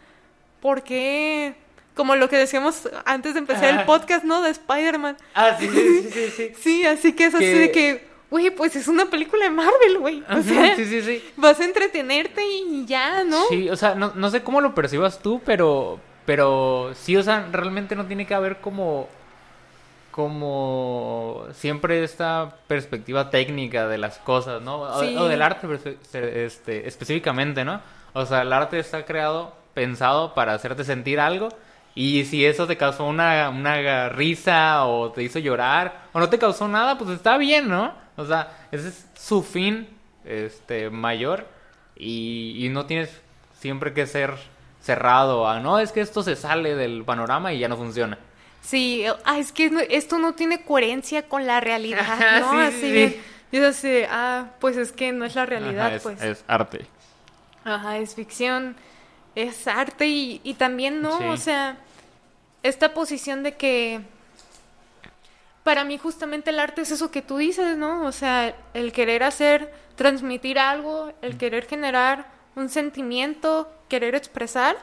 ¿por 0.61 0.81
qué? 0.81 1.53
Como 1.95 2.15
lo 2.15 2.29
que 2.29 2.37
decíamos 2.37 2.87
antes 3.03 3.33
de 3.33 3.39
empezar 3.39 3.77
el 3.77 3.85
podcast, 3.85 4.23
¿no? 4.23 4.41
De 4.41 4.51
Spider-Man. 4.51 5.17
Ah, 5.35 5.57
sí, 5.59 5.67
sí, 5.67 6.01
sí, 6.03 6.09
sí. 6.11 6.29
sí. 6.29 6.51
Sí, 6.61 6.85
así 6.85 7.11
que 7.11 7.25
es 7.25 7.35
así 7.35 7.43
Que- 7.43 7.59
de 7.59 7.71
que, 7.73 8.07
güey, 8.29 8.49
pues 8.51 8.73
es 8.77 8.87
una 8.87 9.07
película 9.09 9.43
de 9.43 9.51
Marvel, 9.51 9.97
güey. 9.99 10.23
O 10.29 10.41
sea, 10.41 10.73
sí, 10.77 10.85
sí, 10.85 11.01
sí. 11.01 11.21
vas 11.35 11.59
a 11.59 11.65
entretenerte 11.65 12.41
y 12.47 12.85
ya, 12.85 13.25
¿no? 13.25 13.49
Sí, 13.49 13.69
o 13.69 13.75
sea, 13.75 13.95
no, 13.95 14.13
no 14.15 14.29
sé 14.29 14.43
cómo 14.43 14.61
lo 14.61 14.73
percibas 14.73 15.19
tú, 15.21 15.41
pero, 15.45 15.99
pero 16.25 16.93
sí, 16.95 17.17
o 17.17 17.23
sea, 17.23 17.49
realmente 17.51 17.97
no 17.97 18.05
tiene 18.05 18.25
que 18.25 18.33
haber 18.33 18.61
como, 18.61 19.09
como 20.11 21.45
siempre 21.53 22.03
esta 22.03 22.55
perspectiva 22.67 23.29
técnica 23.29 23.87
de 23.87 23.97
las 23.97 24.17
cosas, 24.19 24.61
¿no? 24.61 24.81
O, 24.81 24.99
Sí. 24.99 25.15
o 25.17 25.25
del 25.27 25.41
arte 25.41 25.67
este, 26.13 26.87
específicamente, 26.87 27.65
¿no? 27.65 27.81
O 28.13 28.25
sea, 28.25 28.41
el 28.41 28.53
arte 28.53 28.77
está 28.79 29.05
creado, 29.05 29.55
pensado 29.73 30.33
para 30.33 30.53
hacerte 30.53 30.83
sentir 30.83 31.19
algo. 31.19 31.49
Y 31.95 32.23
si 32.25 32.45
eso 32.45 32.67
te 32.67 32.77
causó 32.77 33.05
una, 33.05 33.49
una 33.49 34.09
risa 34.09 34.85
o 34.85 35.11
te 35.11 35.23
hizo 35.23 35.39
llorar 35.39 36.03
o 36.13 36.19
no 36.19 36.29
te 36.29 36.39
causó 36.39 36.67
nada, 36.67 36.97
pues 36.97 37.09
está 37.09 37.37
bien, 37.37 37.67
¿no? 37.67 37.93
O 38.15 38.25
sea, 38.25 38.49
ese 38.71 38.89
es 38.89 39.07
su 39.15 39.43
fin 39.43 39.89
este, 40.23 40.89
mayor 40.89 41.47
y, 41.95 42.65
y 42.65 42.69
no 42.69 42.85
tienes 42.85 43.21
siempre 43.59 43.93
que 43.93 44.07
ser 44.07 44.35
cerrado 44.81 45.47
a, 45.47 45.59
no, 45.59 45.79
es 45.79 45.91
que 45.91 46.01
esto 46.01 46.23
se 46.23 46.35
sale 46.35 46.75
del 46.75 47.03
panorama 47.03 47.53
y 47.53 47.59
ya 47.59 47.67
no 47.67 47.77
funciona. 47.77 48.17
Sí, 48.61 49.03
ah, 49.25 49.39
es 49.39 49.51
que 49.51 49.69
no- 49.69 49.79
esto 49.79 50.19
no 50.19 50.33
tiene 50.33 50.63
coherencia 50.63 51.27
con 51.27 51.47
la 51.47 51.59
realidad, 51.59 52.17
¿no? 52.41 52.51
sí, 52.51 52.57
así 52.57 53.21
sí, 53.51 53.57
así, 53.57 54.01
ah, 54.09 54.45
pues 54.59 54.77
es 54.77 54.91
que 54.91 55.11
no 55.11 55.25
es 55.25 55.35
la 55.35 55.45
realidad, 55.45 55.87
Ajá, 55.87 55.95
es, 55.95 56.03
pues. 56.03 56.21
es 56.21 56.43
arte. 56.47 56.85
Ajá, 57.63 57.97
es 57.97 58.15
ficción, 58.15 58.75
es 59.35 59.67
arte 59.67 60.07
y, 60.07 60.41
y 60.43 60.53
también, 60.55 61.01
¿no? 61.01 61.31
O 61.31 61.37
sea, 61.37 61.77
esta 62.63 62.93
posición 62.93 63.43
de 63.43 63.55
que 63.55 64.01
para 65.63 65.83
mí 65.83 65.97
justamente 65.97 66.49
el 66.49 66.59
arte 66.59 66.81
es 66.81 66.91
eso 66.91 67.11
que 67.11 67.21
tú 67.21 67.37
dices, 67.37 67.77
¿no? 67.77 68.03
O 68.05 68.11
sea, 68.11 68.55
el 68.73 68.91
querer 68.91 69.23
hacer, 69.23 69.71
transmitir 69.95 70.57
algo, 70.57 71.13
el 71.21 71.37
querer 71.37 71.65
generar 71.67 72.25
un 72.55 72.69
sentimiento, 72.69 73.71
querer 73.87 74.15
expresar 74.15 74.75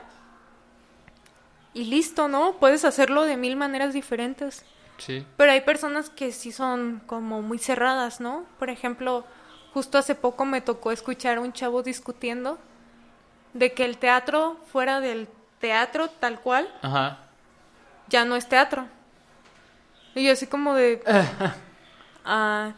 y 1.79 1.85
listo, 1.85 2.26
¿no? 2.26 2.55
Puedes 2.55 2.85
hacerlo 2.85 3.22
de 3.22 3.37
mil 3.37 3.55
maneras 3.55 3.95
diferentes. 3.95 4.64
Sí. 4.99 5.24
Pero 5.37 5.53
hay 5.53 5.61
personas 5.61 6.11
que 6.11 6.33
sí 6.33 6.51
son 6.51 7.01
como 7.07 7.41
muy 7.41 7.59
cerradas, 7.61 8.20
¿no? 8.20 8.47
Por 8.59 8.68
ejemplo, 8.68 9.24
justo 9.72 9.97
hace 9.97 10.16
poco 10.16 10.45
me 10.45 10.61
tocó 10.61 10.91
escuchar 10.91 11.39
a 11.39 11.41
un 11.41 11.53
chavo 11.53 11.85
discutiendo 11.85 12.59
de 13.55 13.74
que 13.74 13.85
el 13.85 13.97
teatro 13.97 14.57
fuera 14.72 15.01
del 15.01 15.29
teatro 15.61 16.09
tal 16.11 16.41
cual 16.41 16.68
Ajá. 16.83 17.18
ya 18.09 18.24
no 18.24 18.35
es 18.35 18.49
teatro. 18.49 18.89
Y 20.16 20.24
yo 20.24 20.33
así 20.33 20.49
como 20.49 20.74
de... 20.74 21.01
ah, 22.24 22.72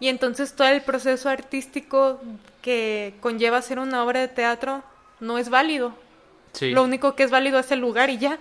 y 0.00 0.08
entonces 0.08 0.56
todo 0.56 0.68
el 0.68 0.80
proceso 0.80 1.28
artístico 1.28 2.22
que 2.62 3.16
conlleva 3.20 3.58
hacer 3.58 3.78
una 3.78 4.02
obra 4.02 4.20
de 4.20 4.28
teatro 4.28 4.82
no 5.20 5.36
es 5.36 5.50
válido. 5.50 6.03
Sí. 6.54 6.70
Lo 6.70 6.82
único 6.82 7.14
que 7.14 7.22
es 7.24 7.30
válido 7.30 7.58
es 7.58 7.70
el 7.70 7.80
lugar 7.80 8.08
y 8.10 8.18
ya. 8.18 8.38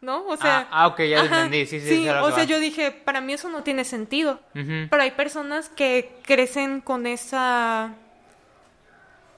¿No? 0.00 0.26
O 0.26 0.36
sea... 0.36 0.68
Ah, 0.70 0.82
ah, 0.82 0.86
ok, 0.88 1.00
ya 1.04 1.22
ajá, 1.22 1.36
entendí. 1.44 1.64
Sí, 1.64 1.80
sí, 1.80 1.88
sí, 2.02 2.08
o 2.10 2.30
sea, 2.32 2.44
yo 2.44 2.58
dije, 2.58 2.90
para 2.90 3.22
mí 3.22 3.32
eso 3.32 3.48
no 3.48 3.62
tiene 3.62 3.84
sentido. 3.84 4.38
Pero 4.52 5.02
hay 5.02 5.12
personas 5.12 5.70
que 5.70 6.16
crecen 6.26 6.82
con 6.82 7.06
esa... 7.06 7.94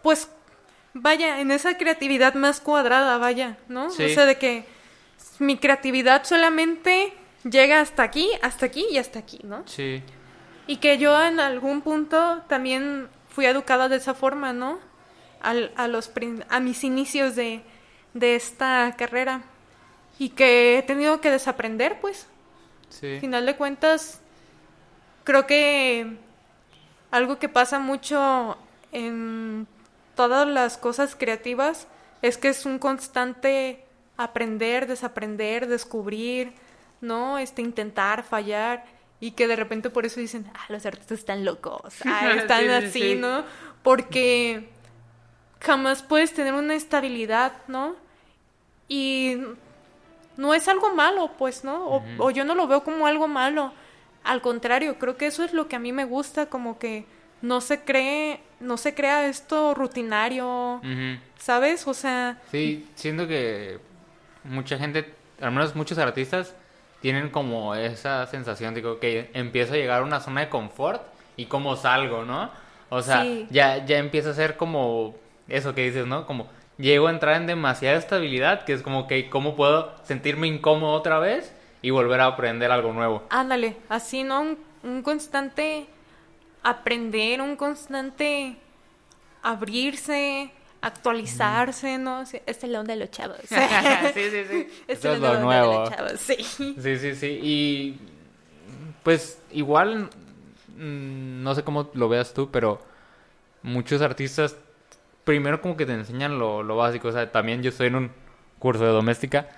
Pues, 0.03 0.29
vaya, 0.93 1.41
en 1.41 1.51
esa 1.51 1.77
creatividad 1.77 2.35
más 2.35 2.61
cuadrada, 2.61 3.19
vaya, 3.19 3.59
¿no? 3.69 3.91
Sí. 3.91 4.05
O 4.07 4.09
sea, 4.09 4.27
de 4.27 4.39
que 4.39 4.65
mi 5.39 5.57
creatividad 5.57 6.25
solamente 6.25 7.13
llega 7.45 7.81
hasta 7.81 8.03
aquí, 8.03 8.29
hasta 8.43 8.67
aquí 8.67 8.87
y 8.91 8.99
hasta 8.99 9.19
aquí, 9.21 9.39
¿no? 9.45 9.63
Sí. 9.67 10.03
Y 10.67 10.79
que 10.79 10.99
yo 10.99 11.25
en 11.25 11.39
algún 11.39 11.81
punto 11.81 12.43
también 12.49 13.09
fui 13.29 13.47
educada 13.47 13.89
de 13.89 13.97
esa 13.97 14.15
forma, 14.15 14.53
¿no? 14.53 14.81
Al- 15.43 15.73
a, 15.77 15.87
los, 15.87 16.11
a 16.49 16.59
mis 16.61 16.83
inicios 16.83 17.37
de, 17.37 17.63
de 18.19 18.37
esta 18.37 18.95
carrera. 18.97 19.43
Y 20.19 20.31
que 20.31 20.79
he 20.79 20.83
tenido 20.83 21.21
que 21.21 21.31
desaprender, 21.31 22.01
pues. 22.01 22.27
Sí. 22.89 23.15
Al 23.15 23.21
final 23.21 23.47
de 23.47 23.57
cuentas, 23.57 24.21
creo 25.25 25.47
que 25.47 26.17
algo 27.11 27.39
que 27.39 27.49
pasa 27.49 27.79
mucho 27.79 28.57
en 28.93 29.67
todas 30.15 30.49
las 30.49 30.79
cosas 30.79 31.15
creativas 31.15 31.87
es 32.23 32.39
que 32.39 32.49
es 32.49 32.65
un 32.65 32.79
constante 32.79 33.85
aprender, 34.17 34.87
desaprender, 34.87 35.69
descubrir, 35.69 36.55
¿no? 37.01 37.39
Este 37.39 37.61
intentar, 37.63 38.23
fallar 38.23 38.85
y 39.21 39.33
que 39.33 39.47
de 39.47 39.57
repente 39.57 39.91
por 39.91 40.07
eso 40.07 40.21
dicen, 40.21 40.51
ah, 40.55 40.65
los 40.69 40.87
artistas 40.87 41.19
están 41.19 41.45
locos, 41.45 41.95
ah, 42.05 42.33
están 42.35 42.61
Sí, 42.61 42.67
sí, 42.67 42.73
así, 42.73 43.01
sí. 43.01 43.15
¿no? 43.17 43.45
Porque 43.83 44.71
jamás 45.61 46.03
puedes 46.03 46.33
tener 46.33 46.55
una 46.55 46.75
estabilidad, 46.75 47.53
¿no? 47.69 47.97
Y 48.89 49.37
no 50.37 50.55
es 50.55 50.69
algo 50.69 50.95
malo, 50.95 51.31
pues, 51.39 51.65
¿no? 51.65 51.87
O, 51.87 52.03
o 52.19 52.31
yo 52.31 52.45
no 52.45 52.55
lo 52.55 52.67
veo 52.67 52.85
como 52.85 53.07
algo 53.07 53.29
malo. 53.29 53.73
Al 54.25 54.41
contrario, 54.43 54.99
creo 54.99 55.17
que 55.17 55.27
eso 55.27 55.45
es 55.45 55.53
lo 55.53 55.69
que 55.69 55.77
a 55.77 55.79
mí 55.79 55.93
me 55.93 56.05
gusta, 56.05 56.47
como 56.47 56.79
que 56.79 57.05
no 57.43 57.61
se 57.61 57.81
cree, 57.83 58.41
no 58.61 58.77
se 58.77 58.95
crea 58.95 59.27
esto 59.27 59.75
rutinario. 59.75 60.81
¿sabes? 61.39 61.87
O 61.87 61.95
sea, 61.95 62.39
Sí, 62.51 62.89
siento 62.95 63.27
que 63.29 63.79
mucha 64.45 64.79
gente, 64.79 65.13
al 65.41 65.53
menos 65.53 65.75
muchos 65.77 65.99
artistas, 65.99 66.55
tienen 67.01 67.31
como 67.31 67.75
esa 67.75 68.27
sensación 68.27 68.75
de 68.75 68.83
que 69.01 69.31
empiezo 69.35 69.75
a 69.75 69.77
llegar 69.77 70.01
a 70.01 70.05
una 70.05 70.21
zona 70.21 70.41
de 70.41 70.49
confort 70.49 71.03
y 71.37 71.47
cómo 71.47 71.77
salgo, 71.77 72.25
¿no? 72.25 72.51
O 72.89 73.03
sea, 73.03 73.23
Sí. 73.23 73.47
ya, 73.51 73.85
ya 73.85 73.99
empieza 73.99 74.31
a 74.31 74.35
ser 74.35 74.57
como 74.57 75.15
eso 75.49 75.75
que 75.75 75.85
dices, 75.85 76.07
¿no? 76.07 76.27
Como 76.27 76.49
llego 76.79 77.09
a 77.09 77.11
entrar 77.11 77.37
en 77.37 77.47
demasiada 77.47 77.99
estabilidad, 77.99 78.65
que 78.65 78.73
es 78.73 78.83
como 78.83 79.07
que 79.07 79.29
cómo 79.31 79.57
puedo 79.57 79.95
sentirme 80.05 80.47
incómodo 80.47 80.93
otra 80.93 81.19
vez 81.19 81.53
y 81.83 81.91
volver 81.91 82.21
a 82.21 82.27
aprender 82.27 82.71
algo 82.71 82.93
nuevo. 82.93 83.23
ándale, 83.31 83.77
así, 83.89 84.23
¿no? 84.25 84.41
Un, 84.43 84.59
un 84.83 85.03
constante 85.03 85.87
aprender, 86.63 87.41
un 87.41 87.57
constante 87.57 88.57
abrirse, 89.43 90.51
actualizarse, 90.81 91.99
¿no? 91.99 92.27
Sí, 92.27 92.39
Este 92.47 92.67
es 92.67 92.73
la 92.73 92.81
onda 92.81 92.95
de 92.95 93.01
los 93.01 93.11
chavos. 93.11 93.39
sí, 93.49 94.31
sí, 94.31 94.45
sí. 94.51 94.69
Este 94.89 94.93
Eso 95.09 95.13
es 95.15 95.21
la 95.21 95.33
lo 95.35 95.39
onda 95.41 95.61
de 95.63 95.67
los 95.67 95.91
chavos, 95.91 96.21
sí. 96.21 96.37
Sí, 96.81 96.99
sí, 96.99 97.15
sí. 97.15 97.41
Y 97.43 97.99
pues 99.03 99.41
igual, 99.53 100.11
mm, 100.77 101.43
no 101.43 101.55
sé 101.55 101.63
cómo 101.63 101.91
lo 101.95 102.09
veas 102.09 102.35
tú, 102.35 102.51
pero 102.51 102.83
muchos 103.63 104.03
artistas 104.03 104.57
primero 105.27 105.61
como 105.61 105.77
que 105.77 105.85
te 105.85 105.93
enseñan 105.93 106.39
lo, 106.39 106.63
lo 106.63 106.77
básico. 106.77 107.09
O 107.09 107.13
sea, 107.13 107.31
también 107.31 107.63
yo 107.63 107.71
estoy 107.71 107.89
en 107.89 107.97
un 107.97 108.13
curso 108.59 108.85
de 108.85 108.91
doméstica 108.91 109.49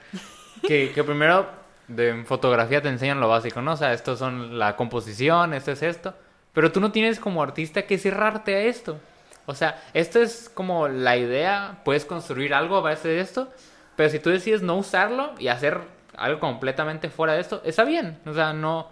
que, 0.67 0.91
que 0.93 1.05
primero 1.05 1.47
de 1.87 2.25
fotografía 2.25 2.83
te 2.83 2.89
enseñan 2.89 3.21
lo 3.21 3.29
básico, 3.29 3.63
¿no? 3.63 3.75
O 3.75 3.77
sea, 3.77 3.93
estos 3.93 4.19
son 4.19 4.59
la 4.59 4.75
composición, 4.77 5.55
esto 5.55 5.71
es 5.71 5.83
esto. 5.83 6.15
Pero 6.55 6.73
tú 6.73 6.81
no 6.81 6.91
tienes 6.91 7.21
como 7.21 7.43
artista 7.43 7.83
que 7.83 7.99
cerrarte 7.99 8.55
a 8.55 8.63
esto. 8.63 8.99
O 9.47 9.55
sea, 9.55 9.83
esto 9.95 10.21
es 10.21 10.51
como 10.53 10.89
la 10.89 11.17
idea, 11.17 11.81
puedes 11.85 12.05
construir 12.05 12.55
algo 12.55 12.77
a 12.77 12.81
base 12.81 13.09
de 13.09 13.21
esto, 13.21 13.49
pero 13.95 14.11
si 14.11 14.19
tú 14.19 14.31
decides 14.31 14.63
no 14.63 14.77
usarlo 14.77 15.35
y 15.39 15.49
hacer 15.49 15.81
algo 16.17 16.41
completamente 16.41 17.11
fuera 17.11 17.35
de 17.35 17.41
esto, 17.41 17.63
está 17.65 17.85
bien. 17.85 18.19
O 18.27 18.35
sea, 18.35 18.53
no, 18.53 18.89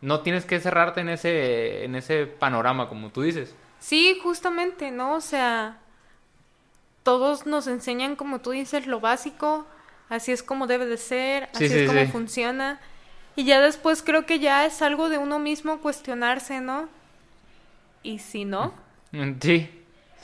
no 0.00 0.20
tienes 0.20 0.44
que 0.44 0.60
cerrarte 0.60 1.00
en 1.00 1.08
ese, 1.08 1.84
en 1.84 1.94
ese 1.94 2.26
panorama, 2.26 2.88
como 2.88 3.10
tú 3.10 3.22
dices. 3.22 3.54
Sí, 3.80 4.18
justamente, 4.22 4.90
¿no? 4.90 5.14
O 5.16 5.20
sea, 5.20 5.78
todos 7.02 7.46
nos 7.46 7.66
enseñan, 7.66 8.16
como 8.16 8.40
tú 8.40 8.50
dices, 8.52 8.86
lo 8.86 9.00
básico, 9.00 9.66
así 10.08 10.32
es 10.32 10.42
como 10.42 10.66
debe 10.66 10.86
de 10.86 10.96
ser, 10.98 11.48
Sí, 11.52 11.68
así 11.68 11.68
sí, 11.68 11.78
es 11.78 11.82
como 11.82 12.06
sí. 12.06 12.06
funciona. 12.06 12.80
Y 13.36 13.44
ya 13.44 13.60
después 13.60 14.02
creo 14.02 14.26
que 14.26 14.38
ya 14.40 14.66
es 14.66 14.82
algo 14.82 15.08
de 15.08 15.18
uno 15.18 15.38
mismo 15.38 15.80
cuestionarse, 15.80 16.60
¿no? 16.60 16.88
Y 18.02 18.18
si 18.18 18.44
no, 18.44 18.74
Mm, 19.12 19.38
Sí, 19.40 19.70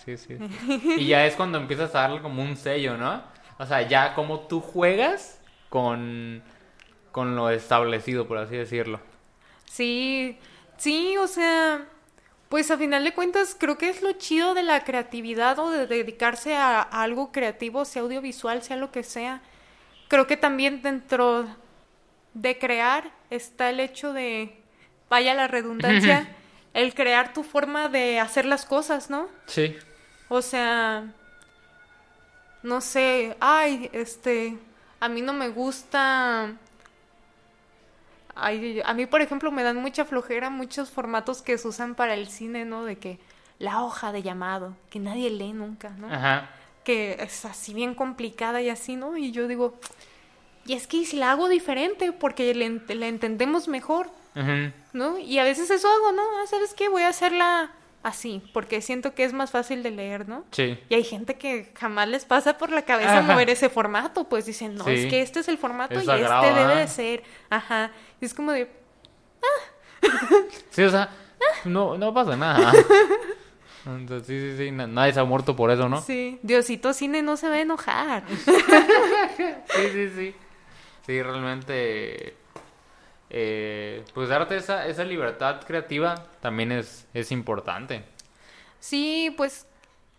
sí, 0.05 0.17
sí. 0.17 0.43
Y 0.95 1.07
ya 1.09 1.27
es 1.27 1.37
cuando 1.37 1.59
empiezas 1.59 1.95
a 1.95 2.01
darle 2.03 2.23
como 2.23 2.43
un 2.43 2.57
sello, 2.57 2.97
¿no? 2.97 3.23
O 3.59 3.67
sea, 3.67 3.83
ya 3.83 4.15
como 4.15 4.41
tú 4.41 4.61
juegas 4.61 5.41
con, 5.69 6.43
con 7.13 7.37
lo 7.37 7.51
establecido, 7.51 8.29
por 8.29 8.39
así 8.39 8.57
decirlo. 8.57 9.01
sí, 9.65 10.39
sí, 10.77 11.17
o 11.19 11.27
sea, 11.27 11.87
pues 12.49 12.71
a 12.71 12.79
final 12.79 13.05
de 13.05 13.15
cuentas 13.15 13.57
creo 13.59 13.77
que 13.77 13.91
es 13.91 14.03
lo 14.03 14.13
chido 14.13 14.55
de 14.55 14.63
la 14.63 14.85
creatividad 14.85 15.59
o 15.59 15.71
de 15.71 15.87
dedicarse 15.87 16.57
a, 16.57 16.81
a 16.81 17.03
algo 17.03 17.31
creativo, 17.33 17.85
sea 17.85 18.03
audiovisual, 18.03 18.63
sea 18.63 18.77
lo 18.77 18.91
que 18.91 19.03
sea. 19.03 19.43
Creo 20.09 20.27
que 20.27 20.37
también 20.37 20.81
dentro 20.83 21.47
de 22.35 22.59
crear 22.59 23.11
está 23.31 23.71
el 23.71 23.81
hecho 23.81 24.13
de, 24.13 24.57
vaya 25.09 25.35
la 25.35 25.49
redundancia, 25.49 26.29
el 26.75 26.95
crear 26.95 27.33
tu 27.33 27.43
forma 27.43 27.89
de 27.89 28.21
hacer 28.21 28.45
las 28.45 28.65
cosas, 28.65 29.11
¿no? 29.11 29.29
Sí. 29.47 29.77
O 30.29 30.43
sea, 30.43 31.13
no 32.63 32.81
sé, 32.81 33.37
ay, 33.41 33.91
este, 33.93 34.59
a 35.01 35.09
mí 35.09 35.23
no 35.23 35.33
me 35.33 35.49
gusta, 35.49 36.53
ay, 38.39 38.81
a 38.85 38.95
mí 38.95 39.07
por 39.07 39.21
ejemplo 39.21 39.51
me 39.51 39.63
dan 39.63 39.77
mucha 39.77 40.05
flojera 40.05 40.51
muchos 40.51 40.91
formatos 40.91 41.43
que 41.43 41.59
se 41.59 41.69
usan 41.69 41.95
para 41.95 42.15
el 42.15 42.29
cine, 42.29 42.65
¿no? 42.65 42.85
De 42.85 42.97
que 42.97 43.19
la 43.59 43.83
hoja 43.83 44.13
de 44.13 44.23
llamado, 44.23 44.77
que 44.91 44.99
nadie 45.01 45.31
lee 45.31 45.53
nunca, 45.53 45.91
¿no? 45.91 46.13
Ajá. 46.13 46.49
que 46.85 47.19
es 47.21 47.45
así 47.45 47.75
bien 47.75 47.95
complicada 47.95 48.63
y 48.63 48.71
así, 48.71 48.97
¿no? 48.97 49.17
Y 49.17 49.31
yo 49.31 49.47
digo, 49.47 49.75
y 50.65 50.73
es 50.75 50.87
que 50.87 51.05
si 51.05 51.17
la 51.17 51.33
hago 51.33 51.49
diferente, 51.49 52.13
porque 52.13 52.55
la 52.55 53.07
entendemos 53.09 53.69
mejor. 53.69 54.11
¿no? 54.93 55.19
Y 55.19 55.39
a 55.39 55.45
veces 55.45 55.69
eso 55.71 55.89
hago, 55.89 56.13
¿no? 56.13 56.23
Ah, 56.23 56.47
¿Sabes 56.47 56.73
qué? 56.75 56.89
Voy 56.89 57.03
a 57.03 57.09
hacerla 57.09 57.73
así, 58.03 58.43
porque 58.53 58.81
siento 58.81 59.15
que 59.15 59.25
es 59.25 59.33
más 59.33 59.51
fácil 59.51 59.83
de 59.83 59.91
leer, 59.91 60.29
¿no? 60.29 60.45
Sí. 60.53 60.79
Y 60.89 60.95
hay 60.95 61.05
gente 61.05 61.35
que 61.35 61.73
jamás 61.79 62.09
les 62.09 62.25
pasa 62.25 62.57
por 62.59 62.71
la 62.71 62.83
cabeza 62.83 63.19
Ajá. 63.19 63.33
mover 63.33 63.51
ese 63.51 63.69
formato, 63.69 64.25
pues 64.25 64.47
dicen, 64.47 64.75
no, 64.77 64.85
Sí. 64.85 64.91
es 64.93 65.07
que 65.07 65.21
este 65.21 65.41
es 65.41 65.49
el 65.49 65.59
formato 65.59 65.95
Es 65.95 66.05
y 66.05 66.07
sagrado, 66.07 66.45
este 66.45 66.59
debe 66.61 66.77
de 66.77 66.89
ser, 66.89 67.23
ajá. 67.51 67.91
Y 68.21 68.25
es 68.25 68.35
como 68.35 68.53
de, 68.53 68.71
Sí, 70.71 70.83
o 70.83 70.91
sea, 70.91 71.09
no, 71.65 71.97
no 71.99 72.13
pasa 72.15 72.37
nada. 72.37 72.73
Entonces, 73.87 74.27
sí, 74.27 74.39
sí, 74.39 74.57
sí, 74.67 74.71
na- 74.71 74.87
nadie 74.87 75.13
se 75.15 75.21
ha 75.21 75.25
muerto 75.25 75.57
por 75.57 75.71
eso, 75.71 75.89
¿no? 75.89 76.01
sí, 76.03 76.39
Diosito 76.43 76.93
Cine 76.93 77.23
no 77.23 77.37
se 77.37 77.49
va 77.49 77.55
a 77.57 77.61
enojar. 77.61 78.23
Sí, 79.37 79.89
sí, 79.93 80.11
sí. 80.17 80.35
Sí, 81.07 81.23
realmente. 81.23 82.37
Eh, 83.31 84.05
pues 84.15 84.29
darte 84.29 84.57
esa, 84.57 84.87
esa 84.87 85.05
libertad 85.05 85.61
creativa 85.67 86.27
también 86.41 86.73
es, 86.73 87.07
es 87.15 87.31
importante. 87.31 88.05
Sí, 88.81 89.33
pues 89.37 89.67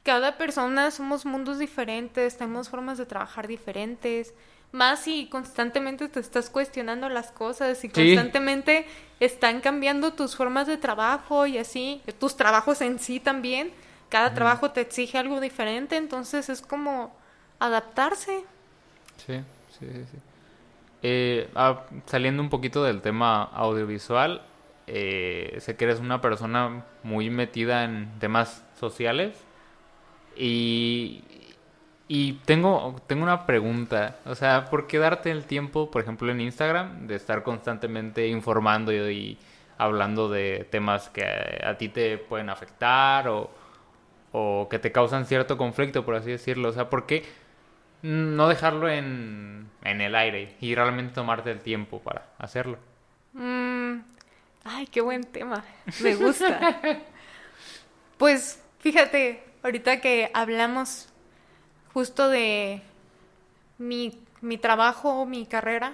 cada 0.04 0.38
persona 0.38 0.92
somos 0.92 1.26
mundos 1.26 1.60
diferentes, 1.60 2.38
tenemos 2.38 2.70
formas 2.70 2.98
de 2.98 3.06
trabajar 3.06 3.48
diferentes. 3.48 4.34
Más 4.72 5.00
si 5.02 5.28
constantemente 5.28 6.08
te 6.10 6.20
estás 6.20 6.50
cuestionando 6.52 7.10
las 7.10 7.32
cosas 7.32 7.84
y 7.84 7.90
constantemente 7.90 8.86
están 9.20 9.62
cambiando 9.62 10.14
tus 10.14 10.36
formas 10.36 10.68
de 10.68 10.78
trabajo 10.78 11.48
y 11.48 11.58
así, 11.58 12.04
tus 12.20 12.36
trabajos 12.36 12.82
en 12.82 13.00
sí 13.00 13.20
también. 13.20 13.72
Cada 14.10 14.34
trabajo 14.34 14.72
te 14.72 14.82
exige 14.82 15.18
algo 15.18 15.40
diferente, 15.40 15.96
entonces 15.96 16.50
es 16.50 16.62
como 16.62 17.16
adaptarse. 17.60 18.44
Sí, 19.26 19.38
sí, 19.80 19.86
sí. 19.88 20.06
sí. 20.12 20.29
Eh, 21.02 21.50
ah, 21.56 21.86
saliendo 22.06 22.44
un 22.44 22.50
poquito 22.50 22.84
del 22.84 23.02
tema 23.02 23.44
audiovisual, 23.44 24.42
eh, 24.88 25.56
sé 25.60 25.76
que 25.76 25.86
eres 25.86 26.00
una 26.00 26.20
persona 26.22 26.86
muy 27.04 27.30
metida 27.30 27.84
en 27.86 28.12
temas 28.20 28.66
sociales 28.80 29.46
y, 30.36 31.24
y 32.08 32.34
tengo, 32.46 32.96
tengo 33.08 33.24
una 33.24 33.46
pregunta, 33.46 34.18
o 34.26 34.36
sea, 34.36 34.66
¿por 34.66 34.88
qué 34.88 34.98
darte 34.98 35.32
el 35.32 35.46
tiempo, 35.46 35.92
por 35.92 36.02
ejemplo, 36.02 36.32
en 36.32 36.42
Instagram, 36.42 37.08
de 37.08 37.16
estar 37.16 37.44
constantemente 37.44 38.28
informando 38.28 38.92
y, 38.92 39.38
hablando 39.78 40.30
de 40.30 40.68
temas 40.70 41.10
que 41.10 41.24
a, 41.24 41.78
ti 41.78 41.90
te 41.90 42.18
pueden 42.18 42.50
afectar 42.50 43.30
o, 43.30 43.50
o 44.34 44.68
que 44.70 44.80
te 44.80 44.92
causan 44.92 45.26
cierto 45.26 45.58
conflicto, 45.58 46.06
por 46.06 46.16
así 46.16 46.32
decirlo? 46.32 46.70
O 46.70 46.72
sea, 46.74 46.90
¿por 46.90 47.06
qué 47.06 47.24
no 48.02 48.48
dejarlo 48.48 48.90
en, 48.90 49.70
en 49.84 50.02
el 50.02 50.16
aire 50.16 50.56
y 50.62 50.76
realmente 50.76 51.14
tomarte 51.14 51.52
el 51.52 51.60
tiempo 51.60 52.00
para 52.00 52.28
hacerlo? 52.38 52.78
Mm, 53.34 54.00
ay, 54.64 54.88
qué 54.88 55.02
buen 55.02 55.24
tema, 55.24 55.64
me 56.02 56.16
gusta. 56.16 56.80
pues 58.18 58.62
fíjate, 58.80 59.44
ahorita 59.64 60.02
que 60.02 60.32
hablamos 60.34 61.10
justo 61.94 62.30
de 62.30 62.82
mi, 63.78 64.24
mi 64.42 64.58
trabajo, 64.58 65.26
mi 65.26 65.46
carrera, 65.46 65.94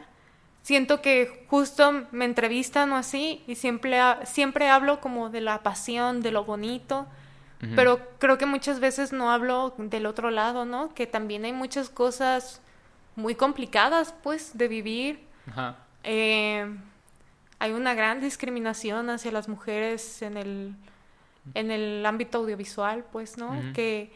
siento 0.62 1.01
que 1.01 1.45
justo 1.47 2.08
me 2.12 2.26
entrevistan 2.26 2.91
o 2.91 2.95
así 2.95 3.43
y 3.47 3.56
siempre, 3.56 3.99
siempre 4.26 4.70
hablo 4.70 4.99
como 5.01 5.30
de 5.30 5.41
la 5.41 5.62
pasión, 5.64 6.22
de 6.22 6.32
lo 6.32 6.43
bonito, 6.43 7.08
pero 7.76 7.99
creo 8.20 8.38
que 8.38 8.45
muchas 8.45 8.80
veces 8.80 9.12
no 9.12 9.32
hablo 9.32 9.74
del 9.78 10.06
otro 10.06 10.30
lado, 10.30 10.66
¿no? 10.66 10.93
Que 10.93 11.08
también 11.08 11.45
hay 11.45 11.53
muchas 11.53 11.89
cosas 11.89 12.62
muy 13.16 13.36
complicadas, 13.36 14.14
pues, 14.24 14.58
de 14.58 14.68
vivir. 14.68 15.20
Eh, 16.03 16.68
hay 17.60 17.72
una 17.72 17.93
gran 17.93 18.22
discriminación 18.22 19.10
hacia 19.10 19.32
las 19.32 19.47
mujeres 19.47 20.22
en 20.22 20.38
el, 20.38 20.76
en 21.53 21.72
el 21.72 22.06
ámbito 22.06 22.39
audiovisual, 22.39 23.06
pues, 23.12 23.38
¿no? 23.38 23.56
Que 23.74 24.12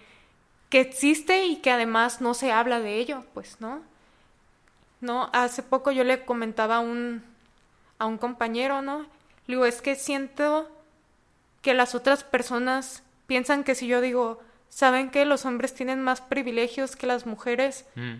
que 0.69 0.79
existe 0.79 1.45
y 1.45 1.57
que 1.57 1.71
además 1.71 2.21
no 2.21 2.33
se 2.33 2.51
habla 2.51 2.79
de 2.79 2.97
ello, 2.97 3.25
pues, 3.33 3.59
¿no? 3.59 3.81
No, 5.01 5.29
hace 5.33 5.63
poco 5.63 5.91
yo 5.91 6.03
le 6.03 6.25
comentaba 6.25 6.77
a 6.77 6.79
un, 6.79 7.23
a 7.97 8.05
un 8.05 8.17
compañero, 8.17 8.81
¿no? 8.81 8.99
Le 9.47 9.55
digo, 9.55 9.65
es 9.65 9.81
que 9.81 9.95
siento 9.95 10.69
que 11.61 11.73
las 11.73 11.95
otras 11.95 12.23
personas 12.23 13.03
piensan 13.29 13.63
que 13.63 13.75
si 13.75 13.87
yo 13.87 14.01
digo, 14.01 14.39
¿saben 14.69 15.11
que 15.11 15.23
los 15.23 15.45
hombres 15.45 15.73
tienen 15.73 16.01
más 16.01 16.19
privilegios 16.19 16.95
que 16.95 17.07
las 17.07 17.27
mujeres? 17.27 17.85
Mm. 17.95 18.15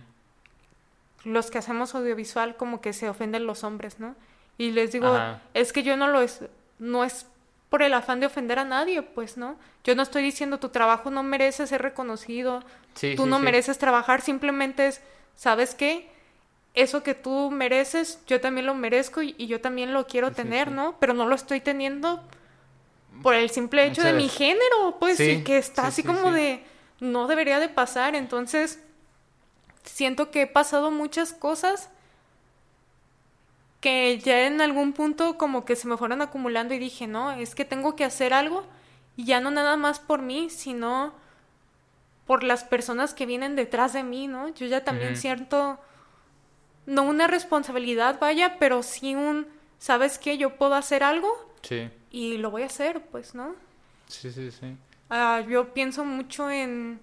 Los 1.26 1.49
que 1.49 1.57
hacemos 1.57 1.95
audiovisual 1.95 2.55
como 2.55 2.80
que 2.80 2.93
se 2.93 3.10
ofenden 3.10 3.47
los 3.47 3.66
hombres, 3.66 3.99
¿no? 3.99 4.16
Y 4.57 4.72
les 4.72 4.91
digo, 4.91 5.18
es 5.53 5.74
que 5.74 5.84
yo 5.84 5.97
no 5.97 6.07
lo 6.07 6.22
es, 6.22 6.41
no 6.78 7.03
es 7.03 7.26
por 7.70 7.82
el 7.82 7.93
afán 7.93 8.20
de 8.20 8.28
ofender 8.28 8.60
a 8.60 8.66
nadie, 8.66 9.01
pues, 9.01 9.36
¿no? 9.36 9.57
Yo 9.84 9.95
no 9.95 10.03
estoy 10.03 10.22
diciendo 10.22 10.60
tu 10.60 10.70
trabajo 10.70 11.10
no 11.10 11.24
merece 11.24 11.66
ser 11.66 11.82
reconocido, 11.82 12.64
tú 13.16 13.26
no 13.26 13.39
mereces 13.39 13.80
trabajar, 13.80 14.22
simplemente 14.22 14.88
es, 14.88 15.01
¿sabes 15.36 15.74
qué? 15.74 16.07
Eso 16.76 17.01
que 17.01 17.16
tú 17.16 17.49
mereces, 17.49 18.20
yo 18.28 18.39
también 18.39 18.68
lo 18.68 18.76
merezco 18.76 19.24
y, 19.24 19.34
yo 19.47 19.60
también 19.60 19.91
lo 19.91 20.05
quiero 20.05 20.32
tener, 20.32 20.72
¿no? 20.72 20.95
Pero 20.99 21.14
no 21.14 21.28
lo 21.28 21.34
estoy 21.36 21.62
teniendo 21.62 22.22
por 23.22 23.36
el 23.36 23.50
simple 23.50 23.86
hecho 23.86 24.04
de 24.04 24.14
mi 24.14 24.30
género, 24.30 24.98
pues, 25.00 25.18
sí, 25.18 25.44
que 25.44 25.58
está 25.58 25.88
así 25.88 26.04
como 26.04 26.32
de, 26.32 26.64
no 27.00 27.28
debería 27.28 27.60
de 27.60 27.70
pasar, 27.70 28.16
entonces, 28.16 28.80
siento 29.84 30.32
que 30.32 30.44
he 30.44 30.48
pasado 30.48 30.92
muchas 30.92 31.34
cosas 31.34 31.90
que 33.82 34.20
ya 34.20 34.46
en 34.46 34.62
algún 34.62 34.94
punto 34.94 35.38
como 35.38 35.64
que 35.64 35.76
se 35.76 35.88
me 35.88 35.98
fueron 35.98 36.22
acumulando 36.22 36.74
y 36.74 36.80
dije, 36.80 37.08
no, 37.08 37.32
es 37.32 37.56
que 37.56 37.66
tengo 37.66 37.96
que 37.96 38.04
hacer 38.04 38.34
algo 38.34 38.66
y 39.16 39.26
ya 39.26 39.40
no 39.40 39.52
nada 39.52 39.78
más 39.78 40.00
por 40.00 40.22
mí, 40.22 40.50
sino 40.50 41.14
por 42.26 42.44
las 42.44 42.64
personas 42.64 43.14
que 43.14 43.26
vienen 43.26 43.56
detrás 43.56 43.94
de 43.94 44.04
mí, 44.04 44.28
¿no? 44.28 44.50
Yo 44.50 44.68
ya 44.68 44.84
también 44.84 45.18
siento, 45.18 45.80
no 46.86 47.04
una 47.04 47.28
responsabilidad, 47.28 48.20
vaya, 48.20 48.58
pero 48.60 48.84
sí 48.84 49.16
un, 49.16 49.48
¿sabes 49.80 50.20
qué? 50.20 50.38
Yo 50.38 50.56
puedo 50.56 50.76
hacer 50.76 51.04
algo 51.04 51.30
sí. 51.62 51.90
Y 52.12 52.38
lo 52.38 52.51
voy 52.51 52.64
a 52.64 52.68
hacer, 52.68 53.01
pues, 53.12 53.36
¿no? 53.36 53.55
Sí, 54.07 54.32
sí, 54.32 54.51
sí. 54.51 54.76
Ah, 55.10 55.43
yo 55.47 55.74
pienso 55.74 56.05
mucho 56.05 56.49
en 56.49 56.99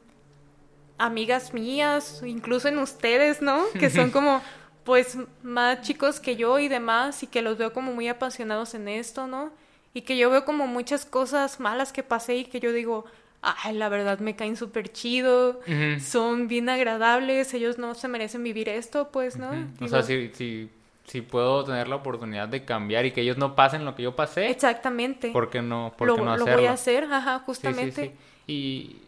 amigas 0.98 1.52
mías, 1.52 2.22
incluso 2.24 2.68
en 2.68 2.78
ustedes, 2.78 3.42
¿no? 3.42 3.64
Que 3.78 3.90
son 3.90 4.10
como 4.10 4.42
pues 4.84 5.18
más 5.42 5.80
chicos 5.82 6.20
que 6.20 6.36
yo 6.36 6.60
y 6.60 6.68
demás 6.68 7.24
y 7.24 7.26
que 7.26 7.42
los 7.42 7.58
veo 7.58 7.72
como 7.72 7.92
muy 7.92 8.06
apasionados 8.06 8.74
en 8.74 8.86
esto, 8.86 9.26
¿no? 9.26 9.50
Y 9.92 10.02
que 10.02 10.16
yo 10.16 10.30
veo 10.30 10.44
como 10.44 10.68
muchas 10.68 11.04
cosas 11.04 11.58
malas 11.58 11.92
que 11.92 12.04
pasé 12.04 12.36
y 12.36 12.44
que 12.44 12.60
yo 12.60 12.72
digo, 12.72 13.04
ay, 13.42 13.74
la 13.74 13.88
verdad 13.88 14.20
me 14.20 14.36
caen 14.36 14.56
súper 14.56 14.92
chido, 14.92 15.60
son 16.00 16.46
bien 16.46 16.68
agradables, 16.68 17.52
ellos 17.54 17.78
no 17.78 17.94
se 17.94 18.06
merecen 18.06 18.44
vivir 18.44 18.68
esto, 18.68 19.10
pues, 19.10 19.36
¿no? 19.36 19.50
o 19.80 19.88
sea, 19.88 20.02
si, 20.02 20.30
si, 20.34 20.70
si, 21.06 21.20
puedo 21.22 21.64
tener 21.64 21.88
la 21.88 21.96
oportunidad 21.96 22.48
de 22.48 22.64
cambiar 22.64 23.06
y 23.06 23.12
que 23.12 23.22
ellos 23.22 23.36
no 23.36 23.54
pasen 23.54 23.84
lo 23.84 23.94
que 23.94 24.02
yo 24.02 24.16
pasé. 24.16 24.50
Exactamente. 24.50 25.30
¿Por 25.30 25.50
qué 25.50 25.62
no, 25.62 25.92
por 25.96 26.14
qué 26.14 26.22
no 26.22 26.32
hacerlo? 26.32 26.52
Lo 26.52 26.58
voy 26.58 26.66
a 26.66 26.72
hacer, 26.72 27.04
ajá, 27.04 27.40
justamente. 27.40 28.02
Sí, 28.02 28.12
sí, 28.46 28.52
y 28.52 29.02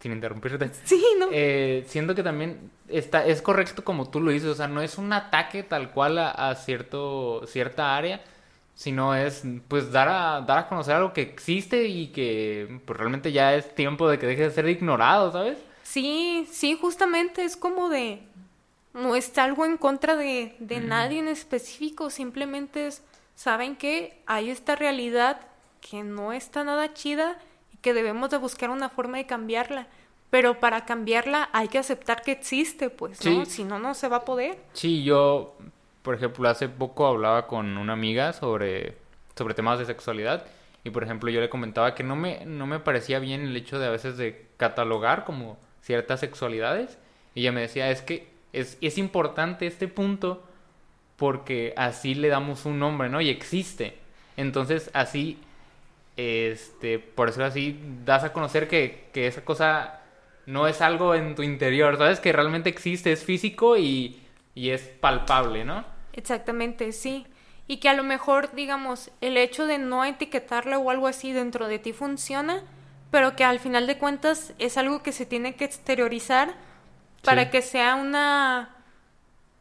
sin 0.00 0.12
interrumpirte. 0.12 0.70
Sí, 0.84 1.04
¿no? 1.18 1.28
Eh, 1.32 1.84
siento 1.86 2.14
que 2.14 2.22
también 2.22 2.70
está, 2.88 3.26
es 3.26 3.42
correcto 3.42 3.84
como 3.84 4.10
tú 4.10 4.20
lo 4.20 4.30
dices, 4.30 4.48
o 4.48 4.54
sea, 4.54 4.68
no 4.68 4.80
es 4.80 4.98
un 4.98 5.12
ataque 5.12 5.62
tal 5.62 5.90
cual 5.90 6.18
a, 6.18 6.54
cierto, 6.54 7.46
cierta 7.46 7.96
área, 7.96 8.22
sino 8.74 9.14
es 9.14 9.42
pues 9.68 9.90
dar 9.90 10.08
a, 10.08 10.40
dar 10.40 10.58
a 10.58 10.68
conocer 10.68 10.94
algo 10.94 11.12
que 11.12 11.22
existe 11.22 11.84
y 11.84 12.08
que 12.08 12.80
pues 12.84 12.98
realmente 12.98 13.32
ya 13.32 13.54
es 13.54 13.74
tiempo 13.74 14.08
de 14.08 14.18
que 14.18 14.26
deje 14.26 14.42
de 14.42 14.50
ser 14.50 14.68
ignorado, 14.68 15.32
¿sabes? 15.32 15.58
Sí, 15.82 16.46
sí, 16.50 16.78
justamente 16.80 17.44
es 17.44 17.56
como 17.56 17.88
de, 17.88 18.20
no 18.94 19.16
está 19.16 19.44
algo 19.44 19.64
en 19.64 19.76
contra 19.76 20.16
de, 20.16 20.56
de 20.58 20.80
nadie 20.80 21.18
en 21.18 21.28
específico, 21.28 22.10
simplemente 22.10 22.86
es, 22.86 23.02
¿saben 23.34 23.76
qué? 23.76 24.20
Hay 24.26 24.50
esta 24.50 24.76
realidad 24.76 25.40
que 25.80 26.02
no 26.02 26.32
está 26.32 26.64
nada 26.64 26.92
chida 26.94 27.38
y 27.72 27.76
que 27.78 27.94
debemos 27.94 28.30
de 28.30 28.38
buscar 28.38 28.70
una 28.70 28.88
forma 28.88 29.18
de 29.18 29.26
cambiarla. 29.26 29.86
Pero 30.30 30.60
para 30.60 30.84
cambiarla 30.84 31.48
hay 31.52 31.68
que 31.68 31.78
aceptar 31.78 32.22
que 32.22 32.32
existe, 32.32 32.90
pues, 32.90 33.24
¿no? 33.24 33.46
Si 33.46 33.64
no, 33.64 33.78
no 33.78 33.94
se 33.94 34.08
va 34.08 34.18
a 34.18 34.24
poder. 34.24 34.58
Sí, 34.74 35.02
yo, 35.02 35.56
por 36.02 36.14
ejemplo, 36.14 36.48
hace 36.48 36.68
poco 36.68 37.06
hablaba 37.06 37.46
con 37.46 37.78
una 37.78 37.94
amiga 37.94 38.34
sobre, 38.34 38.98
sobre 39.36 39.54
temas 39.54 39.78
de 39.78 39.86
sexualidad 39.86 40.44
y, 40.84 40.90
por 40.90 41.02
ejemplo, 41.02 41.30
yo 41.30 41.40
le 41.40 41.48
comentaba 41.48 41.94
que 41.94 42.04
no 42.04 42.14
me, 42.14 42.44
no 42.44 42.66
me 42.66 42.78
parecía 42.78 43.20
bien 43.20 43.42
el 43.42 43.56
hecho 43.56 43.78
de 43.78 43.86
a 43.86 43.90
veces 43.90 44.18
de 44.18 44.48
catalogar 44.58 45.24
como 45.24 45.56
ciertas 45.80 46.20
sexualidades 46.20 46.98
y 47.34 47.40
ella 47.40 47.52
me 47.52 47.62
decía, 47.62 47.90
es 47.90 48.02
que 48.02 48.28
es, 48.52 48.78
es 48.80 48.98
importante 48.98 49.66
este 49.66 49.88
punto 49.88 50.44
porque 51.16 51.74
así 51.76 52.14
le 52.14 52.28
damos 52.28 52.64
un 52.64 52.78
nombre, 52.78 53.08
¿no? 53.08 53.20
Y 53.20 53.28
existe. 53.28 53.98
Entonces, 54.36 54.90
así, 54.94 55.38
este, 56.16 56.98
por 56.98 57.28
eso 57.28 57.44
así, 57.44 57.80
das 58.04 58.22
a 58.24 58.32
conocer 58.32 58.68
que, 58.68 59.08
que 59.12 59.26
esa 59.26 59.44
cosa 59.44 59.98
no 60.48 60.66
es 60.66 60.80
algo 60.80 61.14
en 61.14 61.34
tu 61.34 61.42
interior, 61.42 61.98
sabes 61.98 62.20
que 62.20 62.32
realmente 62.32 62.70
existe, 62.70 63.12
es 63.12 63.22
físico 63.22 63.76
y, 63.76 64.22
es 64.54 64.82
palpable, 64.82 65.64
¿no? 65.64 65.84
Exactamente, 66.14 66.90
sí. 66.92 67.26
Y 67.68 67.76
que 67.76 67.88
a 67.88 67.94
lo 67.94 68.02
mejor, 68.02 68.54
digamos, 68.54 69.10
el 69.20 69.36
hecho 69.36 69.66
de 69.66 69.78
no 69.78 70.04
etiquetarle 70.04 70.76
o 70.76 70.90
algo 70.90 71.06
así 71.06 71.32
dentro 71.32 71.68
de 71.68 71.78
ti 71.78 71.92
funciona, 71.92 72.62
pero 73.10 73.36
que 73.36 73.44
al 73.44 73.60
final 73.60 73.86
de 73.86 73.98
cuentas 73.98 74.54
es 74.58 74.78
algo 74.78 75.02
que 75.02 75.12
se 75.12 75.26
tiene 75.26 75.54
que 75.54 75.64
exteriorizar 75.64 76.54
para 77.28 77.50
que 77.50 77.62
sea 77.62 77.94
una 77.94 78.74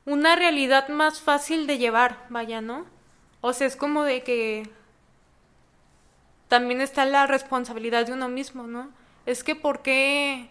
una 0.05 0.37
realidad 0.37 0.87
más 0.87 1.19
fácil 1.19 1.67
de 1.67 1.77
llevar, 1.77 2.25
vaya, 2.29 2.61
¿no? 2.61 2.85
O 3.41 3.51
sea, 3.51 3.67
es 3.67 3.75
como 3.75 4.03
de 4.03 4.23
que 4.23 4.69
también 6.47 6.79
está 6.79 7.03
la 7.03 7.27
responsabilidad 7.27 8.05
de 8.05 8.13
uno 8.13 8.29
mismo, 8.29 8.67
¿no? 8.67 8.89
Es 9.25 9.43
que 9.43 9.55
¿por 9.55 9.81
qué 9.81 10.49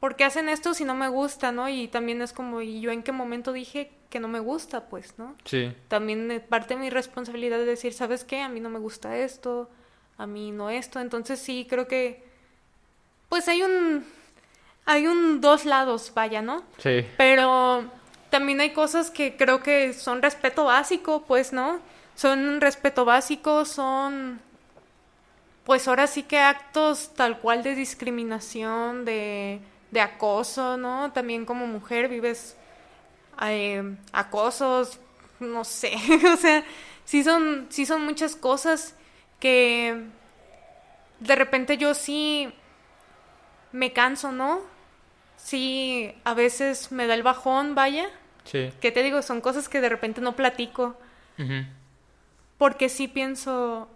¿por 0.00 0.16
qué 0.16 0.24
hacen 0.24 0.48
esto 0.48 0.74
si 0.74 0.84
no 0.84 0.94
me 0.94 1.08
gusta, 1.08 1.52
no? 1.52 1.68
Y 1.68 1.88
también 1.88 2.20
es 2.22 2.32
como, 2.32 2.60
¿y 2.60 2.80
yo 2.80 2.90
en 2.90 3.02
qué 3.02 3.12
momento 3.12 3.52
dije 3.52 3.90
que 4.10 4.20
no 4.20 4.28
me 4.28 4.40
gusta, 4.40 4.88
pues, 4.88 5.18
no? 5.18 5.34
Sí. 5.44 5.72
También 5.88 6.44
parte 6.48 6.74
de 6.74 6.80
mi 6.80 6.90
responsabilidad 6.90 7.58
de 7.58 7.64
decir, 7.64 7.92
¿sabes 7.92 8.24
qué? 8.24 8.40
A 8.40 8.48
mí 8.48 8.60
no 8.60 8.68
me 8.68 8.78
gusta 8.78 9.16
esto, 9.16 9.70
a 10.18 10.26
mí 10.26 10.50
no 10.50 10.70
esto. 10.70 11.00
Entonces 11.00 11.40
sí, 11.40 11.66
creo 11.68 11.88
que, 11.88 12.24
pues 13.28 13.48
hay 13.48 13.62
un, 13.62 14.04
hay 14.86 15.06
un 15.06 15.40
dos 15.40 15.64
lados, 15.64 16.12
vaya, 16.14 16.40
¿no? 16.42 16.62
Sí. 16.78 17.04
Pero 17.16 17.84
también 18.30 18.60
hay 18.60 18.72
cosas 18.72 19.10
que 19.10 19.36
creo 19.36 19.62
que 19.62 19.92
son 19.92 20.22
respeto 20.22 20.64
básico, 20.64 21.24
pues, 21.26 21.52
¿no? 21.52 21.80
Son 22.14 22.60
respeto 22.60 23.04
básico, 23.04 23.64
son 23.64 24.40
pues 25.64 25.88
ahora 25.88 26.06
sí 26.06 26.22
que 26.22 26.38
actos 26.38 27.12
tal 27.14 27.40
cual 27.40 27.64
de 27.64 27.74
discriminación, 27.74 29.04
de 29.04 29.60
de 29.90 30.00
acoso, 30.00 30.76
¿no? 30.76 31.12
También 31.12 31.44
como 31.44 31.66
mujer 31.66 32.08
vives 32.08 32.56
eh, 33.42 33.96
acosos, 34.12 34.98
no 35.40 35.64
sé, 35.64 35.94
o 36.32 36.36
sea, 36.36 36.64
sí 37.04 37.22
son, 37.22 37.66
sí 37.70 37.86
son 37.86 38.04
muchas 38.04 38.36
cosas 38.36 38.94
que 39.38 40.04
de 41.20 41.36
repente 41.36 41.76
yo 41.76 41.94
sí 41.94 42.52
me 43.72 43.92
canso, 43.92 44.32
¿no? 44.32 44.60
Sí, 45.46 46.12
a 46.24 46.34
veces 46.34 46.90
me 46.90 47.06
da 47.06 47.14
el 47.14 47.22
bajón, 47.22 47.76
vaya. 47.76 48.08
Sí. 48.42 48.72
¿Qué 48.80 48.90
te 48.90 49.04
digo? 49.04 49.22
Son 49.22 49.40
cosas 49.40 49.68
que 49.68 49.80
de 49.80 49.88
repente 49.88 50.20
no 50.20 50.34
platico. 50.34 50.96
Porque 52.58 52.88
sí 52.88 53.06
pienso, 53.06 53.88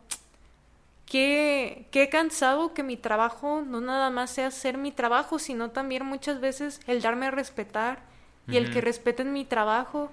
qué, 1.06 1.88
qué 1.90 2.08
cansado 2.08 2.72
que 2.72 2.84
mi 2.84 2.96
trabajo 2.96 3.64
no 3.66 3.80
nada 3.80 4.10
más 4.10 4.30
sea 4.30 4.46
hacer 4.46 4.78
mi 4.78 4.92
trabajo, 4.92 5.40
sino 5.40 5.70
también 5.70 6.06
muchas 6.06 6.40
veces 6.40 6.80
el 6.86 7.02
darme 7.02 7.26
a 7.26 7.32
respetar 7.32 7.98
y 8.46 8.56
el 8.56 8.72
que 8.72 8.80
respeten 8.80 9.32
mi 9.32 9.44
trabajo. 9.44 10.12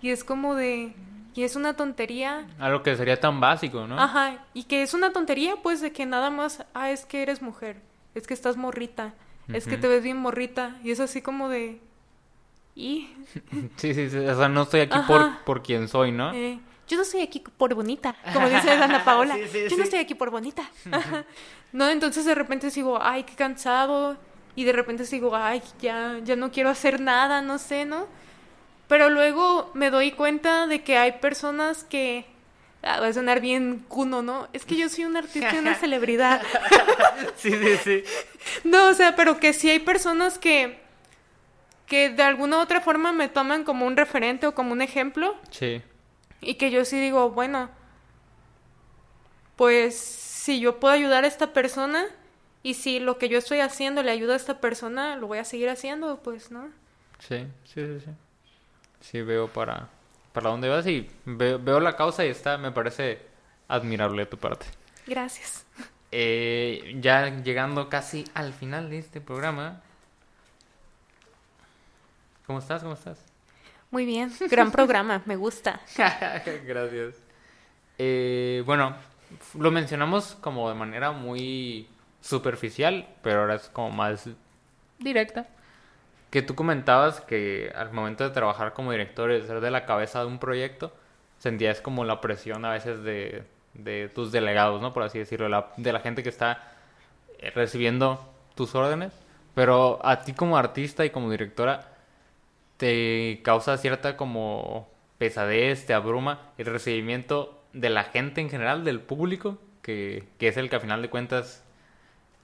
Y 0.00 0.08
es 0.08 0.24
como 0.24 0.54
de, 0.54 0.94
y 1.34 1.42
es 1.42 1.56
una 1.56 1.74
tontería. 1.74 2.46
Algo 2.58 2.82
que 2.82 2.96
sería 2.96 3.20
tan 3.20 3.38
básico, 3.38 3.86
¿no? 3.86 4.00
Ajá, 4.00 4.46
y 4.54 4.64
que 4.64 4.82
es 4.82 4.94
una 4.94 5.12
tontería 5.12 5.56
pues 5.62 5.82
de 5.82 5.92
que 5.92 6.06
nada 6.06 6.30
más, 6.30 6.64
ah, 6.72 6.90
es 6.90 7.04
que 7.04 7.20
eres 7.20 7.42
mujer, 7.42 7.82
es 8.14 8.26
que 8.26 8.32
estás 8.32 8.56
morrita, 8.56 9.12
es 9.52 9.66
que 9.66 9.76
te 9.76 9.88
ves 9.88 10.02
bien 10.02 10.16
morrita. 10.16 10.78
Y 10.82 10.90
es 10.90 11.00
así 11.00 11.22
como 11.22 11.48
de, 11.48 11.80
y... 12.74 13.08
Sí, 13.76 13.94
sí, 13.94 14.10
sí. 14.10 14.18
O 14.18 14.36
sea, 14.36 14.48
no 14.48 14.62
estoy 14.62 14.80
aquí 14.80 14.96
Ajá. 14.96 15.06
por, 15.06 15.44
por 15.44 15.62
quien 15.62 15.88
soy, 15.88 16.12
¿no? 16.12 16.32
Eh, 16.32 16.58
yo 16.88 16.96
no 16.96 17.02
estoy 17.02 17.20
aquí 17.20 17.40
por 17.56 17.72
bonita, 17.74 18.16
como 18.32 18.48
dice 18.48 18.70
Ana 18.70 19.04
Paola. 19.04 19.34
Sí, 19.36 19.42
sí, 19.46 19.58
yo 19.70 19.76
no 19.76 19.84
estoy 19.84 20.00
aquí 20.00 20.14
por 20.14 20.30
bonita. 20.30 20.68
no, 21.72 21.88
entonces 21.88 22.24
de 22.24 22.34
repente 22.34 22.70
sigo, 22.70 22.98
ay, 23.00 23.22
qué 23.24 23.34
cansado. 23.34 24.16
Y 24.56 24.64
de 24.64 24.72
repente 24.72 25.04
sigo, 25.04 25.36
ay, 25.36 25.62
ya, 25.80 26.18
ya 26.24 26.34
no 26.34 26.50
quiero 26.50 26.68
hacer 26.68 27.00
nada, 27.00 27.42
no 27.42 27.58
sé, 27.58 27.84
¿no? 27.84 28.06
Pero 28.88 29.08
luego 29.08 29.70
me 29.74 29.90
doy 29.90 30.10
cuenta 30.10 30.66
de 30.66 30.82
que 30.82 30.98
hay 30.98 31.12
personas 31.12 31.84
que... 31.84 32.26
Ah, 32.82 33.00
va 33.00 33.08
a 33.08 33.12
sonar 33.12 33.40
bien 33.40 33.84
cuno, 33.88 34.22
¿no? 34.22 34.48
Es 34.52 34.64
que 34.64 34.76
yo 34.76 34.88
soy 34.88 35.04
un 35.04 35.16
artista 35.16 35.54
y 35.54 35.58
una 35.58 35.74
celebridad. 35.80 36.42
Sí, 37.36 37.50
sí, 37.52 37.76
sí. 37.84 38.04
No, 38.64 38.88
o 38.88 38.94
sea, 38.94 39.16
pero 39.16 39.38
que 39.38 39.52
sí 39.52 39.68
hay 39.68 39.80
personas 39.80 40.38
que... 40.38 40.80
que 41.86 42.08
de 42.08 42.22
alguna 42.22 42.56
u 42.58 42.60
otra 42.60 42.80
forma 42.80 43.12
me 43.12 43.28
toman 43.28 43.64
como 43.64 43.86
un 43.86 43.96
referente 43.96 44.46
o 44.46 44.54
como 44.54 44.72
un 44.72 44.80
ejemplo. 44.80 45.36
Sí. 45.50 45.82
Y 46.40 46.54
que 46.54 46.70
yo 46.70 46.84
sí 46.86 46.98
digo, 46.98 47.30
bueno, 47.30 47.68
pues 49.56 49.94
si 49.98 50.58
yo 50.60 50.80
puedo 50.80 50.94
ayudar 50.94 51.24
a 51.24 51.26
esta 51.26 51.52
persona 51.52 52.06
y 52.62 52.74
si 52.74 52.98
lo 52.98 53.18
que 53.18 53.28
yo 53.28 53.36
estoy 53.38 53.60
haciendo 53.60 54.02
le 54.02 54.10
ayuda 54.10 54.32
a 54.32 54.36
esta 54.36 54.58
persona, 54.60 55.16
lo 55.16 55.26
voy 55.26 55.38
a 55.38 55.44
seguir 55.44 55.68
haciendo, 55.68 56.20
pues, 56.22 56.50
¿no? 56.50 56.70
Sí, 57.18 57.46
sí, 57.64 57.86
sí, 57.86 58.00
sí. 58.06 58.10
Sí, 59.00 59.22
veo 59.22 59.48
para, 59.48 59.88
para 60.32 60.50
dónde 60.50 60.68
vas 60.68 60.86
y 60.86 61.10
veo, 61.24 61.58
veo 61.58 61.80
la 61.80 61.96
causa 61.96 62.24
y 62.24 62.28
está, 62.28 62.58
me 62.58 62.70
parece 62.72 63.18
admirable 63.68 64.22
de 64.22 64.26
tu 64.26 64.36
parte. 64.36 64.66
Gracias. 65.06 65.66
Eh, 66.12 66.96
ya 67.00 67.42
llegando 67.42 67.88
casi 67.88 68.24
al 68.34 68.52
final 68.52 68.90
de 68.90 68.98
este 68.98 69.20
programa. 69.20 69.80
¿Cómo 72.46 72.58
estás? 72.58 72.82
¿Cómo 72.82 72.94
estás? 72.94 73.24
Muy 73.90 74.04
bien, 74.06 74.32
gran 74.50 74.70
programa, 74.70 75.22
me 75.26 75.36
gusta. 75.36 75.80
Gracias. 76.66 77.16
Eh, 77.98 78.62
bueno, 78.66 78.94
lo 79.58 79.70
mencionamos 79.70 80.36
como 80.40 80.68
de 80.68 80.74
manera 80.74 81.12
muy 81.12 81.88
superficial, 82.20 83.08
pero 83.22 83.40
ahora 83.40 83.56
es 83.56 83.68
como 83.68 83.90
más 83.90 84.28
directa. 84.98 85.48
Que 86.30 86.42
tú 86.42 86.54
comentabas 86.54 87.20
que 87.20 87.72
al 87.74 87.92
momento 87.92 88.24
de 88.24 88.30
trabajar 88.30 88.72
como 88.72 88.92
director 88.92 89.30
y 89.30 89.40
de 89.40 89.46
ser 89.46 89.60
de 89.60 89.70
la 89.70 89.84
cabeza 89.84 90.20
de 90.20 90.26
un 90.26 90.38
proyecto, 90.38 90.92
sentías 91.38 91.80
como 91.80 92.04
la 92.04 92.20
presión 92.20 92.64
a 92.64 92.72
veces 92.72 93.02
de, 93.02 93.44
de 93.74 94.08
tus 94.08 94.32
delegados, 94.32 94.80
¿no? 94.80 94.92
Por 94.92 95.02
así 95.02 95.18
decirlo, 95.18 95.66
de 95.76 95.92
la 95.92 96.00
gente 96.00 96.22
que 96.22 96.28
está 96.28 96.72
eh, 97.38 97.50
recibiendo 97.50 98.20
tus 98.54 98.74
órdenes. 98.74 99.12
Pero 99.54 99.98
a 100.04 100.22
ti 100.22 100.32
como 100.32 100.56
artista 100.56 101.04
y 101.04 101.10
como 101.10 101.30
directora, 101.30 101.88
te 102.76 103.40
causa 103.42 103.76
cierta 103.78 104.16
como 104.16 104.88
pesadez, 105.18 105.86
te 105.86 105.94
abruma 105.94 106.40
el 106.58 106.66
recibimiento 106.66 107.62
de 107.72 107.90
la 107.90 108.04
gente 108.04 108.40
en 108.40 108.50
general, 108.50 108.84
del 108.84 109.00
público, 109.00 109.58
que, 109.82 110.24
que 110.38 110.48
es 110.48 110.56
el 110.56 110.70
que 110.70 110.76
a 110.76 110.80
final 110.80 111.02
de 111.02 111.10
cuentas 111.10 111.64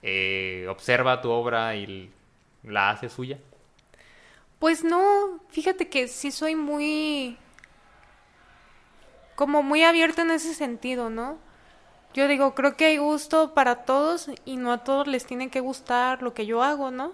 eh, 0.03 0.67
observa 0.69 1.21
tu 1.21 1.31
obra 1.31 1.75
y 1.75 2.11
la 2.63 2.91
hace 2.91 3.09
suya. 3.09 3.39
Pues 4.59 4.83
no, 4.83 5.39
fíjate 5.49 5.87
que 5.87 6.07
sí 6.07 6.31
soy 6.31 6.55
muy... 6.55 7.37
como 9.35 9.61
muy 9.61 9.83
abierta 9.83 10.23
en 10.23 10.31
ese 10.31 10.53
sentido, 10.53 11.09
¿no? 11.09 11.37
Yo 12.13 12.27
digo, 12.27 12.55
creo 12.55 12.75
que 12.75 12.85
hay 12.85 12.97
gusto 12.97 13.53
para 13.53 13.83
todos 13.85 14.29
y 14.45 14.57
no 14.57 14.71
a 14.71 14.83
todos 14.83 15.07
les 15.07 15.25
tiene 15.25 15.49
que 15.49 15.59
gustar 15.59 16.23
lo 16.23 16.33
que 16.33 16.45
yo 16.47 16.63
hago, 16.63 16.89
¿no? 16.89 17.11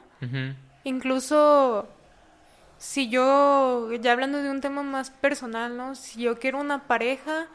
Incluso 0.85 1.87
si 2.77 3.09
yo, 3.09 3.89
ya 3.99 4.13
hablando 4.13 4.41
de 4.41 4.49
un 4.49 4.61
tema 4.61 4.83
más 4.83 5.09
personal, 5.09 5.75
¿no? 5.75 5.95
Si 5.95 6.21
yo 6.21 6.39
quiero 6.39 6.59
una 6.59 6.87
pareja, 6.87 7.47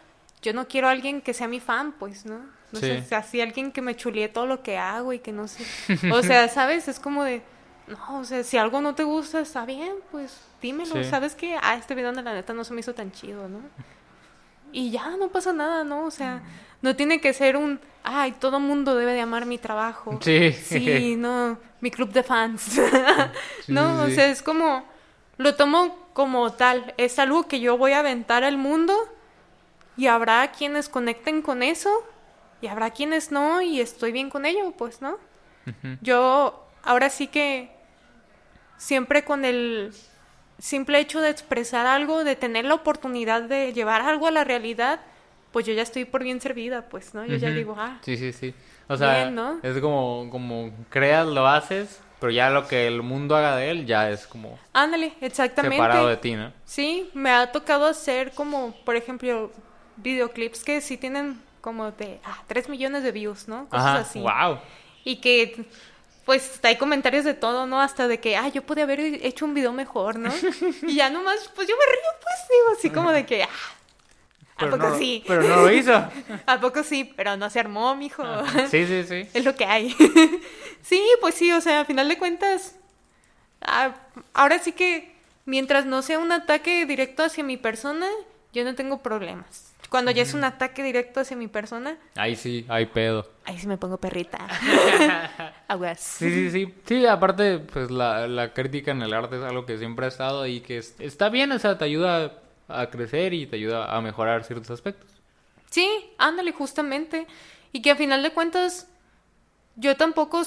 yo 0.42 0.52
no 0.52 0.68
quiero 0.68 0.88
a 0.88 0.90
alguien 0.90 1.22
que 1.22 1.32
sea 1.32 1.48
mi 1.48 1.60
fan, 1.60 1.92
pues, 1.92 2.26
¿no? 2.26 2.40
No 2.72 2.80
sé, 2.80 3.02
Sí. 3.02 3.14
así 3.14 3.40
alguien 3.40 3.72
que 3.72 3.80
me 3.80 3.96
chulee 3.96 4.28
todo 4.28 4.46
lo 4.46 4.62
que 4.62 4.76
hago 4.76 5.14
y 5.14 5.18
que 5.20 5.32
no 5.32 5.48
sé. 5.48 5.64
O 6.12 6.22
sea, 6.22 6.48
¿sabes? 6.48 6.88
Es 6.88 7.00
como 7.00 7.24
de, 7.24 7.42
no, 7.88 8.20
o 8.20 8.24
sea, 8.24 8.44
si 8.44 8.56
algo 8.56 8.80
no 8.80 8.94
te 8.94 9.04
gusta, 9.04 9.40
está 9.40 9.64
bien, 9.64 9.92
pues 10.10 10.40
dímelo. 10.60 10.94
Sí. 10.94 11.04
¿Sabes 11.04 11.34
qué? 11.34 11.56
Ah, 11.60 11.76
este 11.76 11.94
video 11.94 12.12
de 12.12 12.22
la 12.22 12.34
neta 12.34 12.52
no 12.52 12.64
se 12.64 12.74
me 12.74 12.80
hizo 12.80 12.94
tan 12.94 13.12
chido, 13.12 13.48
¿no? 13.48 13.60
Y 14.72 14.90
ya, 14.90 15.16
no 15.16 15.28
pasa 15.28 15.52
nada, 15.52 15.84
¿no? 15.84 16.04
O 16.04 16.10
sea, 16.10 16.42
no 16.82 16.94
tiene 16.94 17.20
que 17.20 17.32
ser 17.32 17.56
un, 17.56 17.80
ay, 18.02 18.32
todo 18.32 18.60
mundo 18.60 18.94
debe 18.94 19.12
de 19.12 19.20
amar 19.20 19.46
mi 19.46 19.58
trabajo. 19.58 20.18
Sí. 20.22 20.52
Sí, 20.52 21.16
no, 21.18 21.58
mi 21.80 21.90
club 21.90 22.12
de 22.12 22.22
fans. 22.22 22.62
Sí, 22.62 22.80
no, 23.68 24.06
sí, 24.06 24.12
o 24.12 24.14
sea, 24.14 24.28
es 24.28 24.42
como, 24.42 24.84
lo 25.38 25.54
tomo 25.54 25.96
como 26.12 26.52
tal, 26.52 26.94
es 26.96 27.18
algo 27.18 27.46
que 27.46 27.60
yo 27.60 27.78
voy 27.78 27.92
a 27.92 28.00
aventar 28.00 28.44
al 28.44 28.58
mundo 28.58 28.94
y 29.96 30.06
habrá 30.06 30.50
quienes 30.52 30.88
conecten 30.88 31.42
con 31.42 31.62
eso 31.62 31.90
y 32.60 32.66
habrá 32.66 32.90
quienes 32.90 33.30
no 33.30 33.62
y 33.62 33.80
estoy 33.80 34.12
bien 34.12 34.30
con 34.30 34.44
ello, 34.44 34.72
pues, 34.76 35.00
¿no? 35.00 35.16
Yo 36.00 36.66
ahora 36.82 37.10
sí 37.10 37.26
que 37.26 37.77
siempre 38.78 39.24
con 39.24 39.44
el 39.44 39.92
simple 40.58 40.98
hecho 41.00 41.20
de 41.20 41.28
expresar 41.30 41.86
algo, 41.86 42.24
de 42.24 42.34
tener 42.36 42.64
la 42.64 42.74
oportunidad 42.74 43.42
de 43.42 43.72
llevar 43.72 44.00
algo 44.02 44.26
a 44.26 44.30
la 44.30 44.44
realidad, 44.44 45.00
pues 45.52 45.66
yo 45.66 45.72
ya 45.74 45.82
estoy 45.82 46.04
por 46.04 46.22
bien 46.24 46.40
servida, 46.40 46.82
pues, 46.88 47.14
¿no? 47.14 47.24
Yo 47.26 47.36
ya 47.36 47.50
digo, 47.50 47.74
ah, 47.78 47.98
Sí, 48.02 48.16
sí, 48.16 48.32
sí. 48.32 48.54
O 48.88 48.96
sea, 48.96 49.14
Bien, 49.24 49.34
¿no? 49.34 49.60
es 49.62 49.78
como, 49.80 50.28
como 50.30 50.70
creas, 50.88 51.26
lo 51.26 51.46
haces, 51.46 52.00
pero 52.20 52.32
ya 52.32 52.48
lo 52.50 52.66
que 52.66 52.86
el 52.86 53.02
mundo 53.02 53.36
haga 53.36 53.54
de 53.56 53.70
él 53.70 53.86
ya 53.86 54.10
es 54.10 54.26
como 54.26 54.58
ándale, 54.72 55.12
exactamente. 55.20 55.76
separado 55.76 56.08
de 56.08 56.16
ti, 56.16 56.34
¿no? 56.34 56.52
Sí, 56.64 57.10
me 57.14 57.30
ha 57.30 57.52
tocado 57.52 57.86
hacer 57.86 58.32
como, 58.32 58.74
por 58.84 58.96
ejemplo, 58.96 59.52
videoclips 59.96 60.64
que 60.64 60.80
sí 60.80 60.96
tienen 60.96 61.40
como 61.60 61.90
de 61.92 62.18
ah, 62.24 62.42
3 62.46 62.68
millones 62.70 63.02
de 63.02 63.12
views, 63.12 63.46
¿no? 63.46 63.68
Cosas 63.68 63.86
Ajá, 63.86 63.98
así. 64.00 64.20
wow. 64.20 64.58
Y 65.04 65.16
que, 65.16 65.66
pues, 66.28 66.60
hay 66.62 66.76
comentarios 66.76 67.24
de 67.24 67.32
todo, 67.32 67.66
¿no? 67.66 67.80
Hasta 67.80 68.06
de 68.06 68.20
que, 68.20 68.36
ah, 68.36 68.48
yo 68.48 68.60
pude 68.60 68.82
haber 68.82 69.00
hecho 69.00 69.46
un 69.46 69.54
video 69.54 69.72
mejor, 69.72 70.18
¿no? 70.18 70.30
y 70.86 70.94
ya 70.94 71.08
nomás, 71.08 71.50
pues 71.54 71.66
yo 71.66 71.74
me 71.74 71.86
río, 71.90 72.20
pues, 72.20 72.36
digo, 72.50 72.78
así 72.78 72.90
como 72.90 73.12
de 73.12 73.24
que, 73.24 73.44
ah, 73.44 73.48
¿a 73.48 74.58
Pero 74.58 74.72
poco 74.72 74.90
no, 74.90 74.98
sí? 74.98 75.24
Pero 75.26 75.42
no 75.44 75.56
lo 75.62 75.72
hizo. 75.72 75.94
¿A 76.46 76.60
poco 76.60 76.82
sí? 76.82 77.10
Pero 77.16 77.38
no 77.38 77.48
se 77.48 77.60
armó, 77.60 77.94
mijo. 77.94 78.24
Sí, 78.70 78.84
sí, 78.86 79.04
sí. 79.04 79.26
Es 79.32 79.42
lo 79.42 79.56
que 79.56 79.64
hay. 79.64 79.96
sí, 80.82 81.02
pues 81.22 81.34
sí, 81.34 81.50
o 81.50 81.62
sea, 81.62 81.80
a 81.80 81.84
final 81.86 82.06
de 82.10 82.18
cuentas, 82.18 82.76
ah, 83.62 83.94
ahora 84.34 84.58
sí 84.58 84.72
que 84.72 85.16
mientras 85.46 85.86
no 85.86 86.02
sea 86.02 86.18
un 86.18 86.30
ataque 86.30 86.84
directo 86.84 87.22
hacia 87.24 87.42
mi 87.42 87.56
persona, 87.56 88.06
yo 88.52 88.64
no 88.64 88.74
tengo 88.74 89.00
problemas. 89.00 89.72
Cuando 89.88 90.10
ya 90.10 90.24
es 90.24 90.34
un 90.34 90.44
ataque 90.44 90.82
directo 90.82 91.20
hacia 91.20 91.38
mi 91.38 91.48
persona, 91.48 91.96
Ahí 92.16 92.36
sí, 92.36 92.66
hay 92.68 92.84
pedo. 92.84 93.26
ahí 93.46 93.58
sí 93.58 93.66
me 93.66 93.78
pongo 93.78 93.96
perrita. 93.96 94.46
Aguas. 95.68 96.00
Sí, 96.00 96.30
sí, 96.30 96.50
sí. 96.50 96.74
Sí, 96.86 97.06
aparte, 97.06 97.58
pues 97.58 97.90
la, 97.90 98.26
la 98.26 98.54
crítica 98.54 98.90
en 98.90 99.02
el 99.02 99.12
arte 99.12 99.36
es 99.36 99.42
algo 99.42 99.66
que 99.66 99.76
siempre 99.78 100.06
ha 100.06 100.08
estado 100.08 100.46
y 100.46 100.60
que 100.60 100.78
es- 100.78 100.94
está 100.98 101.28
bien, 101.28 101.52
o 101.52 101.58
sea, 101.58 101.76
te 101.76 101.84
ayuda 101.84 102.40
a 102.68 102.86
crecer 102.90 103.34
y 103.34 103.46
te 103.46 103.56
ayuda 103.56 103.94
a 103.94 104.00
mejorar 104.00 104.44
ciertos 104.44 104.70
aspectos. 104.70 105.10
Sí, 105.70 105.86
ándale, 106.18 106.52
justamente. 106.52 107.26
Y 107.72 107.82
que 107.82 107.90
a 107.90 107.96
final 107.96 108.22
de 108.22 108.32
cuentas, 108.32 108.88
yo 109.76 109.96
tampoco 109.96 110.42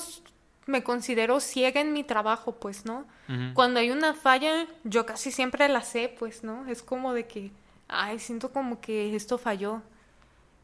me 0.66 0.84
considero 0.84 1.40
ciega 1.40 1.82
en 1.82 1.94
mi 1.94 2.04
trabajo, 2.04 2.54
pues, 2.54 2.86
¿no? 2.86 3.06
Cuando 3.54 3.80
hay 3.80 3.92
una 3.92 4.14
falla, 4.14 4.68
yo 4.84 5.06
casi 5.06 5.32
siempre 5.32 5.70
la 5.70 5.82
sé, 5.82 6.14
pues, 6.20 6.44
¿no? 6.44 6.68
Es 6.68 6.84
como 6.84 7.14
de 7.14 7.28
que, 7.28 7.52
ay, 7.88 8.20
siento 8.20 8.52
como 8.52 8.82
que 8.82 9.16
esto 9.16 9.38
falló. 9.38 9.82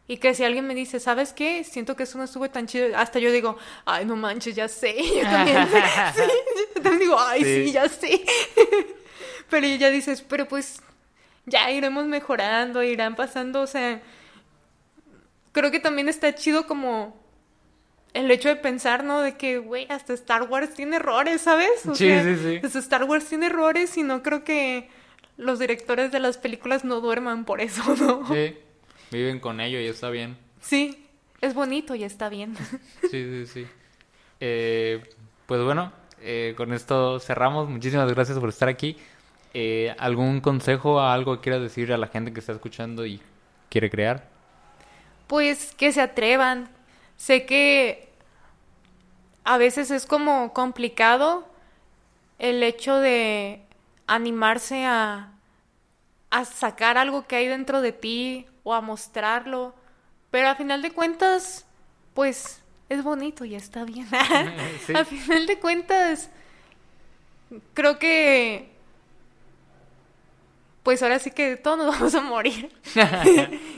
Y 0.09 0.17
que 0.17 0.33
si 0.33 0.43
alguien 0.45 0.65
me 0.65 0.73
dice, 0.73 0.99
¿sabes 1.01 1.33
qué? 1.33 1.63
Siento 1.65 1.95
que 1.97 2.03
eso 2.03 2.17
no 2.17 2.23
estuvo 2.23 2.49
tan 2.49 2.65
chido. 2.65 2.95
Hasta 2.97 3.19
yo 3.19 3.29
digo, 3.31 3.57
ay, 3.85 4.05
no 4.05 4.15
manches, 4.15 4.55
ya 4.55 4.67
sé. 4.69 4.95
Yo 5.15 5.21
también, 5.23 5.67
sí, 6.15 6.21
yo 6.75 6.81
también 6.81 6.99
digo, 6.99 7.19
ay, 7.19 7.43
sí, 7.43 7.65
Sí. 7.67 7.71
ya 7.73 7.89
sé. 7.89 8.25
pero 9.49 9.67
ya 9.67 9.89
dices, 9.89 10.21
pero 10.21 10.47
pues 10.47 10.81
ya 11.45 11.69
iremos 11.71 12.05
mejorando, 12.05 12.83
irán 12.83 13.15
pasando, 13.15 13.61
o 13.61 13.67
sea, 13.67 14.01
creo 15.51 15.71
que 15.71 15.79
también 15.79 16.07
está 16.09 16.33
chido 16.35 16.67
como 16.67 17.15
el 18.13 18.29
hecho 18.31 18.49
de 18.49 18.55
pensar, 18.55 19.03
¿no? 19.03 19.21
De 19.21 19.35
que, 19.37 19.57
güey, 19.59 19.87
hasta 19.89 20.13
Star 20.13 20.43
Wars 20.43 20.73
tiene 20.73 20.95
errores, 20.97 21.41
¿sabes? 21.41 21.85
O 21.85 21.95
Sí, 21.95 22.07
sea, 22.07 22.23
sí, 22.23 22.35
sí. 22.41 22.59
hasta 22.65 22.79
Star 22.79 23.03
Wars 23.03 23.25
tiene 23.25 23.47
errores 23.47 23.97
y 23.97 24.03
no 24.03 24.23
creo 24.23 24.43
que 24.43 24.89
los 25.37 25.59
directores 25.59 26.11
de 26.11 26.19
las 26.19 26.37
películas 26.37 26.83
no 26.83 26.99
duerman 27.01 27.45
por 27.45 27.61
eso, 27.61 27.83
¿no? 27.95 28.27
Sí, 28.33 28.57
viven 29.11 29.39
con 29.39 29.59
ello 29.59 29.79
y 29.79 29.85
está 29.85 30.09
bien. 30.09 30.37
Sí, 30.61 31.07
es 31.41 31.53
bonito 31.53 31.95
y 31.95 32.03
está 32.03 32.29
bien. 32.29 32.55
Sí, 33.01 33.09
sí, 33.09 33.45
sí. 33.45 33.67
Eh, 34.39 35.01
pues 35.45 35.63
bueno, 35.63 35.91
eh, 36.21 36.53
con 36.57 36.73
esto 36.73 37.19
cerramos. 37.19 37.69
Muchísimas 37.69 38.11
gracias 38.11 38.37
por 38.39 38.49
estar 38.49 38.69
aquí. 38.69 38.97
Eh, 39.53 39.95
¿Algún 39.97 40.41
consejo, 40.41 40.99
algo 40.99 41.35
que 41.35 41.41
quieras 41.41 41.61
decir 41.61 41.91
a 41.93 41.97
la 41.97 42.07
gente 42.07 42.33
que 42.33 42.39
está 42.39 42.51
escuchando 42.51 43.05
y 43.05 43.21
quiere 43.69 43.89
crear? 43.89 44.27
Pues 45.27 45.73
que 45.75 45.91
se 45.91 46.01
atrevan. 46.01 46.69
Sé 47.15 47.45
que 47.45 48.09
a 49.43 49.57
veces 49.57 49.91
es 49.91 50.05
como 50.05 50.53
complicado 50.53 51.47
el 52.39 52.61
hecho 52.61 52.97
de 52.97 53.61
animarse 54.05 54.85
a, 54.85 55.31
a 56.29 56.45
sacar 56.45 56.97
algo 56.97 57.25
que 57.25 57.37
hay 57.37 57.47
dentro 57.47 57.81
de 57.81 57.91
ti 57.93 58.45
o 58.67 58.73
a 58.73 58.81
mostrarlo. 58.81 59.73
Pero 60.29 60.49
a 60.49 60.55
final 60.55 60.81
de 60.81 60.91
cuentas, 60.91 61.65
pues 62.13 62.61
es 62.89 63.01
bonito 63.01 63.45
y 63.45 63.55
está 63.55 63.85
bien. 63.85 64.07
Sí. 64.85 64.93
A 64.95 65.05
final 65.05 65.47
de 65.47 65.57
cuentas, 65.59 66.29
creo 67.73 67.97
que 67.97 68.75
pues 70.83 71.03
ahora 71.03 71.19
sí 71.19 71.31
que 71.31 71.57
todos 71.57 71.77
nos 71.77 71.87
vamos 71.99 72.15
a 72.15 72.21
morir. 72.21 72.71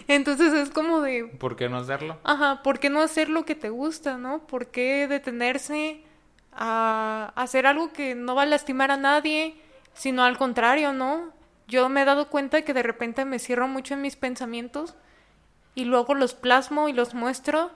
Entonces 0.07 0.53
es 0.53 0.69
como 0.69 1.01
de, 1.01 1.25
¿Por 1.25 1.55
qué 1.55 1.69
no 1.69 1.77
hacerlo? 1.77 2.17
Ajá, 2.23 2.61
¿por 2.63 2.79
qué 2.79 2.89
no 2.89 3.01
hacer 3.01 3.29
lo 3.29 3.45
que 3.45 3.55
te 3.55 3.69
gusta, 3.69 4.17
no? 4.17 4.45
¿Por 4.47 4.67
qué 4.67 5.07
detenerse 5.07 6.03
a 6.51 7.31
hacer 7.35 7.65
algo 7.67 7.93
que 7.93 8.15
no 8.15 8.35
va 8.35 8.43
a 8.43 8.45
lastimar 8.47 8.91
a 8.91 8.97
nadie, 8.97 9.55
sino 9.93 10.23
al 10.23 10.37
contrario, 10.37 10.93
¿no? 10.93 11.31
Yo 11.69 11.87
me 11.87 12.01
he 12.01 12.05
dado 12.05 12.29
cuenta 12.29 12.63
que 12.63 12.73
de 12.73 12.83
repente 12.83 13.23
me 13.25 13.39
cierro 13.39 13.67
mucho 13.67 13.93
en 13.93 14.01
mis 14.01 14.15
pensamientos 14.15 14.95
y 15.75 15.85
luego 15.85 16.15
los 16.15 16.33
plasmo 16.33 16.89
y 16.89 16.93
los 16.93 17.13
muestro 17.13 17.71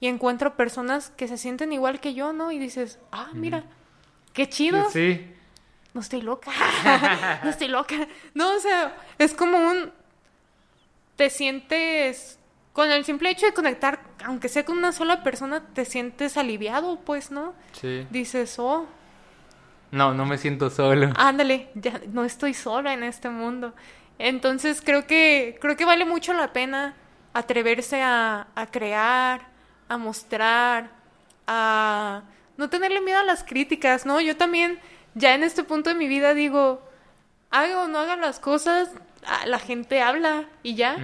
y 0.00 0.08
encuentro 0.08 0.56
personas 0.56 1.10
que 1.10 1.28
se 1.28 1.36
sienten 1.36 1.72
igual 1.72 2.00
que 2.00 2.14
yo, 2.14 2.32
¿no? 2.32 2.50
Y 2.50 2.58
dices, 2.58 2.98
ah, 3.12 3.28
mira, 3.34 3.64
qué 4.32 4.48
chido. 4.48 4.88
Sí. 4.90 5.32
No 5.94 6.00
estoy 6.00 6.22
loca. 6.22 6.50
no 7.44 7.50
estoy 7.50 7.68
loca. 7.68 8.08
No, 8.34 8.54
o 8.54 8.58
sea, 8.58 8.96
es 9.18 9.34
como 9.34 9.58
un... 9.58 9.92
Te 11.16 11.30
sientes... 11.30 12.38
Con 12.72 12.90
el 12.90 13.06
simple 13.06 13.30
hecho 13.30 13.46
de 13.46 13.54
conectar, 13.54 14.00
aunque 14.22 14.50
sea 14.50 14.66
con 14.66 14.76
una 14.76 14.92
sola 14.92 15.22
persona, 15.22 15.64
te 15.72 15.86
sientes 15.86 16.36
aliviado, 16.36 17.00
pues, 17.00 17.30
¿no? 17.30 17.54
Sí. 17.72 18.06
Dices, 18.10 18.58
oh, 18.58 18.86
No, 19.96 20.12
no 20.14 20.26
me 20.26 20.36
siento 20.38 20.68
solo. 20.70 21.12
ándale, 21.16 21.68
ya 21.74 22.00
no 22.12 22.24
estoy 22.24 22.52
sola 22.54 22.92
en 22.92 23.02
este 23.02 23.28
mundo. 23.30 23.74
Entonces 24.18 24.82
creo 24.84 25.06
que, 25.06 25.58
creo 25.60 25.76
que 25.76 25.84
vale 25.84 26.04
mucho 26.04 26.32
la 26.34 26.52
pena 26.52 26.94
atreverse 27.32 28.02
a, 28.02 28.46
a 28.54 28.66
crear, 28.66 29.48
a 29.88 29.96
mostrar, 29.96 30.90
a 31.46 32.22
no 32.56 32.68
tenerle 32.70 33.00
miedo 33.00 33.18
a 33.20 33.24
las 33.24 33.42
críticas, 33.44 34.06
¿no? 34.06 34.20
Yo 34.20 34.36
también, 34.36 34.78
ya 35.14 35.34
en 35.34 35.42
este 35.44 35.62
punto 35.64 35.90
de 35.90 35.96
mi 35.96 36.08
vida 36.08 36.34
digo, 36.34 36.82
haga 37.50 37.82
o 37.82 37.88
no 37.88 37.98
haga 37.98 38.16
las 38.16 38.38
cosas, 38.40 38.90
la 39.46 39.58
gente 39.58 40.00
habla 40.02 40.44
y 40.62 40.74
ya. 40.74 40.96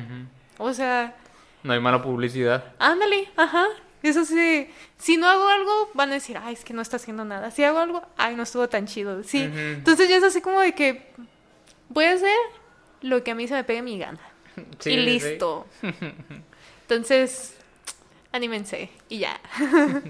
O 0.58 0.72
sea, 0.72 1.14
No 1.62 1.72
hay 1.72 1.80
mala 1.80 2.02
publicidad. 2.02 2.64
ándale, 2.78 3.28
ajá. 3.36 3.64
Eso 4.02 4.24
sí, 4.24 4.68
si 4.98 5.16
no 5.16 5.28
hago 5.28 5.46
algo, 5.46 5.90
van 5.94 6.10
a 6.10 6.14
decir, 6.14 6.38
ay, 6.42 6.54
es 6.54 6.64
que 6.64 6.74
no 6.74 6.82
está 6.82 6.96
haciendo 6.96 7.24
nada. 7.24 7.50
Si 7.50 7.62
hago 7.62 7.78
algo, 7.78 8.02
ay, 8.16 8.34
no 8.34 8.42
estuvo 8.42 8.68
tan 8.68 8.86
chido. 8.86 9.22
Sí. 9.22 9.42
Entonces 9.42 10.08
ya 10.08 10.16
es 10.16 10.24
así 10.24 10.40
como 10.40 10.60
de 10.60 10.74
que 10.74 11.06
voy 11.88 12.06
a 12.06 12.12
hacer 12.12 12.36
lo 13.00 13.22
que 13.22 13.30
a 13.30 13.34
mí 13.34 13.46
se 13.46 13.54
me 13.54 13.64
pegue 13.64 13.82
mi 13.82 13.98
gana. 13.98 14.20
Sí, 14.78 14.90
y 14.90 14.94
sí. 14.94 15.00
listo. 15.00 15.66
Entonces, 16.82 17.56
anímense 18.32 18.90
y 19.08 19.18
ya. 19.18 19.40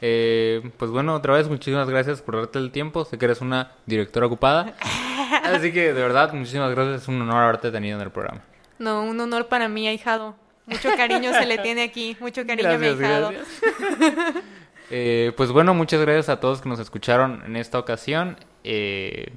Eh, 0.00 0.70
pues 0.76 0.92
bueno, 0.92 1.12
otra 1.12 1.34
vez 1.34 1.48
muchísimas 1.48 1.90
gracias 1.90 2.22
por 2.22 2.36
darte 2.36 2.60
el 2.60 2.70
tiempo. 2.70 3.04
Sé 3.04 3.18
que 3.18 3.24
eres 3.24 3.40
una 3.40 3.72
directora 3.84 4.26
ocupada. 4.26 4.76
Así 5.42 5.72
que 5.72 5.92
de 5.92 6.00
verdad, 6.00 6.32
muchísimas 6.32 6.70
gracias. 6.70 7.02
Es 7.02 7.08
un 7.08 7.20
honor 7.20 7.42
haberte 7.42 7.72
tenido 7.72 7.96
en 7.96 8.04
el 8.04 8.12
programa. 8.12 8.42
No, 8.78 9.02
un 9.02 9.18
honor 9.20 9.48
para 9.48 9.68
mí, 9.68 9.88
ahijado. 9.88 10.36
Mucho 10.68 10.90
cariño 10.96 11.32
se 11.32 11.46
le 11.46 11.58
tiene 11.58 11.82
aquí, 11.82 12.16
mucho 12.20 12.46
cariño 12.46 12.68
Gracias, 12.68 12.98
gracias. 12.98 13.46
Eh, 14.90 15.32
pues 15.36 15.52
bueno, 15.52 15.74
muchas 15.74 16.00
gracias 16.00 16.30
a 16.30 16.40
todos 16.40 16.62
que 16.62 16.68
nos 16.70 16.78
escucharon 16.78 17.42
en 17.44 17.56
esta 17.56 17.78
ocasión. 17.78 18.38
Eh, 18.64 19.34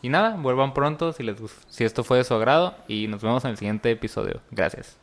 y 0.00 0.08
nada, 0.08 0.36
vuelvan 0.36 0.74
pronto 0.74 1.12
si, 1.12 1.24
les, 1.24 1.38
si 1.68 1.82
esto 1.82 2.04
fue 2.04 2.18
de 2.18 2.24
su 2.24 2.34
agrado. 2.34 2.76
Y 2.86 3.08
nos 3.08 3.20
vemos 3.20 3.44
en 3.44 3.50
el 3.50 3.56
siguiente 3.56 3.90
episodio. 3.90 4.42
Gracias. 4.52 4.96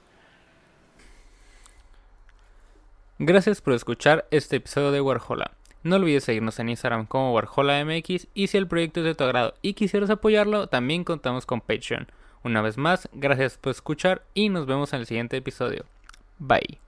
Gracias 3.19 3.61
por 3.61 3.73
escuchar 3.73 4.25
este 4.31 4.55
episodio 4.55 4.91
de 4.91 5.01
Warhola. 5.01 5.51
No 5.83 5.95
olvides 5.95 6.23
seguirnos 6.23 6.59
en 6.59 6.69
Instagram 6.69 7.05
como 7.05 7.33
WarholaMX 7.33 8.27
y 8.33 8.47
si 8.47 8.57
el 8.57 8.67
proyecto 8.67 8.99
es 8.99 9.05
de 9.05 9.15
tu 9.15 9.23
agrado 9.23 9.55
y 9.61 9.73
quisieras 9.73 10.09
apoyarlo, 10.11 10.67
también 10.67 11.03
contamos 11.03 11.45
con 11.45 11.61
Patreon. 11.61 12.07
Una 12.43 12.61
vez 12.61 12.77
más, 12.77 13.07
gracias 13.13 13.57
por 13.57 13.71
escuchar 13.71 14.23
y 14.33 14.49
nos 14.49 14.65
vemos 14.65 14.93
en 14.93 14.99
el 15.01 15.05
siguiente 15.05 15.37
episodio. 15.37 15.85
Bye. 16.39 16.79